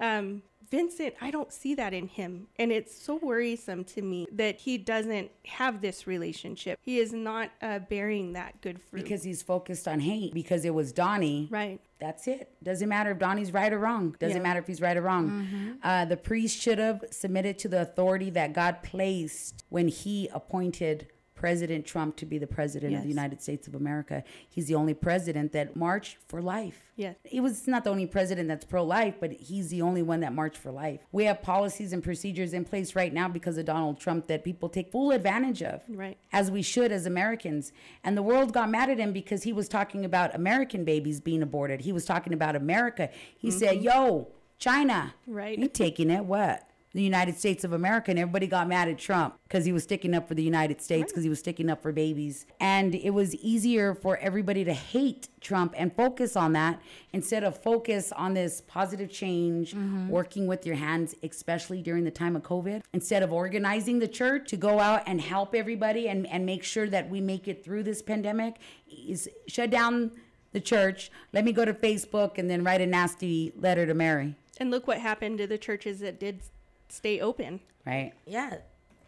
Um, 0.00 0.42
Vincent, 0.70 1.14
I 1.20 1.30
don't 1.30 1.52
see 1.52 1.74
that 1.76 1.94
in 1.94 2.08
him. 2.08 2.48
And 2.58 2.72
it's 2.72 2.96
so 3.00 3.16
worrisome 3.22 3.84
to 3.84 4.02
me 4.02 4.26
that 4.32 4.58
he 4.58 4.78
doesn't 4.78 5.30
have 5.46 5.80
this 5.80 6.06
relationship. 6.06 6.78
He 6.82 6.98
is 6.98 7.12
not 7.12 7.50
uh, 7.62 7.80
bearing 7.80 8.32
that 8.32 8.60
good 8.62 8.80
fruit. 8.80 9.04
because 9.04 9.22
he's 9.22 9.42
focused 9.42 9.86
on 9.86 10.00
hate. 10.00 10.34
Because 10.34 10.64
it 10.64 10.74
was 10.74 10.92
Donnie. 10.92 11.48
Right. 11.50 11.80
That's 11.98 12.28
it. 12.28 12.52
Doesn't 12.62 12.88
matter 12.88 13.10
if 13.12 13.18
Donnie's 13.18 13.52
right 13.52 13.72
or 13.72 13.78
wrong. 13.78 14.14
Doesn't 14.18 14.36
Yeah. 14.36 14.42
matter 14.42 14.60
if 14.60 14.66
he's 14.66 14.82
right 14.82 14.96
or 14.96 15.02
wrong. 15.02 15.30
Mhm. 15.30 15.78
Uh, 15.82 16.04
the 16.04 16.16
priest 16.16 16.60
should 16.60 16.78
have 16.78 17.02
submitted 17.10 17.58
to 17.60 17.68
the 17.68 17.80
authority 17.80 18.28
that 18.30 18.52
God 18.52 18.82
placed 18.82 19.64
when 19.70 19.88
he 19.88 20.28
appointed 20.34 21.08
President 21.36 21.84
Trump 21.86 22.16
to 22.16 22.26
be 22.26 22.38
the 22.38 22.46
president 22.46 22.94
of 22.96 23.02
the 23.02 23.08
United 23.08 23.40
States 23.42 23.68
of 23.68 23.74
America. 23.74 24.24
He's 24.48 24.66
the 24.66 24.74
only 24.74 24.94
president 24.94 25.52
that 25.52 25.76
marched 25.76 26.16
for 26.26 26.40
life. 26.42 26.82
Yes. 26.96 27.14
He 27.24 27.40
was 27.40 27.68
not 27.68 27.84
the 27.84 27.90
only 27.90 28.06
president 28.06 28.48
that's 28.48 28.64
pro 28.64 28.82
life, 28.82 29.16
but 29.20 29.30
he's 29.32 29.68
the 29.68 29.82
only 29.82 30.02
one 30.02 30.20
that 30.20 30.32
marched 30.32 30.56
for 30.56 30.70
life. 30.72 31.00
We 31.12 31.24
have 31.24 31.42
policies 31.42 31.92
and 31.92 32.02
procedures 32.02 32.54
in 32.54 32.64
place 32.64 32.96
right 32.96 33.12
now 33.12 33.28
because 33.28 33.58
of 33.58 33.66
Donald 33.66 34.00
Trump 34.00 34.26
that 34.28 34.44
people 34.44 34.70
take 34.70 34.90
full 34.90 35.10
advantage 35.10 35.62
of 35.62 35.82
Right. 35.88 36.16
as 36.32 36.50
we 36.50 36.62
should 36.62 36.90
as 36.90 37.04
Americans. 37.04 37.70
And 38.02 38.16
the 38.16 38.22
world 38.22 38.54
got 38.54 38.70
mad 38.70 38.88
at 38.88 38.98
him 38.98 39.12
because 39.12 39.42
he 39.42 39.52
was 39.52 39.68
talking 39.68 40.06
about 40.06 40.34
American 40.34 40.84
babies 40.84 41.20
being 41.20 41.42
aborted. 41.42 41.82
He 41.82 41.92
was 41.92 42.06
talking 42.06 42.32
about 42.32 42.56
America. 42.56 43.10
He 43.36 43.50
said, 43.50 43.76
Mhm. 43.78 43.82
"Yo, 43.82 44.28
China, 44.58 45.14
Right. 45.26 45.58
ain't 45.58 45.74
taking 45.74 46.08
it. 46.10 46.24
What?" 46.24 46.62
The 46.92 47.02
United 47.02 47.36
States 47.36 47.62
of 47.62 47.72
America, 47.72 48.10
and 48.10 48.18
everybody 48.18 48.46
got 48.46 48.68
mad 48.68 48.88
at 48.88 48.98
Trump 48.98 49.38
because 49.44 49.66
he 49.66 49.72
was 49.72 49.82
sticking 49.82 50.14
up 50.14 50.26
for 50.26 50.34
the 50.34 50.42
United 50.42 50.80
States 50.80 51.12
because 51.12 51.24
he 51.24 51.28
was 51.28 51.38
sticking 51.38 51.68
up 51.68 51.82
for 51.82 51.92
babies. 51.92 52.46
And 52.58 52.94
it 52.94 53.10
was 53.10 53.34
easier 53.34 53.94
for 53.94 54.16
everybody 54.16 54.64
to 54.64 54.72
hate 54.72 55.28
Trump 55.40 55.74
and 55.76 55.94
focus 55.94 56.36
on 56.36 56.54
that 56.54 56.80
instead 57.12 57.44
of 57.44 57.62
focus 57.62 58.12
on 58.12 58.32
this 58.32 58.62
positive 58.62 59.10
change, 59.10 59.74
mm-hmm. 59.74 60.08
working 60.08 60.46
with 60.46 60.64
your 60.64 60.76
hands, 60.76 61.14
especially 61.22 61.82
during 61.82 62.04
the 62.04 62.10
time 62.10 62.34
of 62.34 62.42
COVID. 62.42 62.82
Instead 62.94 63.22
of 63.22 63.32
organizing 63.32 63.98
the 63.98 64.08
church 64.08 64.48
to 64.48 64.56
go 64.56 64.80
out 64.80 65.02
and 65.06 65.20
help 65.20 65.54
everybody 65.54 66.08
and, 66.08 66.26
and 66.28 66.46
make 66.46 66.64
sure 66.64 66.88
that 66.88 67.10
we 67.10 67.20
make 67.20 67.46
it 67.46 67.62
through 67.62 67.82
this 67.82 68.00
pandemic, 68.00 68.56
is 68.88 69.28
shut 69.48 69.68
down 69.70 70.12
the 70.52 70.60
church. 70.60 71.10
Let 71.34 71.44
me 71.44 71.52
go 71.52 71.66
to 71.66 71.74
Facebook 71.74 72.38
and 72.38 72.48
then 72.48 72.64
write 72.64 72.80
a 72.80 72.86
nasty 72.86 73.52
letter 73.56 73.84
to 73.84 73.92
Mary. 73.92 74.36
And 74.58 74.70
look 74.70 74.86
what 74.86 74.98
happened 74.98 75.36
to 75.38 75.46
the 75.46 75.58
churches 75.58 76.00
that 76.00 76.18
did 76.18 76.40
stay 76.88 77.20
open. 77.20 77.60
Right. 77.86 78.12
Yeah. 78.26 78.58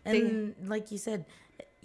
And 0.04 0.54
like 0.64 0.90
you 0.90 0.98
said, 0.98 1.24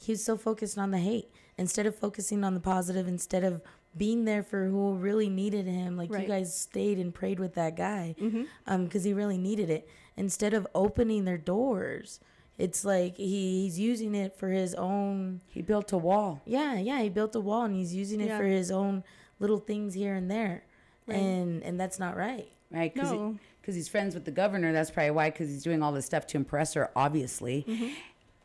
he 0.02 0.14
was 0.14 0.24
so 0.24 0.38
focused 0.38 0.78
on 0.78 0.92
the 0.92 0.98
hate 1.00 1.30
instead 1.58 1.86
of 1.86 1.96
focusing 1.96 2.44
on 2.44 2.54
the 2.54 2.60
positive, 2.60 3.08
instead 3.08 3.44
of 3.44 3.62
being 3.96 4.26
there 4.26 4.42
for 4.44 4.66
who 4.66 4.94
really 4.96 5.30
needed 5.30 5.66
him. 5.68 5.96
Like 5.98 6.12
Right. 6.12 6.24
you 6.24 6.28
guys 6.28 6.58
stayed 6.58 6.98
and 6.98 7.14
prayed 7.14 7.40
with 7.40 7.54
that 7.56 7.76
guy 7.76 8.16
Mhm. 8.20 8.48
um, 8.66 8.86
because 8.86 9.04
he 9.04 9.14
really 9.14 9.38
needed 9.38 9.70
it. 9.70 9.88
Instead 10.18 10.54
of 10.54 10.68
opening 10.74 11.26
their 11.26 11.38
doors, 11.38 12.20
it's 12.58 12.84
like 12.86 13.18
he, 13.18 13.64
he's 13.64 13.80
using 13.80 14.16
it 14.16 14.36
for 14.36 14.50
his 14.50 14.74
own. 14.76 15.42
He 15.48 15.62
built 15.62 15.92
a 15.92 15.98
wall. 15.98 16.42
Yeah, 16.46 16.78
yeah, 16.80 17.02
he 17.02 17.10
built 17.10 17.36
a 17.36 17.40
wall 17.40 17.64
and 17.66 17.76
he's 17.76 17.94
using 17.94 18.20
it 18.22 18.28
Yeah. 18.28 18.38
for 18.38 18.46
his 18.46 18.72
own 18.72 19.04
little 19.40 19.60
things 19.60 19.94
here 19.94 20.14
and 20.16 20.30
there, 20.30 20.64
Right. 21.08 21.18
and 21.18 21.64
and 21.64 21.80
that's 21.80 22.00
not 22.00 22.16
right. 22.16 22.50
Right? 22.72 22.92
Because 22.94 23.12
No. 23.12 23.38
He's 23.76 23.88
friends 23.88 24.14
with 24.14 24.26
the 24.26 24.32
governor. 24.32 24.74
That's 24.74 24.92
probably 24.92 25.12
why, 25.12 25.30
because 25.30 25.50
he's 25.50 25.64
doing 25.64 25.82
all 25.82 25.92
this 25.92 26.06
stuff 26.06 26.28
to 26.28 26.38
impress 26.38 26.74
her, 26.74 26.92
obviously. 26.96 27.66
Mm-hmm. 27.68 27.88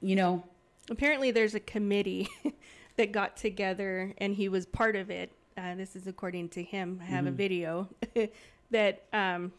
You 0.00 0.16
know, 0.16 0.44
Apparently, 0.90 1.30
there's 1.30 1.54
a 1.54 1.60
committee 1.60 2.28
that 2.96 3.12
got 3.12 3.36
together, 3.36 4.14
and 4.18 4.34
he 4.34 4.48
was 4.48 4.64
part 4.64 4.96
of 4.96 5.10
it. 5.10 5.30
Uh, 5.56 5.74
this 5.74 5.94
is 5.94 6.06
according 6.06 6.48
to 6.50 6.62
him. 6.62 6.98
I 7.02 7.06
have 7.06 7.26
a 7.26 7.30
Mhm. 7.30 7.34
video 7.34 7.88
that 8.70 9.02
um, 9.12 9.52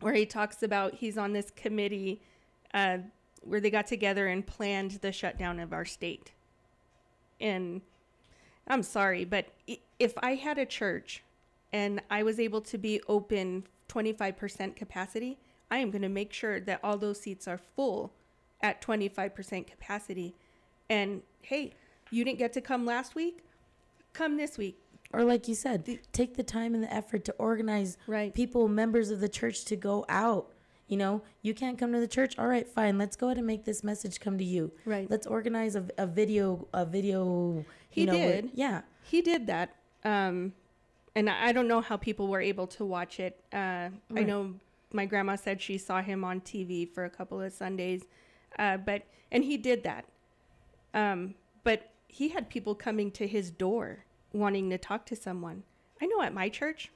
where 0.00 0.12
he 0.12 0.26
talks 0.26 0.62
about 0.62 0.92
he's 0.94 1.16
on 1.16 1.32
this 1.32 1.50
committee 1.50 2.20
uh, 2.74 2.98
where 3.42 3.60
they 3.60 3.70
got 3.70 3.86
together 3.86 4.26
and 4.26 4.46
planned 4.46 4.90
the 5.00 5.12
shutdown 5.12 5.60
of 5.60 5.72
our 5.72 5.84
state. 5.86 6.32
And 7.40 7.80
I'm 8.68 8.82
sorry, 8.82 9.24
but 9.24 9.46
if 9.98 10.12
I 10.18 10.34
had 10.34 10.58
a 10.58 10.66
church 10.66 11.22
and 11.72 12.02
I 12.10 12.22
was 12.22 12.38
able 12.40 12.60
to 12.62 12.76
be 12.76 13.00
open 13.08 13.64
25% 13.88 14.76
capacity, 14.76 15.38
I 15.70 15.78
am 15.78 15.90
going 15.90 16.02
to 16.02 16.08
make 16.08 16.32
sure 16.32 16.60
that 16.60 16.80
all 16.82 16.96
those 16.96 17.20
seats 17.20 17.46
are 17.48 17.58
full 17.58 18.12
at 18.62 18.80
25% 18.80 19.66
capacity. 19.66 20.34
And 20.88 21.22
hey, 21.42 21.72
you 22.10 22.24
didn't 22.24 22.38
get 22.38 22.52
to 22.54 22.60
come 22.60 22.84
last 22.86 23.14
week? 23.14 23.44
Come 24.12 24.36
this 24.36 24.56
week. 24.56 24.78
Or 25.12 25.24
like 25.24 25.46
you 25.48 25.54
said, 25.54 25.88
take 26.12 26.36
the 26.36 26.42
time 26.42 26.74
and 26.74 26.82
the 26.82 26.92
effort 26.92 27.24
to 27.26 27.32
organize 27.38 27.96
Right. 28.06 28.34
people, 28.34 28.66
members 28.68 29.10
of 29.10 29.20
the 29.20 29.28
church, 29.28 29.64
to 29.66 29.76
go 29.76 30.04
out. 30.08 30.52
You 30.88 30.96
know, 30.96 31.22
you 31.42 31.52
can't 31.54 31.78
come 31.78 31.92
to 31.92 32.00
the 32.00 32.06
church. 32.08 32.38
All 32.38 32.46
right, 32.46 32.68
fine. 32.68 32.96
Let's 32.98 33.16
go 33.16 33.26
ahead 33.26 33.38
and 33.38 33.46
make 33.46 33.64
this 33.64 33.82
message 33.82 34.20
come 34.20 34.38
to 34.38 34.44
you. 34.44 34.72
Right. 34.84 35.10
Let's 35.10 35.26
organize 35.26 35.74
a, 35.74 35.84
a 35.98 36.06
video, 36.06 36.68
a 36.72 36.84
video. 36.84 37.64
He 37.88 38.02
you 38.02 38.06
know, 38.06 38.12
where- 38.14 38.42
did. 38.42 38.50
yeah. 38.54 38.82
He 39.02 39.20
did 39.22 39.46
that. 39.48 39.74
Um, 40.04 40.52
and 41.16 41.30
I 41.30 41.50
don't 41.50 41.66
know 41.66 41.80
how 41.80 41.96
people 41.96 42.28
were 42.28 42.42
able 42.42 42.66
to 42.68 42.84
watch 42.84 43.18
it. 43.18 43.40
Uh, 43.52 43.88
I 44.14 44.22
know 44.22 44.54
my 44.92 45.06
grandma 45.06 45.34
said 45.36 45.60
she 45.62 45.78
saw 45.78 46.02
him 46.02 46.22
on 46.24 46.42
TV 46.42 46.88
for 46.88 47.06
a 47.06 47.10
couple 47.10 47.40
of 47.40 47.52
Sundays, 47.54 48.04
uh, 48.58 48.76
but 48.76 49.02
and 49.32 49.42
he 49.42 49.56
did 49.56 49.82
that. 49.82 50.04
Um, 50.92 51.34
but 51.64 51.90
he 52.06 52.28
had 52.28 52.50
people 52.50 52.74
coming 52.74 53.10
to 53.12 53.26
his 53.26 53.50
door 53.50 54.04
wanting 54.32 54.68
to 54.70 54.78
talk 54.78 55.06
to 55.06 55.16
someone. 55.16 55.62
I 56.02 56.06
know 56.06 56.20
at 56.20 56.34
my 56.34 56.50
church, 56.50 56.92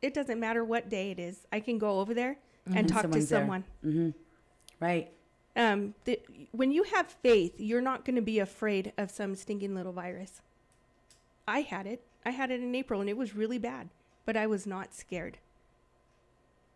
it 0.00 0.14
doesn't 0.14 0.38
matter 0.38 0.64
what 0.64 0.88
day 0.88 1.10
it 1.10 1.18
is. 1.18 1.46
I 1.52 1.58
can 1.58 1.76
go 1.76 1.98
over 1.98 2.14
there 2.14 2.38
and 2.76 2.88
talk 2.88 3.02
to 3.10 3.20
someone. 3.40 3.64
hmm 3.82 4.10
Right. 4.80 5.10
Um, 5.56 5.94
the, 6.04 6.20
when 6.52 6.70
you 6.72 6.84
have 6.84 7.08
faith, 7.08 7.54
you're 7.58 7.80
not 7.80 8.04
going 8.04 8.16
to 8.16 8.22
be 8.22 8.38
afraid 8.38 8.92
of 8.96 9.10
some 9.10 9.34
stinking 9.34 9.74
little 9.74 9.92
virus. 9.92 10.40
I 11.46 11.60
had 11.60 11.86
it. 11.86 12.02
I 12.24 12.30
had 12.30 12.50
it 12.50 12.60
in 12.60 12.74
April 12.74 13.00
and 13.00 13.08
it 13.10 13.16
was 13.16 13.34
really 13.34 13.58
bad, 13.58 13.88
but 14.24 14.36
I 14.36 14.46
was 14.46 14.66
not 14.66 14.94
scared 14.94 15.38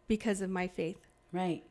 because 0.06 0.40
of 0.40 0.50
my 0.50 0.66
faith. 0.68 0.98
Right. 1.32 1.62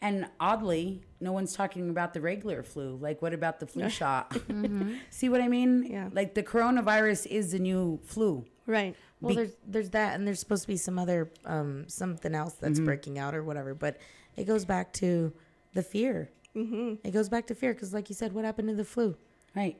And 0.00 0.26
oddly, 0.40 1.02
no 1.20 1.32
one's 1.32 1.54
talking 1.54 1.88
about 1.90 2.14
the 2.14 2.20
regular 2.20 2.62
flu. 2.62 2.96
Like, 2.96 3.22
what 3.22 3.32
about 3.32 3.60
the 3.60 3.66
flu 3.66 3.88
shot? 4.00 4.36
See 5.10 5.28
what 5.28 5.40
I 5.40 5.48
mean? 5.48 5.86
Yeah. 5.88 6.08
Like, 6.12 6.34
the 6.34 6.42
coronavirus 6.42 7.26
is 7.26 7.52
the 7.52 7.58
new 7.58 8.00
flu. 8.04 8.44
Right. 8.66 8.96
Well, 9.20 9.30
Be- 9.30 9.36
there's 9.36 9.52
there's 9.66 9.90
that, 9.90 10.14
and 10.14 10.26
there's 10.26 10.40
supposed 10.40 10.62
to 10.62 10.68
be 10.68 10.76
some 10.76 10.98
other 10.98 11.30
um 11.44 11.84
something 11.88 12.34
else 12.34 12.54
that's 12.54 12.80
Mhm. 12.80 12.84
breaking 12.84 13.18
out 13.18 13.34
or 13.34 13.42
whatever. 13.42 13.74
But 13.74 13.98
it 14.36 14.44
goes 14.44 14.64
back 14.64 14.92
to 14.94 15.32
the 15.74 15.82
fear. 15.82 16.30
Mm-hmm. 16.56 17.06
It 17.06 17.10
goes 17.12 17.28
back 17.28 17.46
to 17.48 17.54
fear 17.54 17.72
because, 17.74 17.92
like 17.94 18.08
you 18.08 18.14
said, 18.14 18.32
what 18.32 18.44
happened 18.44 18.68
to 18.68 18.74
the 18.74 18.84
flu? 18.84 19.16
Right. 19.54 19.76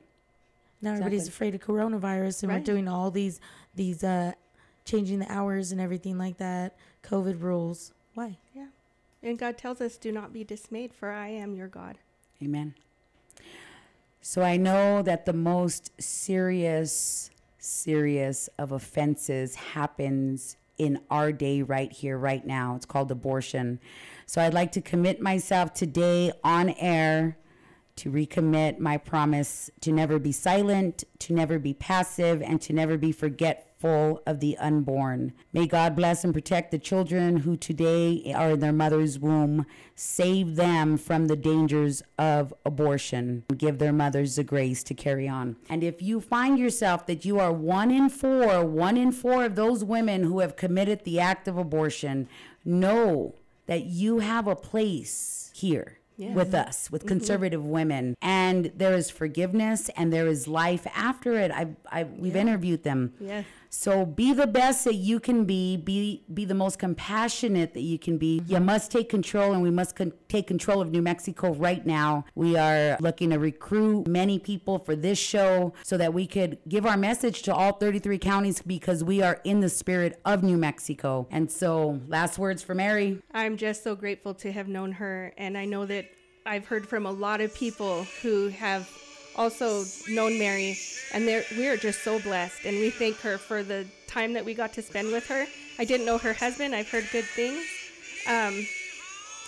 Now 0.81 0.91
everybody's 0.91 1.27
afraid 1.27 1.55
of 1.55 1.61
coronavirus, 1.61 2.43
and 2.43 2.51
Right. 2.51 2.59
we're 2.59 2.65
doing 2.65 2.87
all 2.87 3.11
these 3.11 3.39
these 3.73 4.03
uh 4.03 4.33
changing 4.85 5.19
the 5.19 5.31
hours 5.31 5.71
and 5.71 5.81
everything 5.81 6.17
like 6.17 6.37
that. 6.37 6.75
COVID 7.03 7.41
rules. 7.41 7.91
Why? 8.13 8.37
Yeah. 8.53 8.67
And 9.23 9.37
God 9.39 9.57
tells 9.57 9.81
us, 9.81 9.97
do 9.97 10.11
not 10.11 10.31
be 10.31 10.43
dismayed, 10.43 10.93
for 10.93 11.11
I 11.11 11.29
am 11.29 11.55
your 11.55 11.67
God. 11.67 11.97
Amen. 12.43 12.75
So 14.21 14.41
I 14.41 14.57
know 14.57 15.01
that 15.01 15.25
the 15.25 15.33
most 15.33 15.91
serious, 16.01 17.31
serious 17.57 18.49
of 18.59 18.71
offenses 18.71 19.55
happens 19.55 20.57
in 20.77 20.99
our 21.09 21.31
day 21.31 21.61
right 21.61 21.91
here, 21.91 22.17
right 22.17 22.45
now. 22.45 22.75
It's 22.75 22.85
called 22.85 23.09
abortion. 23.11 23.79
So 24.25 24.41
I'd 24.41 24.53
like 24.53 24.71
to 24.73 24.81
commit 24.81 25.21
myself 25.21 25.73
today 25.73 26.31
on 26.43 26.69
air 26.71 27.37
to 27.97 28.11
recommit 28.11 28.79
my 28.79 28.97
promise 28.97 29.69
to 29.81 29.91
never 29.91 30.19
be 30.19 30.31
silent, 30.31 31.03
to 31.19 31.33
never 31.33 31.57
be 31.57 31.73
passive, 31.73 32.41
and 32.41 32.61
to 32.61 32.73
never 32.73 32.97
be 32.97 33.11
forgetful 33.11 34.21
of 34.25 34.39
the 34.39 34.57
unborn. 34.57 35.31
May 35.53 35.67
God 35.67 35.95
bless 35.95 36.23
and 36.23 36.33
protect 36.33 36.71
the 36.71 36.79
children 36.79 37.37
who 37.37 37.55
today 37.55 38.33
are 38.35 38.51
in 38.51 38.59
their 38.59 38.73
mother's 38.73 39.19
womb. 39.19 39.65
Save 39.95 40.55
them 40.55 40.97
from 40.97 41.27
the 41.27 41.35
dangers 41.35 42.01
of 42.17 42.53
abortion. 42.65 43.43
Give 43.57 43.77
their 43.77 43.93
mothers 43.93 44.35
the 44.35 44.43
grace 44.43 44.83
to 44.83 44.93
carry 44.93 45.27
on. 45.27 45.55
And 45.69 45.83
if 45.83 46.01
you 46.01 46.19
find 46.19 46.57
yourself 46.59 47.05
that 47.05 47.25
you 47.25 47.39
are 47.39 47.53
one 47.53 47.91
in 47.91 48.09
four, 48.09 48.65
one 48.65 48.97
in 48.97 49.11
four 49.11 49.45
of 49.45 49.55
those 49.55 49.83
women 49.83 50.23
who 50.23 50.39
have 50.39 50.55
committed 50.55 51.03
the 51.03 51.19
act 51.19 51.47
of 51.47 51.57
abortion, 51.57 52.27
know 52.65 53.35
that 53.67 53.85
you 53.85 54.19
have 54.19 54.47
a 54.47 54.55
place 54.55 55.51
here 55.53 55.99
Yeah. 56.17 56.33
with 56.33 56.53
us, 56.53 56.89
with 56.91 57.03
Mhm. 57.03 57.07
conservative 57.09 57.63
women, 57.65 58.15
and 58.21 58.71
there 58.77 58.93
is 58.93 59.09
forgiveness 59.09 59.89
and 59.97 60.13
there 60.13 60.27
is 60.27 60.47
life 60.47 60.87
after 60.95 61.33
it. 61.33 61.51
I, 61.51 61.67
I, 61.91 62.03
we've 62.03 62.35
Yeah. 62.35 62.41
interviewed 62.41 62.83
them. 62.83 63.13
Yes. 63.19 63.45
So 63.77 64.05
be 64.05 64.33
the 64.33 64.47
best 64.47 64.85
that 64.85 64.95
you 64.95 65.19
can 65.19 65.43
be. 65.43 65.75
Be 65.75 66.23
be 66.33 66.45
the 66.45 66.55
most 66.55 66.79
compassionate 66.79 67.73
that 67.73 67.81
you 67.81 67.99
can 67.99 68.17
be. 68.17 68.39
Mm-hmm. 68.39 68.53
You 68.53 68.59
must 68.61 68.89
take 68.89 69.09
control, 69.09 69.51
and 69.51 69.61
we 69.61 69.69
must 69.69 69.97
con- 69.97 70.13
take 70.29 70.47
control 70.47 70.81
of 70.81 70.91
New 70.91 71.01
Mexico 71.01 71.53
right 71.53 71.85
now. 71.85 72.25
We 72.35 72.55
are 72.55 72.97
looking 73.01 73.31
to 73.31 73.37
recruit 73.37 74.07
many 74.07 74.39
people 74.39 74.79
for 74.79 74.95
this 74.95 75.19
show 75.19 75.73
so 75.83 75.97
that 75.97 76.13
we 76.13 76.25
could 76.25 76.57
give 76.69 76.85
our 76.85 76.97
message 76.97 77.41
to 77.43 77.53
all 77.53 77.73
33 77.73 78.17
counties 78.17 78.61
because 78.61 79.03
we 79.03 79.21
are 79.21 79.41
in 79.43 79.59
the 79.59 79.69
spirit 79.69 80.21
of 80.23 80.41
New 80.41 80.57
Mexico. 80.57 81.27
And 81.29 81.51
so, 81.51 81.99
last 82.07 82.39
words 82.39 82.63
for 82.63 82.73
Mary. 82.73 83.21
I'm 83.33 83.57
just 83.57 83.83
so 83.83 83.93
grateful 83.93 84.33
to 84.35 84.53
have 84.53 84.69
known 84.69 84.93
her. 84.93 85.33
And 85.37 85.57
I 85.57 85.65
know 85.65 85.85
that 85.85 86.05
I've 86.45 86.65
heard 86.65 86.87
from 86.87 87.05
a 87.05 87.11
lot 87.11 87.41
of 87.41 87.53
people 87.53 88.05
who 88.21 88.47
have 88.47 88.89
also 89.37 89.83
known 90.09 90.37
Mary. 90.39 90.77
And 91.13 91.25
we 91.25 91.67
are 91.67 91.77
just 91.77 92.03
so 92.03 92.19
blessed. 92.19 92.65
And 92.65 92.77
we 92.79 92.89
thank 92.89 93.17
her 93.21 93.37
for 93.37 93.63
the 93.63 93.85
time 94.07 94.33
that 94.33 94.43
we 94.45 94.53
got 94.53 94.73
to 94.73 94.81
spend 94.81 95.11
with 95.11 95.27
her. 95.27 95.45
I 95.77 95.85
didn't 95.85 96.05
know 96.05 96.17
her 96.17 96.33
husband, 96.33 96.73
I've 96.73 96.89
heard 96.89 97.05
good 97.11 97.25
things. 97.25 97.65
Um, 98.27 98.65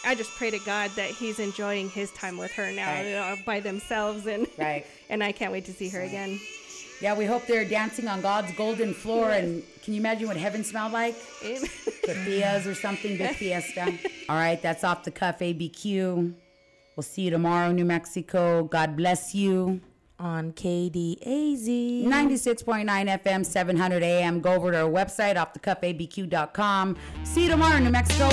I 0.06 0.14
just 0.16 0.32
pray 0.36 0.52
to 0.52 0.60
God 0.60 0.92
that 0.96 1.10
he's 1.10 1.40
enjoying 1.40 1.90
his 1.90 2.12
time 2.12 2.38
with 2.38 2.52
her 2.54 2.72
now 2.72 2.92
Right. 2.92 3.14
uh, 3.14 3.36
by 3.46 3.60
themselves. 3.60 4.26
And, 4.28 4.48
Right. 4.58 4.86
and 5.10 5.24
I 5.24 5.32
can't 5.32 5.52
wait 5.52 5.66
to 5.66 5.74
see 5.74 5.90
her 5.90 6.02
again. 6.02 6.40
Yeah, 7.02 7.16
we 7.16 7.26
hope 7.26 7.46
they're 7.46 7.66
dancing 7.66 8.08
on 8.08 8.22
God's 8.22 8.52
golden 8.54 8.94
floor. 8.94 9.30
And 9.32 9.64
can 9.84 9.94
you 9.94 10.00
imagine 10.00 10.28
what 10.28 10.38
heaven 10.38 10.64
smelled 10.64 10.94
like? 10.94 11.16
Tortillas 12.06 12.66
or 12.68 12.74
something, 12.76 13.18
big 13.18 13.36
fiesta. 13.36 13.86
All 14.30 14.36
right, 14.36 14.62
that's 14.62 14.84
off 14.84 15.04
the 15.04 15.12
cuff 15.12 15.40
ABQ. 15.40 16.34
We'll 16.98 17.04
see 17.04 17.22
you 17.22 17.30
tomorrow, 17.30 17.72
New 17.72 17.86
Mexico. 17.86 18.64
God 18.64 18.98
bless 18.98 19.36
you. 19.36 19.82
On 20.20 20.52
KDAZ. 20.52 22.06
96.9 22.06 22.88
FM, 23.24 23.46
700 23.46 24.02
AM. 24.02 24.42
Go 24.42 24.54
over 24.54 24.72
to 24.72 24.82
our 24.82 24.90
website, 24.90 25.36
offthecuffabq.com. 25.36 26.98
See 27.24 27.44
you 27.44 27.50
tomorrow, 27.50 27.78
New 27.78 27.92
Mexico. 27.92 28.28